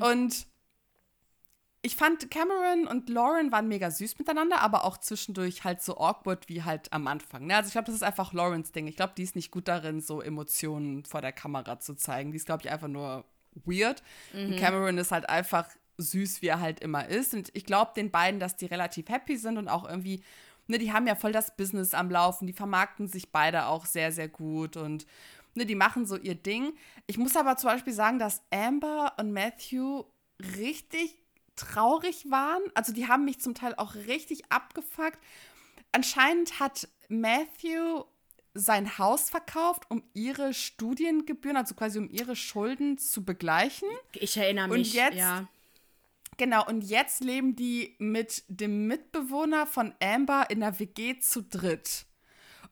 Und 0.02 0.48
ich 1.82 1.96
fand 1.96 2.30
Cameron 2.30 2.88
und 2.88 3.10
Lauren 3.10 3.52
waren 3.52 3.68
mega 3.70 3.90
süß 3.90 4.20
miteinander, 4.20 4.60
aber 4.60 4.84
auch 4.84 4.98
zwischendurch 4.98 5.64
halt 5.64 5.82
so 5.82 5.98
awkward 5.98 6.50
wie 6.50 6.64
halt 6.64 6.92
am 6.92 7.08
Anfang. 7.08 7.48
Ne? 7.48 7.56
Also 7.56 7.68
ich 7.68 7.74
glaube, 7.74 7.86
das 7.86 7.96
ist 7.96 8.04
einfach 8.04 8.34
Laurens 8.34 8.74
Ding. 8.74 8.88
Ich 8.88 8.98
glaube, 8.98 9.14
die 9.16 9.24
ist 9.24 9.36
nicht 9.36 9.50
gut 9.50 9.68
darin, 9.70 10.02
so 10.02 10.22
Emotionen 10.22 11.06
vor 11.06 11.22
der 11.22 11.32
Kamera 11.32 11.80
zu 11.80 11.96
zeigen. 11.96 12.32
Die 12.32 12.38
ist, 12.38 12.46
glaube 12.46 12.64
ich, 12.64 12.70
einfach 12.70 12.90
nur 12.90 13.24
weird. 13.66 14.04
Und 14.34 14.58
Cameron 14.58 14.98
ist 14.98 15.12
halt 15.12 15.30
einfach 15.30 15.70
süß, 16.00 16.42
wie 16.42 16.48
er 16.48 16.60
halt 16.60 16.80
immer 16.80 17.08
ist. 17.08 17.34
Und 17.34 17.50
ich 17.54 17.66
glaube 17.66 17.92
den 17.96 18.10
beiden, 18.12 18.40
dass 18.40 18.56
die 18.56 18.66
relativ 18.66 19.10
happy 19.10 19.38
sind 19.38 19.58
und 19.58 19.68
auch 19.68 19.88
irgendwie, 19.88 20.24
ne, 20.68 20.78
die 20.80 20.92
haben 20.94 21.08
ja 21.08 21.16
voll 21.16 21.32
das 21.32 21.56
Business 21.56 21.94
am 21.94 22.10
Laufen. 22.10 22.48
Die 22.48 22.54
vermarkten 22.54 23.08
sich 23.08 23.32
beide 23.32 23.68
auch 23.68 23.86
sehr, 23.86 24.12
sehr 24.12 24.28
gut 24.30 24.78
und 24.78 25.06
ne, 25.56 25.66
die 25.66 25.76
machen 25.76 26.06
so 26.06 26.16
ihr 26.18 26.36
Ding. 26.36 26.74
Ich 27.08 27.18
muss 27.18 27.36
aber 27.36 27.58
zum 27.58 27.70
Beispiel 27.72 27.94
sagen, 27.94 28.18
dass 28.20 28.42
Amber 28.52 29.14
und 29.20 29.32
Matthew 29.34 30.04
richtig 30.58 31.16
traurig 31.56 32.26
waren. 32.32 32.62
Also 32.74 32.94
die 32.94 33.08
haben 33.08 33.26
mich 33.26 33.40
zum 33.42 33.54
Teil 33.54 33.76
auch 33.76 33.96
richtig 33.96 34.50
abgefuckt. 34.52 35.20
Anscheinend 35.92 36.60
hat 36.60 36.88
Matthew 37.10 38.04
sein 38.54 38.98
Haus 38.98 39.30
verkauft, 39.30 39.84
um 39.90 40.04
ihre 40.14 40.54
Studiengebühren, 40.54 41.58
also 41.58 41.76
quasi 41.76 42.00
um 42.00 42.10
ihre 42.10 42.36
Schulden 42.36 42.98
zu 42.98 43.24
begleichen. 43.26 43.88
Ich 44.14 44.38
erinnere 44.38 44.66
Und 44.72 44.80
mich. 44.80 44.94
jetzt- 44.94 45.18
ja. 45.18 45.48
Genau, 46.40 46.66
und 46.66 46.86
jetzt 46.86 47.22
leben 47.22 47.58
die 47.58 47.98
mit 48.00 48.46
dem 48.48 48.88
Mitbewohner 48.88 49.68
von 49.68 49.94
Amber 50.02 50.46
in 50.50 50.62
der 50.62 50.80
WG 50.80 51.20
zu 51.20 51.44
dritt. 51.44 52.06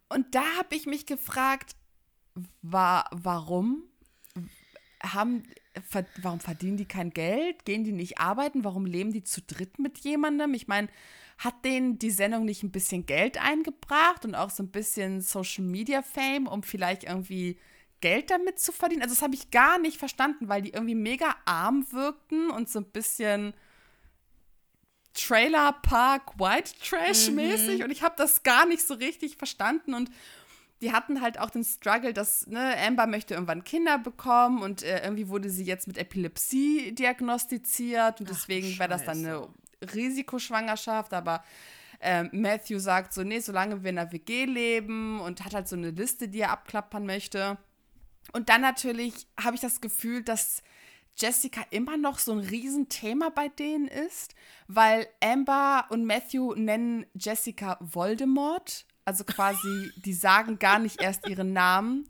Und 0.07 0.35
da 0.35 0.43
habe 0.57 0.73
ich 0.73 0.85
mich 0.85 1.05
gefragt, 1.05 1.75
wa 2.61 3.03
warum? 3.11 3.83
Haben, 5.03 5.43
ver 5.85 6.05
warum 6.21 6.39
verdienen 6.39 6.77
die 6.77 6.85
kein 6.85 7.09
Geld? 7.09 7.65
Gehen 7.65 7.83
die 7.83 7.91
nicht 7.91 8.19
arbeiten? 8.19 8.63
Warum 8.63 8.85
leben 8.85 9.11
die 9.11 9.25
zu 9.25 9.41
dritt 9.41 9.79
mit 9.79 9.97
jemandem? 9.97 10.53
Ich 10.53 10.69
meine, 10.69 10.87
hat 11.37 11.65
denen 11.65 11.99
die 11.99 12.11
Sendung 12.11 12.45
nicht 12.45 12.63
ein 12.63 12.71
bisschen 12.71 13.05
Geld 13.05 13.37
eingebracht 13.37 14.23
und 14.23 14.33
auch 14.33 14.49
so 14.49 14.63
ein 14.63 14.71
bisschen 14.71 15.19
Social 15.19 15.65
Media 15.65 16.03
Fame, 16.03 16.47
um 16.47 16.63
vielleicht 16.63 17.03
irgendwie 17.03 17.59
Geld 18.01 18.29
damit 18.29 18.59
zu 18.59 18.71
verdienen? 18.71 19.01
Also 19.01 19.15
das 19.15 19.21
habe 19.21 19.35
ich 19.35 19.51
gar 19.51 19.79
nicht 19.79 19.97
verstanden, 19.97 20.49
weil 20.49 20.61
die 20.61 20.71
irgendwie 20.71 20.95
mega 20.95 21.35
arm 21.45 21.85
wirkten 21.91 22.49
und 22.49 22.69
so 22.69 22.79
ein 22.79 22.91
bisschen 22.91 23.53
Trailer 25.13 25.73
Park 25.81 26.39
White 26.39 26.73
Trash 26.83 27.31
mäßig 27.31 27.83
und 27.83 27.91
ich 27.91 28.03
habe 28.03 28.15
das 28.17 28.43
gar 28.43 28.67
nicht 28.67 28.85
so 28.85 28.93
richtig 28.93 29.37
verstanden 29.37 29.93
und 29.93 30.11
die 30.81 30.91
hatten 30.91 31.21
halt 31.21 31.39
auch 31.39 31.49
den 31.49 31.63
Struggle, 31.63 32.13
dass 32.13 32.45
ne, 32.45 32.75
Amber 32.77 33.07
möchte 33.07 33.33
irgendwann 33.33 33.63
Kinder 33.63 33.97
bekommen 33.97 34.61
und 34.61 34.83
äh, 34.83 35.03
irgendwie 35.03 35.27
wurde 35.27 35.49
sie 35.49 35.63
jetzt 35.63 35.87
mit 35.87 35.97
Epilepsie 35.97 36.93
diagnostiziert 36.93 38.21
und 38.21 38.27
Ach, 38.27 38.33
deswegen 38.33 38.77
wäre 38.77 38.89
das 38.89 39.03
dann 39.03 39.25
eine. 39.25 39.47
Risikoschwangerschaft, 39.81 41.13
aber 41.13 41.43
ähm, 41.99 42.29
Matthew 42.31 42.79
sagt 42.79 43.13
so, 43.13 43.23
nee, 43.23 43.39
solange 43.39 43.83
wir 43.83 43.89
in 43.89 43.95
der 43.95 44.11
WG 44.11 44.45
leben 44.45 45.19
und 45.19 45.43
hat 45.43 45.53
halt 45.53 45.67
so 45.67 45.75
eine 45.75 45.91
Liste, 45.91 46.27
die 46.27 46.41
er 46.41 46.51
abklappern 46.51 47.05
möchte. 47.05 47.57
Und 48.33 48.49
dann 48.49 48.61
natürlich 48.61 49.27
habe 49.39 49.55
ich 49.55 49.61
das 49.61 49.81
Gefühl, 49.81 50.23
dass 50.23 50.61
Jessica 51.17 51.61
immer 51.71 51.97
noch 51.97 52.19
so 52.19 52.31
ein 52.33 52.39
Riesenthema 52.39 53.29
bei 53.29 53.47
denen 53.49 53.87
ist, 53.87 54.35
weil 54.67 55.07
Amber 55.23 55.85
und 55.89 56.05
Matthew 56.05 56.53
nennen 56.55 57.05
Jessica 57.15 57.77
Voldemort. 57.79 58.85
Also 59.05 59.23
quasi, 59.23 59.91
die 60.05 60.13
sagen 60.13 60.59
gar 60.59 60.79
nicht 60.79 61.01
erst 61.01 61.27
ihren 61.27 61.53
Namen. 61.53 62.07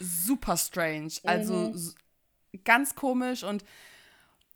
Super 0.00 0.56
strange. 0.56 1.12
Also 1.24 1.70
s- 1.74 1.94
ganz 2.64 2.94
komisch 2.94 3.44
und 3.44 3.64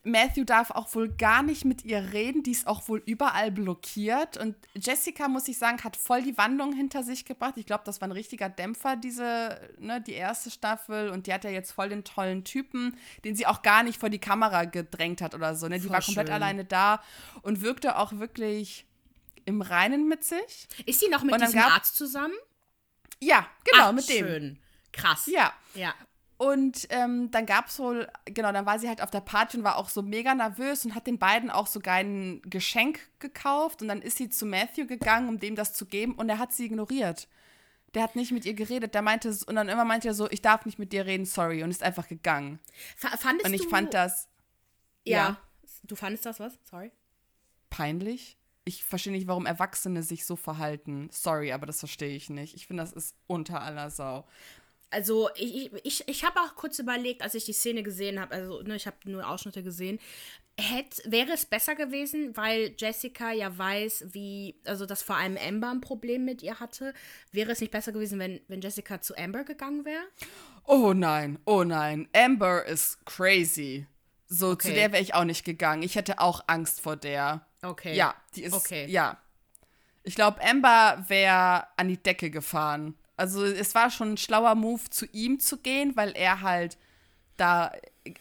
Matthew 0.05 0.45
darf 0.45 0.71
auch 0.73 0.93
wohl 0.95 1.09
gar 1.11 1.43
nicht 1.45 1.65
mit 1.65 1.85
ihr 1.85 2.13
reden, 2.13 2.43
die 2.43 2.51
ist 2.51 2.67
auch 2.67 2.89
wohl 2.89 3.03
überall 3.07 3.53
blockiert. 3.53 4.37
Und 4.37 4.57
Jessica, 4.75 5.29
muss 5.29 5.47
ich 5.47 5.59
sagen, 5.59 5.83
hat 5.85 5.97
voll 5.97 6.23
die 6.23 6.37
Wandlung 6.37 6.73
hinter 6.73 7.05
sich 7.05 7.25
gebracht. 7.25 7.55
Ich 7.57 7.67
glaube, 7.67 7.85
das 7.87 8.01
war 8.01 8.09
ein 8.09 8.13
richtiger 8.13 8.49
Dämpfer, 8.49 8.97
diese, 8.97 9.61
ne, 9.79 10.01
die 10.01 10.15
erste 10.15 10.51
Staffel. 10.51 11.11
Und 11.11 11.27
die 11.29 11.33
hat 11.33 11.45
ja 11.45 11.51
jetzt 11.51 11.71
voll 11.71 11.89
den 11.89 12.03
tollen 12.03 12.43
Typen, 12.43 12.97
den 13.25 13.37
sie 13.37 13.47
auch 13.47 13.63
gar 13.63 13.85
nicht 13.85 14.01
vor 14.01 14.11
die 14.11 14.19
Kamera 14.19 14.65
gedrängt 14.65 15.23
hat 15.23 15.35
oder 15.37 15.55
so. 15.55 15.69
Ne? 15.69 15.77
Die 15.79 15.83
Voll 15.87 15.93
war 15.93 16.03
komplett 16.03 16.27
schön. 16.29 16.35
alleine 16.35 16.65
da 16.65 17.01
und 17.43 17.63
wirkte 17.63 17.97
auch 17.97 18.13
wirklich 18.15 18.87
im 19.45 19.63
Reinen 19.63 20.09
mit 20.09 20.25
sich. 20.25 20.69
Ist 20.85 21.01
sie 21.01 21.09
noch 21.09 21.23
mit 21.23 21.41
diesem 21.41 21.61
gab- 21.61 21.73
Arzt 21.73 21.97
zusammen? 21.97 22.35
Ja, 23.21 23.47
genau, 23.71 23.89
Ach, 23.91 23.93
mit 23.93 24.09
dem. 24.09 24.27
Schön. 24.27 24.59
Krass. 24.93 25.27
Ja. 25.27 25.53
Ja. 25.75 25.95
Und 26.43 26.89
ähm, 26.91 27.31
dann 27.31 27.47
gab 27.47 27.69
es 27.69 27.79
wohl, 27.79 28.09
genau, 28.25 28.51
dann 28.51 28.67
war 28.67 28.79
sie 28.81 28.89
halt 28.89 29.01
auf 29.01 29.11
der 29.13 29.21
Party 29.21 29.59
und 29.59 29.63
war 29.65 29.77
auch 29.77 29.89
so 29.89 30.03
mega 30.03 30.35
nervös 30.35 30.85
und 30.85 30.95
hat 30.97 31.07
den 31.07 31.19
beiden 31.19 31.51
auch 31.51 31.69
sogar 31.69 31.95
ein 31.97 32.43
Geschenk 32.43 32.99
gekauft. 33.21 33.81
Und 33.81 33.87
dann 33.89 34.03
ist 34.03 34.17
sie 34.17 34.29
zu 34.29 34.45
Matthew 34.45 34.87
gegangen, 34.87 35.29
um 35.29 35.39
dem 35.39 35.55
das 35.55 35.73
zu 35.73 35.87
geben. 35.87 36.15
Und 36.17 36.29
er 36.29 36.39
hat 36.39 36.53
sie 36.53 36.65
ignoriert. 36.67 37.29
Der 37.95 38.03
hat 38.03 38.17
nicht 38.17 38.33
mit 38.33 38.45
ihr 38.45 38.55
geredet. 38.55 38.95
Der 38.95 39.03
meinte, 39.03 39.29
und 39.47 39.55
dann 39.55 39.69
immer 39.69 39.85
meinte 39.85 40.09
er 40.09 40.15
so, 40.15 40.29
ich 40.31 40.43
darf 40.43 40.65
nicht 40.67 40.79
mit 40.81 40.93
dir 40.93 41.07
reden, 41.07 41.27
sorry. 41.27 41.63
Und 41.63 41.71
ist 41.71 41.83
einfach 41.85 42.09
gegangen. 42.09 42.59
Fa- 42.97 43.17
Fandest 43.17 43.47
Und 43.47 43.55
ich 43.55 43.63
du, 43.63 43.69
fand 43.69 43.95
das 43.95 44.29
ja. 45.05 45.17
ja. 45.19 45.37
Du 45.85 45.95
fandest 45.95 46.27
das 46.27 46.41
was? 46.41 46.59
Sorry. 46.69 46.91
peinlich. 47.71 48.37
Ich 48.65 48.85
verstehe 48.85 49.13
nicht, 49.13 49.27
warum 49.27 49.45
Erwachsene 49.47 50.03
sich 50.05 50.25
so 50.25 50.37
verhalten. 50.37 51.09
Sorry, 51.11 51.53
aber 51.53 51.67
das 51.67 51.81
verstehe 51.81 52.15
ich 52.17 52.31
nicht. 52.31 52.55
Ich 52.55 52.67
finde, 52.69 52.83
das 52.83 52.93
ist 52.93 53.17
unter 53.27 53.61
aller 53.61 53.91
Sau. 53.91 54.25
Also 54.93 55.31
ich, 55.35 55.73
ich, 55.85 56.07
ich 56.07 56.25
habe 56.25 56.39
auch 56.41 56.55
kurz 56.55 56.79
überlegt, 56.79 57.23
als 57.23 57.35
ich 57.35 57.45
die 57.45 57.53
Szene 57.53 57.83
gesehen 57.83 58.21
habe, 58.21 58.35
also 58.35 58.63
ne, 58.63 58.77
ich 58.77 58.87
habe 58.87 58.97
nur 59.05 59.29
Ausschnitte 59.29 59.63
gesehen, 59.63 59.99
hätte, 60.59 61.11
wäre 61.11 61.33
es 61.33 61.47
besser 61.47 61.75
gewesen, 61.75 62.37
weil 62.37 62.75
Jessica 62.77 63.33
ja 63.33 63.57
weiß, 63.57 64.07
wie, 64.11 64.61
also 64.65 64.87
dass 64.87 65.03
vor 65.03 65.17
allem 65.17 65.37
Amber 65.37 65.71
ein 65.71 65.81
Problem 65.81 66.25
mit 66.25 66.43
ihr 66.43 66.61
hatte, 66.61 66.95
wäre 67.31 67.53
es 67.53 67.61
nicht 67.61 67.73
besser 67.73 67.93
gewesen, 67.93 68.19
wenn, 68.19 68.41
wenn 68.49 68.61
Jessica 68.61 69.01
zu 69.01 69.17
Amber 69.17 69.45
gegangen 69.45 69.85
wäre? 69.85 70.05
Oh 70.65 70.93
nein, 70.93 71.39
oh 71.47 71.65
nein, 71.65 72.09
Amber 72.15 72.65
ist 72.67 73.05
crazy. 73.07 73.87
So, 74.29 74.51
okay. 74.51 74.69
zu 74.69 74.75
der 74.75 74.93
wäre 74.93 75.03
ich 75.03 75.15
auch 75.15 75.25
nicht 75.25 75.45
gegangen. 75.45 75.83
Ich 75.83 75.97
hätte 75.97 76.19
auch 76.19 76.45
Angst 76.47 76.81
vor 76.81 76.97
der. 76.97 77.47
Okay. 77.63 77.95
Ja, 77.95 78.15
die 78.35 78.45
ist, 78.45 78.55
okay. 78.55 78.87
ja. 78.89 79.19
Ich 80.05 80.15
glaube, 80.15 80.43
Amber 80.43 81.05
wäre 81.09 81.67
an 81.77 81.89
die 81.89 82.03
Decke 82.03 82.31
gefahren. 82.31 82.97
Also 83.23 83.45
es 83.45 83.73
war 83.77 83.89
schon 83.89 84.15
ein 84.15 84.17
schlauer 84.17 84.57
Move, 84.57 84.83
zu 84.91 85.07
ihm 85.13 85.39
zu 85.39 85.59
gehen, 85.59 85.95
weil 85.95 86.11
er 86.11 86.41
halt 86.41 86.77
da 87.37 87.71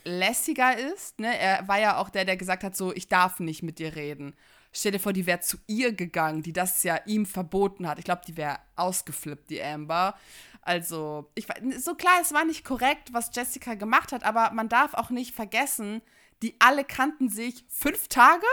lässiger 0.03 0.77
ist. 0.77 1.19
Ne? 1.19 1.35
Er 1.35 1.67
war 1.67 1.79
ja 1.79 1.97
auch 1.97 2.11
der, 2.11 2.23
der 2.23 2.37
gesagt 2.37 2.63
hat, 2.63 2.77
so, 2.77 2.93
ich 2.93 3.07
darf 3.07 3.39
nicht 3.39 3.63
mit 3.63 3.79
dir 3.79 3.95
reden. 3.95 4.35
Stell 4.71 4.91
dir 4.91 4.99
vor, 4.99 5.11
die 5.11 5.25
wäre 5.25 5.39
zu 5.39 5.57
ihr 5.65 5.91
gegangen, 5.91 6.43
die 6.43 6.53
das 6.53 6.83
ja 6.83 6.99
ihm 7.07 7.25
verboten 7.25 7.87
hat. 7.87 7.97
Ich 7.97 8.05
glaube, 8.05 8.21
die 8.27 8.37
wäre 8.37 8.59
ausgeflippt, 8.75 9.49
die 9.49 9.63
Amber. 9.63 10.13
Also, 10.61 11.31
ich 11.33 11.47
so 11.79 11.95
klar, 11.95 12.19
es 12.21 12.31
war 12.31 12.45
nicht 12.45 12.63
korrekt, 12.63 13.11
was 13.11 13.35
Jessica 13.35 13.73
gemacht 13.73 14.11
hat, 14.11 14.23
aber 14.23 14.51
man 14.51 14.69
darf 14.69 14.93
auch 14.93 15.09
nicht 15.09 15.33
vergessen, 15.33 16.03
die 16.43 16.57
alle 16.59 16.83
kannten 16.83 17.27
sich 17.27 17.65
fünf 17.69 18.07
Tage 18.07 18.45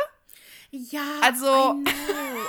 ja, 0.71 1.21
also 1.23 1.83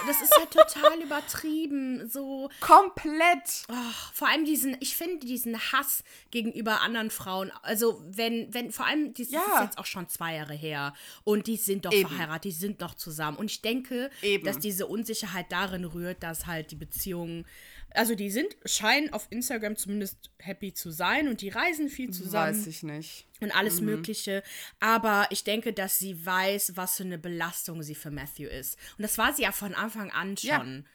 das 0.07 0.22
ist 0.22 0.34
ja 0.38 0.45
total 0.45 1.01
übertrieben, 1.01 2.09
so 2.09 2.49
komplett. 2.59 3.63
Oh, 3.70 3.74
vor 4.13 4.28
allem 4.28 4.43
diesen, 4.43 4.76
ich 4.82 4.95
finde 4.95 5.26
diesen 5.26 5.57
Hass 5.72 6.03
gegenüber 6.30 6.82
anderen 6.82 7.11
Frauen. 7.11 7.51
Also 7.61 8.03
wenn, 8.05 8.53
wenn 8.53 8.72
vor 8.72 8.86
allem, 8.86 9.13
das 9.13 9.32
ja. 9.32 9.39
ist 9.39 9.61
jetzt 9.61 9.78
auch 9.78 9.86
schon 9.86 10.09
zwei 10.09 10.36
Jahre 10.36 10.53
her 10.53 10.93
und 11.24 11.47
die 11.47 11.55
sind 11.55 11.86
doch 11.86 11.93
Eben. 11.93 12.09
verheiratet, 12.09 12.45
die 12.45 12.51
sind 12.51 12.82
noch 12.82 12.95
zusammen. 12.95 13.38
Und 13.38 13.51
ich 13.51 13.61
denke, 13.61 14.09
Eben. 14.22 14.43
dass 14.43 14.59
diese 14.59 14.88
Unsicherheit 14.88 15.49
darin 15.49 15.86
rührt, 15.86 16.22
dass 16.22 16.45
halt 16.45 16.72
die 16.72 16.76
Beziehung 16.76 17.45
also 17.94 18.16
die 18.16 18.30
sind, 18.30 18.56
scheinen 18.66 19.12
auf 19.14 19.28
Instagram 19.30 19.76
zumindest 19.76 20.32
happy 20.38 20.74
zu 20.74 20.92
sein 20.92 21.28
und 21.28 21.42
die 21.42 21.50
reisen 21.50 21.90
viel 21.90 22.12
zusammen. 22.12 22.58
Weiß 22.58 22.68
ich 22.68 22.84
nicht. 22.84 23.28
Und 23.40 23.56
alles 23.56 23.80
mhm. 23.82 23.88
Mögliche. 23.88 24.44
Aber 24.80 25.28
ich 25.32 25.44
denke, 25.44 25.74
dass 25.74 25.98
sie 25.98 26.26
weiß, 26.26 26.74
was 26.76 26.98
für 26.98 27.04
eine 27.04 27.18
Belastung 27.18 27.82
sie 27.84 27.96
für 27.96 28.12
Matthew 28.12 28.48
ist. 28.48 28.78
Und 28.98 29.04
das 29.04 29.18
war 29.18 29.34
sie 29.34 29.44
ja 29.44 29.52
von 29.52 29.74
Anfang 29.74 30.12
an 30.12 30.38
schon. 30.38 30.86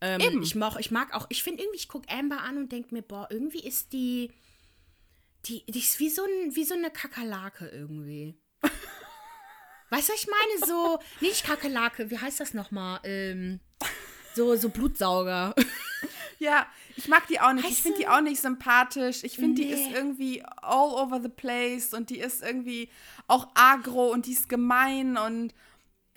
Ja. 0.00 0.18
Ähm, 0.18 0.42
ich, 0.42 0.54
mag, 0.54 0.76
ich 0.78 0.90
mag 0.90 1.14
auch, 1.14 1.26
ich 1.30 1.42
finde 1.42 1.62
irgendwie, 1.62 1.78
ich 1.78 1.88
gucke 1.88 2.08
Amber 2.10 2.42
an 2.42 2.58
und 2.58 2.70
denke 2.70 2.94
mir, 2.94 3.02
boah, 3.02 3.28
irgendwie 3.30 3.66
ist 3.66 3.92
die, 3.92 4.30
die, 5.46 5.64
die 5.66 5.78
ist 5.78 5.98
wie 6.00 6.10
so, 6.10 6.22
ein, 6.22 6.54
wie 6.54 6.64
so 6.64 6.74
eine 6.74 6.90
Kakerlake 6.90 7.66
irgendwie. 7.68 8.38
weißt 9.90 10.08
du, 10.10 10.12
ich 10.14 10.26
meine? 10.26 10.66
So, 10.66 10.98
nicht 11.20 11.44
Kakerlake, 11.44 12.10
wie 12.10 12.18
heißt 12.18 12.40
das 12.40 12.52
nochmal? 12.52 13.00
Ähm, 13.04 13.60
so, 14.34 14.54
so 14.56 14.68
Blutsauger. 14.68 15.54
Ja, 16.38 16.66
ich 16.96 17.08
mag 17.08 17.26
die 17.28 17.40
auch 17.40 17.52
nicht. 17.52 17.64
Weißt 17.64 17.72
ich 17.78 17.82
finde 17.82 17.98
die 17.98 18.08
auch 18.08 18.20
nicht 18.20 18.40
sympathisch. 18.40 19.24
Ich 19.24 19.36
finde, 19.36 19.60
nee. 19.60 19.68
die 19.68 19.72
ist 19.72 19.90
irgendwie 19.92 20.42
all 20.62 20.90
over 20.90 21.20
the 21.20 21.28
place 21.28 21.94
und 21.94 22.10
die 22.10 22.18
ist 22.18 22.42
irgendwie 22.42 22.88
auch 23.26 23.48
agro 23.54 24.12
und 24.12 24.26
die 24.26 24.32
ist 24.32 24.48
gemein 24.48 25.16
und 25.16 25.54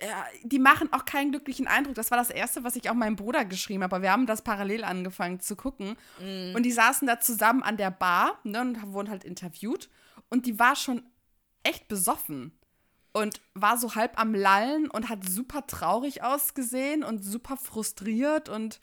ja, 0.02 0.24
die 0.42 0.58
machen 0.58 0.90
auch 0.92 1.04
keinen 1.04 1.30
glücklichen 1.30 1.66
Eindruck. 1.66 1.94
Das 1.94 2.10
war 2.10 2.18
das 2.18 2.30
Erste, 2.30 2.64
was 2.64 2.76
ich 2.76 2.88
auch 2.88 2.94
meinem 2.94 3.16
Bruder 3.16 3.44
geschrieben 3.44 3.82
habe. 3.82 3.96
Aber 3.96 4.02
wir 4.02 4.12
haben 4.12 4.26
das 4.26 4.42
parallel 4.42 4.84
angefangen 4.84 5.40
zu 5.40 5.56
gucken. 5.56 5.96
Mm. 6.18 6.54
Und 6.54 6.62
die 6.62 6.72
saßen 6.72 7.06
da 7.06 7.20
zusammen 7.20 7.62
an 7.62 7.76
der 7.76 7.90
Bar 7.90 8.38
ne, 8.44 8.62
und 8.62 8.92
wurden 8.92 9.10
halt 9.10 9.24
interviewt. 9.24 9.90
Und 10.30 10.46
die 10.46 10.58
war 10.58 10.74
schon 10.74 11.02
echt 11.64 11.88
besoffen 11.88 12.52
und 13.12 13.40
war 13.54 13.76
so 13.76 13.94
halb 13.94 14.18
am 14.18 14.34
Lallen 14.34 14.88
und 14.90 15.08
hat 15.08 15.28
super 15.28 15.66
traurig 15.66 16.22
ausgesehen 16.22 17.02
und 17.02 17.22
super 17.22 17.56
frustriert 17.56 18.48
und 18.48 18.80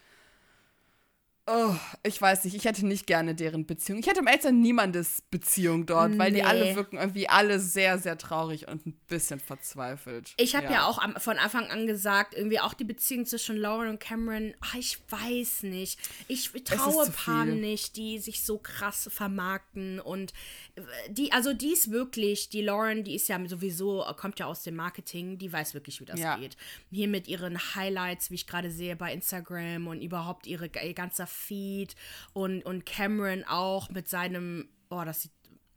Oh, 1.49 1.73
ich 2.03 2.21
weiß 2.21 2.43
nicht, 2.43 2.55
ich 2.55 2.65
hätte 2.65 2.85
nicht 2.85 3.07
gerne 3.07 3.33
deren 3.33 3.65
Beziehung. 3.65 3.99
Ich 3.99 4.07
hätte 4.07 4.19
im 4.19 4.27
Eltern 4.27 4.59
niemandes 4.59 5.21
Beziehung 5.31 5.85
dort, 5.85 6.11
nee. 6.11 6.19
weil 6.19 6.33
die 6.33 6.43
alle 6.43 6.75
wirken 6.75 6.97
irgendwie 6.97 7.29
alle 7.29 7.61
sehr, 7.61 7.99
sehr 7.99 8.17
traurig 8.17 8.67
und 8.67 8.85
ein 8.85 8.99
bisschen 9.07 9.39
verzweifelt. 9.39 10.33
Ich 10.35 10.57
habe 10.57 10.65
ja. 10.65 10.71
ja. 10.71 10.85
auch 10.87 10.99
am, 10.99 11.15
von 11.15 11.37
Anfang 11.37 11.67
an 11.67 11.87
gesagt, 11.87 12.33
irgendwie 12.33 12.59
auch 12.59 12.73
die 12.73 12.83
Beziehung 12.83 13.25
zwischen 13.25 13.55
Lauren 13.55 13.87
und 13.87 14.01
Cameron, 14.01 14.55
ach, 14.59 14.75
ich 14.75 14.99
weiß 15.09 15.63
nicht. 15.63 15.97
Ich 16.27 16.51
traue 16.65 17.09
Paaren 17.11 17.61
nicht, 17.61 17.95
die 17.95 18.19
sich 18.19 18.43
so 18.43 18.57
krass 18.57 19.09
vermarkten 19.09 20.01
und 20.01 20.33
äh, 20.75 20.81
die, 21.09 21.31
also 21.31 21.53
die 21.53 21.71
ist 21.71 21.91
wirklich, 21.91 22.49
die 22.49 22.61
Lauren, 22.61 23.05
die 23.05 23.15
ist 23.15 23.29
ja 23.29 23.39
sowieso, 23.47 24.03
kommt 24.17 24.39
ja 24.39 24.47
aus 24.47 24.63
dem 24.63 24.75
Marketing, 24.75 25.37
die 25.37 25.53
weiß 25.53 25.73
wirklich, 25.73 26.01
wie 26.01 26.05
das 26.05 26.19
ja. 26.19 26.35
geht. 26.35 26.57
Hier 26.91 27.07
mit 27.07 27.29
ihren 27.29 27.57
Highlights, 27.75 28.31
wie 28.31 28.35
ich 28.35 28.47
gerade 28.47 28.69
sehe 28.69 28.97
bei 28.97 29.13
Instagram 29.13 29.87
und 29.87 30.01
überhaupt 30.01 30.45
ihre, 30.45 30.65
ihr 30.83 30.93
ganzer 30.93 31.25
Feed 31.37 31.95
und, 32.33 32.63
und 32.63 32.85
Cameron 32.85 33.43
auch 33.45 33.89
mit 33.89 34.09
seinem, 34.09 34.69
oh, 34.89 35.03
das 35.05 35.23
sieht, 35.23 35.31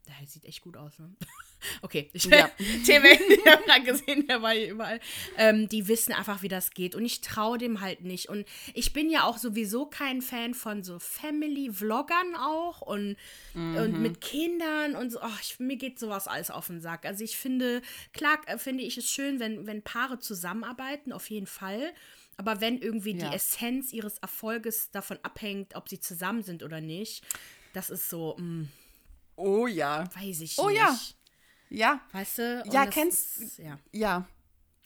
das 0.05 0.33
sieht 0.33 0.45
echt 0.45 0.61
gut 0.61 0.77
aus, 0.77 0.99
ne? 0.99 1.15
Okay, 1.81 2.09
ich 2.13 2.25
ja. 2.25 2.49
Themen, 2.85 3.05
ich 3.29 3.45
habe 3.45 3.63
gerade 3.63 3.83
gesehen, 3.83 4.27
der 4.27 4.41
war 4.41 4.51
hier 4.51 4.71
überall. 4.71 4.99
Ähm, 5.37 5.69
die 5.69 5.87
wissen 5.87 6.13
einfach, 6.13 6.41
wie 6.41 6.47
das 6.47 6.71
geht. 6.71 6.95
Und 6.95 7.05
ich 7.05 7.21
traue 7.21 7.57
dem 7.57 7.81
halt 7.81 8.01
nicht. 8.01 8.29
Und 8.29 8.47
ich 8.73 8.93
bin 8.93 9.09
ja 9.09 9.23
auch 9.23 9.37
sowieso 9.37 9.85
kein 9.85 10.21
Fan 10.21 10.53
von 10.53 10.83
so 10.83 10.99
Family-Vloggern 10.99 12.35
auch 12.35 12.81
und, 12.81 13.15
mhm. 13.53 13.77
und 13.77 14.01
mit 14.01 14.21
Kindern 14.21 14.95
und 14.95 15.11
so. 15.11 15.19
Oh, 15.21 15.37
ich, 15.41 15.59
mir 15.59 15.77
geht 15.77 15.99
sowas 15.99 16.27
alles 16.27 16.51
auf 16.51 16.67
den 16.67 16.81
Sack. 16.81 17.05
Also 17.05 17.23
ich 17.23 17.37
finde, 17.37 17.81
klar 18.13 18.39
äh, 18.47 18.57
finde 18.57 18.83
ich 18.83 18.97
es 18.97 19.11
schön, 19.11 19.39
wenn, 19.39 19.67
wenn 19.67 19.83
Paare 19.83 20.19
zusammenarbeiten, 20.19 21.13
auf 21.13 21.29
jeden 21.29 21.47
Fall. 21.47 21.93
Aber 22.41 22.59
wenn 22.59 22.79
irgendwie 22.79 23.15
ja. 23.15 23.29
die 23.29 23.35
Essenz 23.35 23.93
ihres 23.93 24.17
Erfolges 24.17 24.89
davon 24.89 25.19
abhängt, 25.21 25.75
ob 25.75 25.87
sie 25.87 25.99
zusammen 25.99 26.41
sind 26.41 26.63
oder 26.63 26.81
nicht, 26.81 27.23
das 27.71 27.91
ist 27.91 28.09
so. 28.09 28.35
Mh, 28.39 28.43
mm, 28.43 28.69
oh 29.35 29.67
ja. 29.67 30.05
Weiß 30.15 30.41
ich 30.41 30.57
oh, 30.57 30.69
nicht. 30.69 30.79
Oh 30.79 30.83
ja. 30.83 30.97
Ja. 31.69 32.01
Weißt 32.13 32.39
du? 32.39 32.63
Ja, 32.71 32.87
kennst 32.87 33.41
ist, 33.41 33.59
ja. 33.59 33.77
ja. 33.91 34.27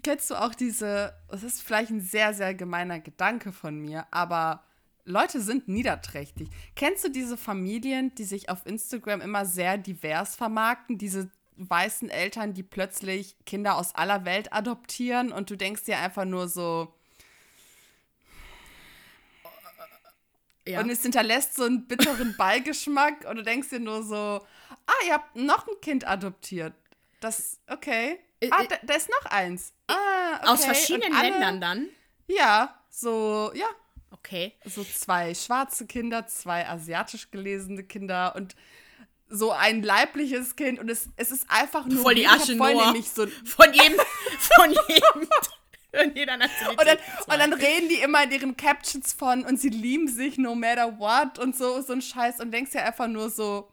Kennst 0.03 0.29
du 0.29 0.35
auch 0.35 0.53
diese, 0.53 1.13
das 1.29 1.43
ist 1.43 1.63
vielleicht 1.63 1.91
ein 1.91 2.01
sehr, 2.01 2.33
sehr 2.33 2.53
gemeiner 2.53 2.99
Gedanke 2.99 3.53
von 3.53 3.79
mir, 3.79 4.05
aber 4.11 4.65
Leute 5.05 5.39
sind 5.39 5.69
niederträchtig. 5.69 6.49
Kennst 6.75 7.05
du 7.05 7.09
diese 7.09 7.37
Familien, 7.37 8.13
die 8.15 8.25
sich 8.25 8.49
auf 8.49 8.65
Instagram 8.65 9.21
immer 9.21 9.45
sehr 9.45 9.77
divers 9.77 10.35
vermarkten? 10.35 10.97
Diese 10.97 11.31
weißen 11.55 12.09
Eltern, 12.09 12.53
die 12.53 12.63
plötzlich 12.63 13.37
Kinder 13.45 13.77
aus 13.77 13.95
aller 13.95 14.25
Welt 14.25 14.51
adoptieren 14.51 15.31
und 15.31 15.49
du 15.49 15.55
denkst 15.55 15.85
dir 15.85 15.99
einfach 15.99 16.25
nur 16.25 16.49
so, 16.49 16.93
Ja. 20.67 20.79
Und 20.79 20.89
es 20.89 21.01
hinterlässt 21.01 21.55
so 21.55 21.63
einen 21.63 21.87
bitteren 21.87 22.35
Beigeschmack 22.37 23.25
und 23.29 23.37
du 23.37 23.43
denkst 23.43 23.69
dir 23.69 23.79
nur 23.79 24.03
so, 24.03 24.15
ah, 24.15 25.05
ihr 25.05 25.13
habt 25.13 25.35
noch 25.35 25.67
ein 25.67 25.79
Kind 25.81 26.07
adoptiert. 26.07 26.73
Das, 27.19 27.59
okay. 27.67 28.19
Äh, 28.39 28.49
ah, 28.51 28.63
äh, 28.63 28.67
da, 28.67 28.75
da, 28.83 28.93
ist 28.95 29.09
noch 29.09 29.31
eins. 29.31 29.73
Ah, 29.87 30.37
okay. 30.39 30.47
Aus 30.47 30.65
verschiedenen 30.65 31.15
alle, 31.15 31.29
Ländern 31.29 31.61
dann? 31.61 31.89
Ja, 32.27 32.81
so, 32.89 33.51
ja. 33.53 33.67
Okay. 34.11 34.53
So 34.65 34.83
zwei 34.83 35.35
schwarze 35.35 35.85
Kinder, 35.85 36.25
zwei 36.27 36.67
asiatisch 36.67 37.29
gelesene 37.29 37.83
Kinder 37.83 38.35
und 38.35 38.55
so 39.27 39.51
ein 39.51 39.83
leibliches 39.83 40.55
Kind 40.55 40.79
und 40.79 40.89
es, 40.89 41.09
es 41.15 41.31
ist 41.31 41.45
einfach 41.49 41.85
nur 41.85 42.01
voll 42.01 42.15
die 42.15 42.27
Asche 42.27 42.55
Noah. 42.55 42.95
So 43.03 43.27
von 43.27 43.73
jedem 43.73 43.99
von 44.39 44.71
jedem 44.71 45.29
in 46.03 46.15
jeder 46.15 46.37
Nationalität. 46.37 46.79
Und 46.79 46.87
dann, 46.87 47.33
und 47.33 47.39
dann 47.39 47.53
reden 47.53 47.89
die 47.89 48.01
immer 48.01 48.23
in 48.23 48.31
ihren 48.31 48.57
Captions 48.57 49.13
von 49.13 49.45
und 49.45 49.59
sie 49.59 49.69
lieben 49.69 50.07
sich 50.07 50.37
no 50.37 50.55
matter 50.55 50.97
what 50.99 51.39
und 51.39 51.55
so, 51.55 51.81
so 51.81 51.93
ein 51.93 52.01
Scheiß 52.01 52.39
und 52.39 52.51
denkst 52.51 52.73
ja 52.73 52.83
einfach 52.83 53.07
nur 53.07 53.29
so, 53.29 53.69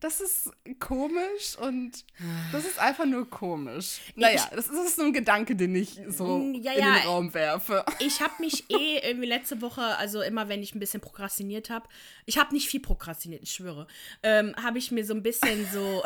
das 0.00 0.20
ist 0.20 0.50
komisch 0.78 1.56
und 1.60 2.04
das 2.52 2.64
ist 2.64 2.78
einfach 2.78 3.04
nur 3.04 3.28
komisch. 3.28 4.00
Naja, 4.14 4.36
ich, 4.36 4.56
das, 4.56 4.68
ist, 4.68 4.96
nur 4.96 5.08
ein 5.08 5.12
Gedanke, 5.12 5.56
den 5.56 5.74
ich 5.74 6.00
so 6.08 6.38
mm, 6.38 6.54
ja, 6.54 6.72
in 6.72 6.78
ja, 6.78 6.94
den 6.94 7.06
Raum 7.06 7.34
werfe. 7.34 7.84
Ich 7.98 8.20
habe 8.20 8.34
mich 8.38 8.70
eh 8.70 8.98
irgendwie 8.98 9.26
letzte 9.26 9.60
Woche, 9.60 9.82
also 9.82 10.22
immer 10.22 10.48
wenn 10.48 10.62
ich 10.62 10.74
ein 10.74 10.78
bisschen 10.78 11.00
prokrastiniert 11.00 11.68
habe, 11.70 11.88
ich 12.26 12.38
habe 12.38 12.54
nicht 12.54 12.68
viel 12.68 12.80
prokrastiniert, 12.80 13.42
ich 13.42 13.50
schwöre, 13.50 13.88
ähm, 14.22 14.54
habe 14.62 14.78
ich 14.78 14.92
mir 14.92 15.04
so 15.04 15.14
ein 15.14 15.22
bisschen 15.22 15.66
so, 15.72 16.04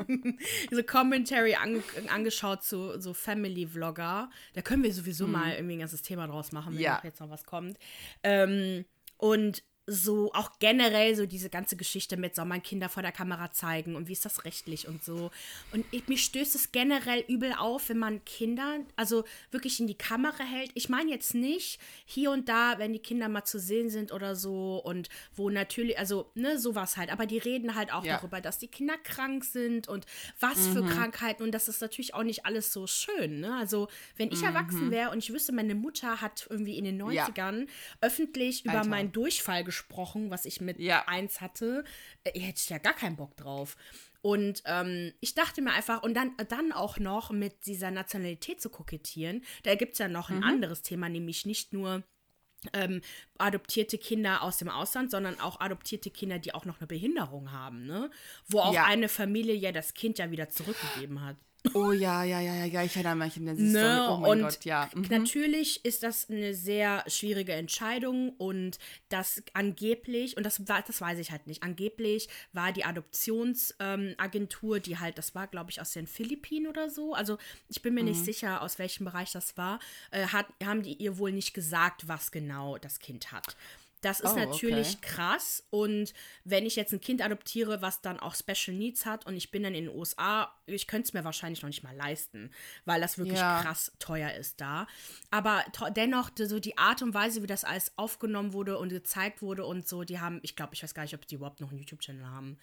so 0.70 0.82
Commentary 0.82 1.54
an, 1.54 1.82
angeschaut 2.08 2.64
zu 2.64 3.00
so 3.00 3.14
Family-Vlogger. 3.14 4.30
Da 4.52 4.62
können 4.62 4.82
wir 4.82 4.92
sowieso 4.92 5.24
hm. 5.24 5.32
mal 5.32 5.52
irgendwie 5.54 5.76
ein 5.76 5.80
ganzes 5.80 6.02
Thema 6.02 6.26
draus 6.26 6.52
machen, 6.52 6.74
wenn 6.74 6.82
ja. 6.82 7.00
jetzt 7.02 7.20
noch 7.20 7.30
was 7.30 7.44
kommt. 7.44 7.78
Ähm, 8.22 8.84
und 9.16 9.62
so 9.86 10.32
auch 10.32 10.58
generell 10.58 11.14
so 11.14 11.26
diese 11.26 11.48
ganze 11.48 11.76
Geschichte 11.76 12.16
mit, 12.16 12.34
soll 12.34 12.44
man 12.44 12.62
Kinder 12.62 12.88
vor 12.88 13.02
der 13.02 13.12
Kamera 13.12 13.52
zeigen 13.52 13.94
und 13.94 14.08
wie 14.08 14.12
ist 14.12 14.24
das 14.24 14.44
rechtlich 14.44 14.88
und 14.88 15.04
so. 15.04 15.30
Und 15.72 15.86
ich, 15.92 16.08
mir 16.08 16.18
stößt 16.18 16.56
es 16.56 16.72
generell 16.72 17.24
übel 17.28 17.52
auf, 17.56 17.88
wenn 17.88 17.98
man 17.98 18.24
Kinder, 18.24 18.80
also 18.96 19.24
wirklich 19.52 19.78
in 19.78 19.86
die 19.86 19.96
Kamera 19.96 20.42
hält. 20.42 20.72
Ich 20.74 20.88
meine 20.88 21.10
jetzt 21.10 21.34
nicht 21.34 21.80
hier 22.04 22.32
und 22.32 22.48
da, 22.48 22.78
wenn 22.78 22.92
die 22.92 22.98
Kinder 22.98 23.28
mal 23.28 23.44
zu 23.44 23.60
sehen 23.60 23.88
sind 23.88 24.10
oder 24.10 24.34
so 24.34 24.78
und 24.84 25.08
wo 25.34 25.50
natürlich, 25.50 25.96
also 25.98 26.30
ne, 26.34 26.58
sowas 26.58 26.96
halt. 26.96 27.12
Aber 27.12 27.26
die 27.26 27.38
reden 27.38 27.76
halt 27.76 27.92
auch 27.92 28.04
ja. 28.04 28.16
darüber, 28.16 28.40
dass 28.40 28.58
die 28.58 28.68
Kinder 28.68 28.96
krank 29.04 29.44
sind 29.44 29.86
und 29.86 30.04
was 30.40 30.56
mhm. 30.68 30.72
für 30.72 30.84
Krankheiten 30.84 31.44
und 31.44 31.52
das 31.52 31.68
ist 31.68 31.80
natürlich 31.80 32.12
auch 32.14 32.24
nicht 32.24 32.44
alles 32.44 32.72
so 32.72 32.88
schön. 32.88 33.38
Ne? 33.38 33.54
Also 33.54 33.86
wenn 34.16 34.32
ich 34.32 34.40
mhm. 34.40 34.46
erwachsen 34.46 34.90
wäre 34.90 35.10
und 35.10 35.18
ich 35.18 35.32
wüsste, 35.32 35.52
meine 35.52 35.76
Mutter 35.76 36.20
hat 36.20 36.48
irgendwie 36.50 36.76
in 36.76 36.84
den 36.84 37.00
90ern 37.00 37.60
ja. 37.60 37.66
öffentlich 38.00 38.66
Alter. 38.66 38.80
über 38.80 38.88
meinen 38.88 39.12
Durchfall 39.12 39.62
gesprochen, 39.62 39.75
gesprochen, 39.76 40.30
was 40.30 40.46
ich 40.46 40.60
mit 40.60 40.78
ja. 40.78 41.04
1 41.06 41.40
hatte, 41.40 41.84
äh, 42.24 42.38
hätte 42.38 42.60
ich 42.62 42.68
ja 42.70 42.78
gar 42.78 42.94
keinen 42.94 43.16
Bock 43.16 43.36
drauf. 43.36 43.76
Und 44.22 44.62
ähm, 44.64 45.12
ich 45.20 45.34
dachte 45.34 45.62
mir 45.62 45.72
einfach, 45.72 46.02
und 46.02 46.14
dann, 46.14 46.32
dann 46.48 46.72
auch 46.72 46.98
noch 46.98 47.30
mit 47.30 47.66
dieser 47.66 47.90
Nationalität 47.90 48.60
zu 48.60 48.70
kokettieren, 48.70 49.44
da 49.62 49.74
gibt 49.74 49.92
es 49.92 49.98
ja 49.98 50.08
noch 50.08 50.30
ein 50.30 50.38
mhm. 50.38 50.44
anderes 50.44 50.82
Thema, 50.82 51.08
nämlich 51.08 51.46
nicht 51.46 51.72
nur 51.72 52.02
ähm, 52.72 53.02
adoptierte 53.38 53.98
Kinder 53.98 54.42
aus 54.42 54.56
dem 54.56 54.68
Ausland, 54.68 55.10
sondern 55.10 55.38
auch 55.38 55.60
adoptierte 55.60 56.10
Kinder, 56.10 56.38
die 56.38 56.54
auch 56.54 56.64
noch 56.64 56.80
eine 56.80 56.86
Behinderung 56.86 57.52
haben, 57.52 57.86
ne? 57.86 58.10
Wo 58.48 58.60
auch 58.60 58.74
ja. 58.74 58.84
eine 58.84 59.08
Familie 59.08 59.54
ja 59.54 59.70
das 59.70 59.94
Kind 59.94 60.18
ja 60.18 60.30
wieder 60.30 60.48
zurückgegeben 60.48 61.22
hat. 61.22 61.36
Oh 61.74 61.92
ja, 61.92 62.24
ja, 62.24 62.40
ja, 62.40 62.64
ja, 62.64 62.82
ich 62.82 62.94
erinnere 62.96 63.16
mich 63.16 63.36
an 63.36 63.46
diese 63.46 63.62
ne? 63.62 64.02
Story. 64.02 64.10
Oh 64.10 64.16
mein 64.18 64.30
und 64.30 64.40
Gott, 64.42 64.64
ja. 64.64 64.88
Mhm. 64.94 65.06
Natürlich 65.10 65.84
ist 65.84 66.02
das 66.02 66.28
eine 66.30 66.54
sehr 66.54 67.04
schwierige 67.06 67.52
Entscheidung 67.52 68.30
und 68.38 68.78
das 69.08 69.42
angeblich, 69.52 70.36
und 70.36 70.44
das, 70.44 70.60
das 70.64 71.00
weiß 71.00 71.18
ich 71.18 71.30
halt 71.30 71.46
nicht, 71.46 71.62
angeblich 71.62 72.28
war 72.52 72.72
die 72.72 72.84
Adoptionsagentur, 72.84 74.76
ähm, 74.76 74.82
die 74.82 74.98
halt, 74.98 75.18
das 75.18 75.34
war, 75.34 75.46
glaube 75.46 75.70
ich, 75.70 75.80
aus 75.80 75.92
den 75.92 76.06
Philippinen 76.06 76.66
oder 76.66 76.90
so, 76.90 77.14
also 77.14 77.38
ich 77.68 77.82
bin 77.82 77.94
mir 77.94 78.02
mhm. 78.02 78.10
nicht 78.10 78.24
sicher, 78.24 78.62
aus 78.62 78.78
welchem 78.78 79.04
Bereich 79.04 79.32
das 79.32 79.56
war, 79.56 79.78
äh, 80.10 80.26
hat, 80.26 80.46
haben 80.64 80.82
die 80.82 80.94
ihr 80.94 81.18
wohl 81.18 81.32
nicht 81.32 81.54
gesagt, 81.54 82.08
was 82.08 82.30
genau 82.30 82.78
das 82.78 82.98
Kind 82.98 83.32
hat. 83.32 83.56
Das 84.02 84.20
ist 84.20 84.32
oh, 84.32 84.36
natürlich 84.36 84.96
okay. 84.96 84.98
krass. 85.00 85.66
Und 85.70 86.12
wenn 86.44 86.66
ich 86.66 86.76
jetzt 86.76 86.92
ein 86.92 87.00
Kind 87.00 87.22
adoptiere, 87.22 87.82
was 87.82 88.02
dann 88.02 88.20
auch 88.20 88.34
Special 88.34 88.76
Needs 88.76 89.06
hat 89.06 89.26
und 89.26 89.36
ich 89.36 89.50
bin 89.50 89.62
dann 89.62 89.74
in 89.74 89.86
den 89.86 89.96
USA, 89.96 90.52
ich 90.66 90.86
könnte 90.86 91.06
es 91.06 91.12
mir 91.12 91.24
wahrscheinlich 91.24 91.62
noch 91.62 91.68
nicht 91.68 91.82
mal 91.82 91.96
leisten, 91.96 92.50
weil 92.84 93.00
das 93.00 93.18
wirklich 93.18 93.38
ja. 93.38 93.62
krass 93.62 93.92
teuer 93.98 94.32
ist 94.32 94.60
da. 94.60 94.86
Aber 95.30 95.64
dennoch, 95.96 96.30
so 96.36 96.60
die 96.60 96.76
Art 96.78 97.02
und 97.02 97.14
Weise, 97.14 97.42
wie 97.42 97.46
das 97.46 97.64
alles 97.64 97.92
aufgenommen 97.96 98.52
wurde 98.52 98.78
und 98.78 98.90
gezeigt 98.90 99.42
wurde 99.42 99.64
und 99.64 99.88
so, 99.88 100.04
die 100.04 100.20
haben, 100.20 100.40
ich 100.42 100.56
glaube, 100.56 100.74
ich 100.74 100.82
weiß 100.82 100.94
gar 100.94 101.02
nicht, 101.02 101.14
ob 101.14 101.26
die 101.26 101.36
überhaupt 101.36 101.60
noch 101.60 101.70
einen 101.70 101.78
YouTube-Channel 101.78 102.26
haben. 102.26 102.58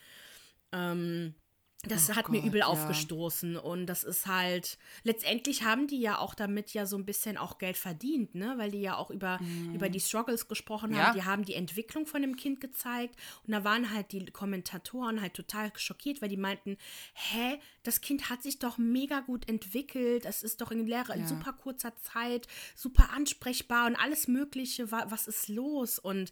Ähm, 0.71 1.35
das 1.83 2.09
oh 2.09 2.15
hat 2.15 2.25
Gott, 2.25 2.35
mir 2.35 2.43
übel 2.43 2.61
ja. 2.61 2.67
aufgestoßen 2.67 3.57
und 3.57 3.87
das 3.87 4.03
ist 4.03 4.25
halt 4.25 4.77
letztendlich 5.03 5.63
haben 5.63 5.87
die 5.87 5.99
ja 5.99 6.17
auch 6.17 6.33
damit 6.33 6.73
ja 6.73 6.85
so 6.85 6.97
ein 6.97 7.05
bisschen 7.05 7.37
auch 7.37 7.57
Geld 7.57 7.77
verdient, 7.77 8.35
ne, 8.35 8.53
weil 8.57 8.71
die 8.71 8.81
ja 8.81 8.95
auch 8.95 9.09
über 9.09 9.39
mm. 9.41 9.75
über 9.75 9.89
die 9.89 9.99
Struggles 9.99 10.47
gesprochen 10.47 10.93
ja. 10.93 11.07
haben, 11.07 11.15
die 11.15 11.25
haben 11.25 11.43
die 11.43 11.55
Entwicklung 11.55 12.05
von 12.05 12.21
dem 12.21 12.37
Kind 12.37 12.61
gezeigt 12.61 13.15
und 13.45 13.51
da 13.51 13.63
waren 13.63 13.93
halt 13.93 14.13
die 14.13 14.25
Kommentatoren 14.25 15.21
halt 15.21 15.33
total 15.33 15.71
schockiert, 15.75 16.21
weil 16.21 16.29
die 16.29 16.37
meinten, 16.37 16.77
hä, 17.13 17.59
das 17.83 17.99
Kind 17.99 18.29
hat 18.29 18.43
sich 18.43 18.59
doch 18.59 18.77
mega 18.77 19.19
gut 19.19 19.49
entwickelt, 19.49 20.25
es 20.25 20.41
ist 20.41 20.61
doch 20.61 20.71
in, 20.71 20.87
ja. 20.87 21.01
in 21.13 21.27
super 21.27 21.53
kurzer 21.53 21.95
Zeit 21.97 22.47
super 22.75 23.09
ansprechbar 23.11 23.87
und 23.87 23.95
alles 23.95 24.27
mögliche, 24.27 24.91
was 24.91 25.27
ist 25.27 25.49
los 25.49 25.99
und 25.99 26.31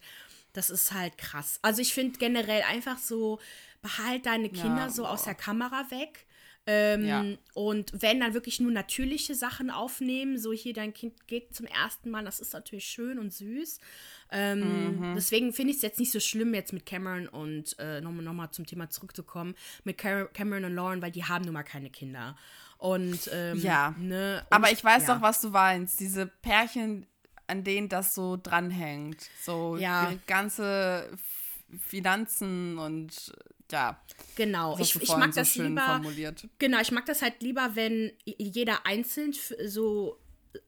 das 0.54 0.70
ist 0.70 0.92
halt 0.92 1.18
krass. 1.18 1.60
Also 1.62 1.82
ich 1.82 1.94
finde 1.94 2.20
generell 2.20 2.64
einfach 2.64 2.98
so 2.98 3.40
behalt 3.82 4.26
deine 4.26 4.50
Kinder 4.50 4.84
ja, 4.84 4.90
so 4.90 5.06
aus 5.06 5.24
der 5.24 5.36
Kamera 5.36 5.90
weg. 5.90 6.26
Ähm, 6.68 7.06
ja. 7.06 7.26
Und 7.56 7.92
wenn 7.94 8.20
dann 8.20 8.36
wirklich 8.36 8.60
nur 8.60 8.72
natürliche 8.72 9.34
Sachen 9.34 9.72
aufnehmen, 9.72 10.38
so 10.38 10.54
hier 10.54 10.74
dein 10.74 10.94
Kind 10.94 11.28
geht 11.28 11.56
zum 11.56 11.66
ersten 11.66 12.12
Mal, 12.12 12.24
das 12.24 12.40
ist 12.40 12.54
natürlich 12.54 12.86
schön 12.86 13.18
und 13.18 13.34
süß. 13.34 13.80
Ähm, 14.32 15.00
mhm. 15.00 15.16
Deswegen 15.16 15.54
finde 15.54 15.72
ich 15.72 15.78
es 15.78 15.82
jetzt 15.82 16.00
nicht 16.00 16.12
so 16.12 16.20
schlimm, 16.20 16.54
jetzt 16.54 16.72
mit 16.72 16.86
Cameron 16.86 17.28
und 17.28 17.78
äh, 17.80 18.00
nochmal 18.00 18.24
noch 18.24 18.34
mal 18.34 18.52
zum 18.52 18.68
Thema 18.68 18.90
zurückzukommen, 18.90 19.56
mit 19.86 19.98
Cameron 19.98 20.66
und 20.66 20.76
Lauren, 20.76 21.02
weil 21.02 21.12
die 21.12 21.24
haben 21.24 21.46
nun 21.46 21.56
mal 21.56 21.64
keine 21.64 21.90
Kinder. 21.90 22.38
Und 22.78 23.30
ähm, 23.34 23.60
ja, 23.60 23.96
ne, 23.98 24.44
und, 24.50 24.56
aber 24.56 24.72
ich 24.72 24.84
weiß 24.84 25.08
ja. 25.08 25.16
doch, 25.16 25.22
was 25.22 25.42
du 25.42 25.50
meinst. 25.50 26.00
Diese 26.00 26.28
Pärchen, 26.28 27.08
an 27.48 27.64
denen 27.64 27.90
das 27.90 28.14
so 28.14 28.38
dranhängt. 28.38 29.30
So 29.42 29.78
ja. 29.78 30.12
ihre 30.12 30.20
ganze 30.28 31.10
Finanzen 31.88 32.78
und 32.78 33.34
ja. 33.72 34.02
Genau, 34.36 34.78
ich, 34.80 34.96
ich 34.96 35.10
mag 35.10 35.34
so 35.34 35.42
das 35.42 35.56
lieber. 35.56 35.82
Formuliert. 35.82 36.48
Genau, 36.60 36.80
ich 36.80 36.92
mag 36.92 37.06
das 37.06 37.22
halt 37.22 37.42
lieber, 37.42 37.72
wenn 37.76 38.12
jeder 38.26 38.86
einzeln 38.86 39.34
so 39.66 40.18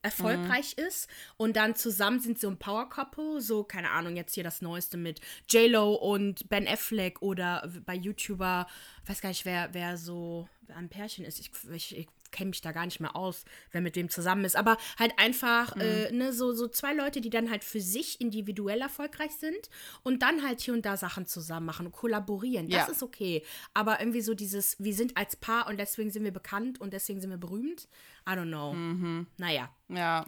erfolgreich 0.02 0.76
mhm. 0.78 0.86
ist 0.86 1.10
und 1.38 1.56
dann 1.56 1.76
zusammen 1.76 2.20
sind 2.20 2.40
so 2.40 2.50
ein 2.50 2.58
Power 2.58 2.90
Couple, 2.90 3.42
so 3.42 3.64
keine 3.64 3.92
Ahnung, 3.92 4.16
jetzt 4.16 4.34
hier 4.34 4.44
das 4.44 4.62
neueste 4.62 4.98
mit 4.98 5.20
J-Lo 5.50 5.94
und 5.94 6.50
Ben 6.50 6.68
Affleck 6.68 7.22
oder 7.22 7.70
bei 7.86 7.96
YouTuber, 7.96 8.68
weiß 9.06 9.22
gar 9.22 9.30
nicht, 9.30 9.46
wer, 9.46 9.74
wer 9.74 9.98
so 9.98 10.48
ein 10.74 10.90
Pärchen 10.90 11.26
ist. 11.26 11.40
Ich, 11.40 11.52
ich, 11.72 11.98
ich 11.98 12.08
kenne 12.34 12.50
mich 12.50 12.60
da 12.60 12.74
gar 12.74 12.86
nicht 12.86 13.00
mehr 13.00 13.16
aus, 13.16 13.46
wer 13.72 13.80
mit 13.80 13.96
wem 13.96 14.10
zusammen 14.10 14.44
ist. 14.44 14.58
Aber 14.58 14.78
halt 15.00 15.14
einfach, 15.18 15.76
mhm. 15.76 15.82
äh, 15.82 16.12
ne, 16.12 16.34
so, 16.34 16.52
so 16.52 16.68
zwei 16.68 16.94
Leute, 16.94 17.22
die 17.22 17.30
dann 17.30 17.50
halt 17.50 17.64
für 17.64 17.80
sich 17.80 18.20
individuell 18.20 18.82
erfolgreich 18.82 19.32
sind 19.32 19.70
und 20.04 20.22
dann 20.22 20.44
halt 20.44 20.60
hier 20.60 20.74
und 20.74 20.86
da 20.86 20.98
Sachen 20.98 21.26
zusammen 21.26 21.68
machen 21.68 21.86
und 21.86 21.94
kollaborieren. 21.94 22.68
Das 22.68 22.88
ja. 22.88 22.92
ist 22.92 23.04
okay. 23.04 23.44
Aber 23.74 24.02
irgendwie 24.02 24.22
so 24.22 24.34
dieses, 24.34 24.76
wir 24.84 24.94
sind 24.94 25.16
als 25.16 25.38
Paar 25.38 25.68
und 25.68 25.78
deswegen 25.78 26.12
sind 26.12 26.26
wir 26.26 26.34
bekannt 26.34 26.82
und 26.82 26.92
deswegen 26.92 27.22
sind 27.22 27.30
wir 27.30 27.38
berühmt. 27.38 27.88
I 28.28 28.32
don't 28.32 28.48
know. 28.48 28.74
Mhm. 28.74 29.28
Naja. 29.38 29.70
Ja. 29.88 30.26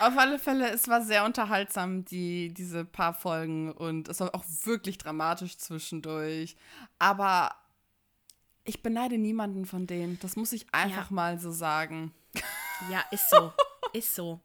Auf 0.00 0.16
alle 0.18 0.38
Fälle, 0.38 0.70
es 0.70 0.88
war 0.88 1.02
sehr 1.02 1.24
unterhaltsam, 1.24 2.04
die, 2.04 2.52
diese 2.52 2.84
paar 2.84 3.14
Folgen 3.14 3.70
und 3.70 4.08
es 4.08 4.20
war 4.20 4.34
auch 4.34 4.44
wirklich 4.64 4.98
dramatisch 4.98 5.56
zwischendurch. 5.56 6.56
Aber 6.98 7.54
ich 8.64 8.82
beneide 8.82 9.18
niemanden 9.18 9.66
von 9.66 9.86
denen. 9.86 10.18
Das 10.20 10.36
muss 10.36 10.52
ich 10.52 10.66
einfach 10.72 11.10
ja. 11.10 11.14
mal 11.14 11.38
so 11.38 11.50
sagen. 11.50 12.12
Ja, 12.90 13.04
ist 13.10 13.30
so. 13.30 13.52
ist 13.92 14.14
so. 14.14 14.40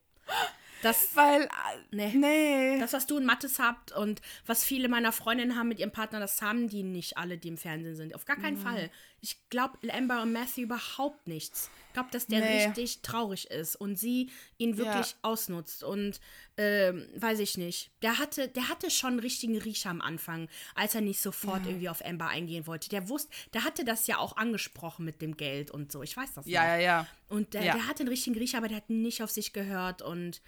Das, 0.82 1.10
Weil, 1.16 1.44
äh, 1.44 1.48
nee. 1.92 2.14
nee. 2.16 2.80
Das, 2.80 2.94
was 2.94 3.06
du 3.06 3.18
in 3.18 3.26
Mattes 3.26 3.60
habt 3.60 3.92
und 3.92 4.22
was 4.46 4.64
viele 4.64 4.88
meiner 4.88 5.12
Freundinnen 5.12 5.58
haben 5.58 5.68
mit 5.68 5.80
ihrem 5.80 5.92
Partner, 5.92 6.20
das 6.20 6.42
haben 6.42 6.70
die 6.70 6.84
nicht 6.84 7.18
alle, 7.18 7.38
die 7.38 7.50
im 7.50 7.58
Fernsehen 7.58 7.96
sind. 7.96 8.16
Auf 8.16 8.26
gar 8.26 8.38
keinen 8.38 8.58
mhm. 8.58 8.62
Fall. 8.62 8.92
Ich 9.22 9.38
glaube, 9.50 9.78
Amber 9.92 10.22
und 10.22 10.32
Matthew 10.32 10.62
überhaupt 10.62 11.28
nichts. 11.28 11.70
Ich 11.88 11.94
glaube, 11.94 12.10
dass 12.12 12.28
der 12.28 12.40
nee. 12.40 12.66
richtig 12.66 13.02
traurig 13.02 13.50
ist 13.52 13.76
und 13.76 13.98
sie 13.98 14.30
ihn 14.58 14.78
wirklich 14.78 15.12
ja. 15.12 15.18
ausnutzt. 15.24 15.84
Und 15.84 16.22
ähm, 16.58 17.08
weiß 17.16 17.40
ich 17.40 17.58
nicht. 17.58 17.92
Der 18.02 18.18
hatte, 18.18 18.48
der 18.48 18.70
hatte 18.70 18.90
schon 18.90 19.12
einen 19.12 19.20
richtigen 19.20 19.58
Riecher 19.58 19.90
am 19.90 20.02
Anfang, 20.02 20.48
als 20.76 20.96
er 20.96 21.02
nicht 21.02 21.20
sofort 21.20 21.64
ja. 21.64 21.72
irgendwie 21.72 21.90
auf 21.90 22.06
Amber 22.06 22.28
eingehen 22.28 22.68
wollte. 22.68 22.90
Der 22.90 23.10
wusste, 23.10 23.30
der 23.54 23.64
hatte 23.66 23.84
das 23.84 24.08
ja 24.08 24.18
auch 24.20 24.38
angesprochen 24.38 25.04
mit 25.04 25.22
dem 25.22 25.36
Geld 25.36 25.72
und 25.72 25.92
so. 25.92 26.04
Ich 26.04 26.16
weiß 26.16 26.34
das 26.34 26.46
ja, 26.46 26.62
noch. 26.62 26.68
Ja, 26.68 26.76
ja, 26.76 26.82
ja. 26.82 27.08
Und 27.28 27.54
der, 27.54 27.62
der 27.62 27.88
hatte 27.88 28.02
einen 28.02 28.10
richtigen 28.10 28.38
Riecher, 28.38 28.60
aber 28.60 28.68
der 28.68 28.78
hat 28.78 28.90
nicht 28.90 29.22
auf 29.22 29.32
sich 29.32 29.52
gehört 29.52 30.02
und 30.02 30.42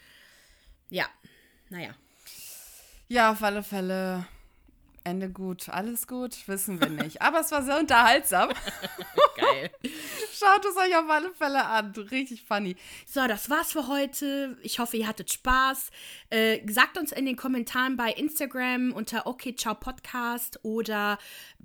ja, 0.89 1.07
naja. 1.69 1.95
Ja, 3.07 3.31
auf 3.31 3.43
alle 3.43 3.63
Fälle. 3.63 4.25
Ende 5.03 5.29
gut, 5.29 5.69
alles 5.69 6.05
gut, 6.07 6.47
wissen 6.47 6.79
wir 6.79 6.89
nicht. 6.89 7.21
Aber 7.21 7.39
es 7.39 7.51
war 7.51 7.63
sehr 7.63 7.79
unterhaltsam. 7.79 8.49
Geil. 9.35 9.71
Schaut 10.31 10.65
es 10.65 10.77
euch 10.77 10.95
auf 10.95 11.09
alle 11.09 11.31
Fälle 11.33 11.65
an. 11.65 11.91
Richtig 12.11 12.43
funny. 12.43 12.75
So, 13.07 13.25
das 13.27 13.49
war's 13.49 13.71
für 13.71 13.87
heute. 13.87 14.57
Ich 14.61 14.79
hoffe, 14.79 14.97
ihr 14.97 15.07
hattet 15.07 15.31
Spaß. 15.31 15.89
Äh, 16.29 16.59
sagt 16.71 16.97
uns 16.97 17.11
in 17.11 17.25
den 17.25 17.35
Kommentaren 17.35 17.97
bei 17.97 18.11
Instagram 18.11 18.93
unter 18.93 19.25
Okay 19.25 19.55
Ciao 19.55 19.73
Podcast 19.73 20.59
oder 20.63 21.17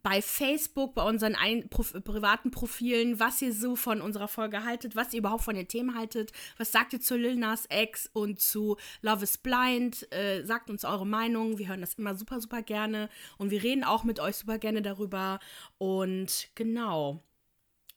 bei 0.03 0.23
Facebook, 0.23 0.95
bei 0.95 1.03
unseren 1.03 1.35
ein 1.35 1.69
Prof 1.69 1.93
privaten 2.05 2.51
Profilen, 2.51 3.21
was 3.21 3.41
ihr 3.43 3.53
so 3.53 3.77
von 3.77 4.01
unserer 4.01 4.29
Folge 4.29 4.65
haltet, 4.65 4.97
was 4.97 5.13
ihr 5.13 5.21
überhaupt 5.21 5.45
von 5.45 5.55
den 5.55 5.69
Themen 5.69 5.97
haltet. 5.97 6.33
Was 6.59 6.73
sagt 6.73 6.93
ihr 6.93 7.01
zu 7.01 7.17
Lil 7.17 7.37
Nas 7.37 7.67
X 7.71 8.09
und 8.13 8.41
zu 8.41 8.77
Love 9.03 9.25
is 9.25 9.39
Blind? 9.39 10.11
Äh, 10.13 10.45
sagt 10.45 10.71
uns 10.71 10.85
eure 10.85 11.07
Meinung. 11.07 11.59
Wir 11.59 11.69
hören 11.69 11.81
das 11.81 11.95
immer 11.95 12.15
super, 12.15 12.41
super 12.41 12.63
gerne. 12.63 13.09
Und 13.39 13.51
wir 13.51 13.63
reden 13.63 13.85
auch 13.85 14.05
mit 14.05 14.21
euch 14.21 14.37
super 14.37 14.59
gerne 14.59 14.83
darüber. 14.83 15.41
Und 15.79 16.49
genau. 16.55 17.23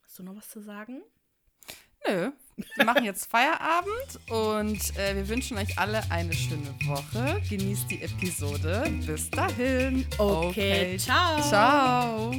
Hast 0.03 0.19
du 0.19 0.23
noch 0.23 0.35
was 0.35 0.49
zu 0.49 0.61
sagen? 0.61 1.01
Nö. 2.07 2.31
Wir 2.75 2.85
machen 2.85 3.05
jetzt 3.05 3.29
Feierabend 3.29 4.19
und 4.29 4.97
äh, 4.97 5.15
wir 5.15 5.29
wünschen 5.29 5.57
euch 5.57 5.77
alle 5.77 6.01
eine 6.09 6.33
schöne 6.33 6.73
Woche. 6.85 7.41
Genießt 7.49 7.89
die 7.89 8.01
Episode. 8.01 8.83
Bis 9.05 9.29
dahin. 9.29 10.05
Okay, 10.17 10.47
okay. 10.49 10.97
ciao. 10.97 11.41
Ciao. 11.41 12.31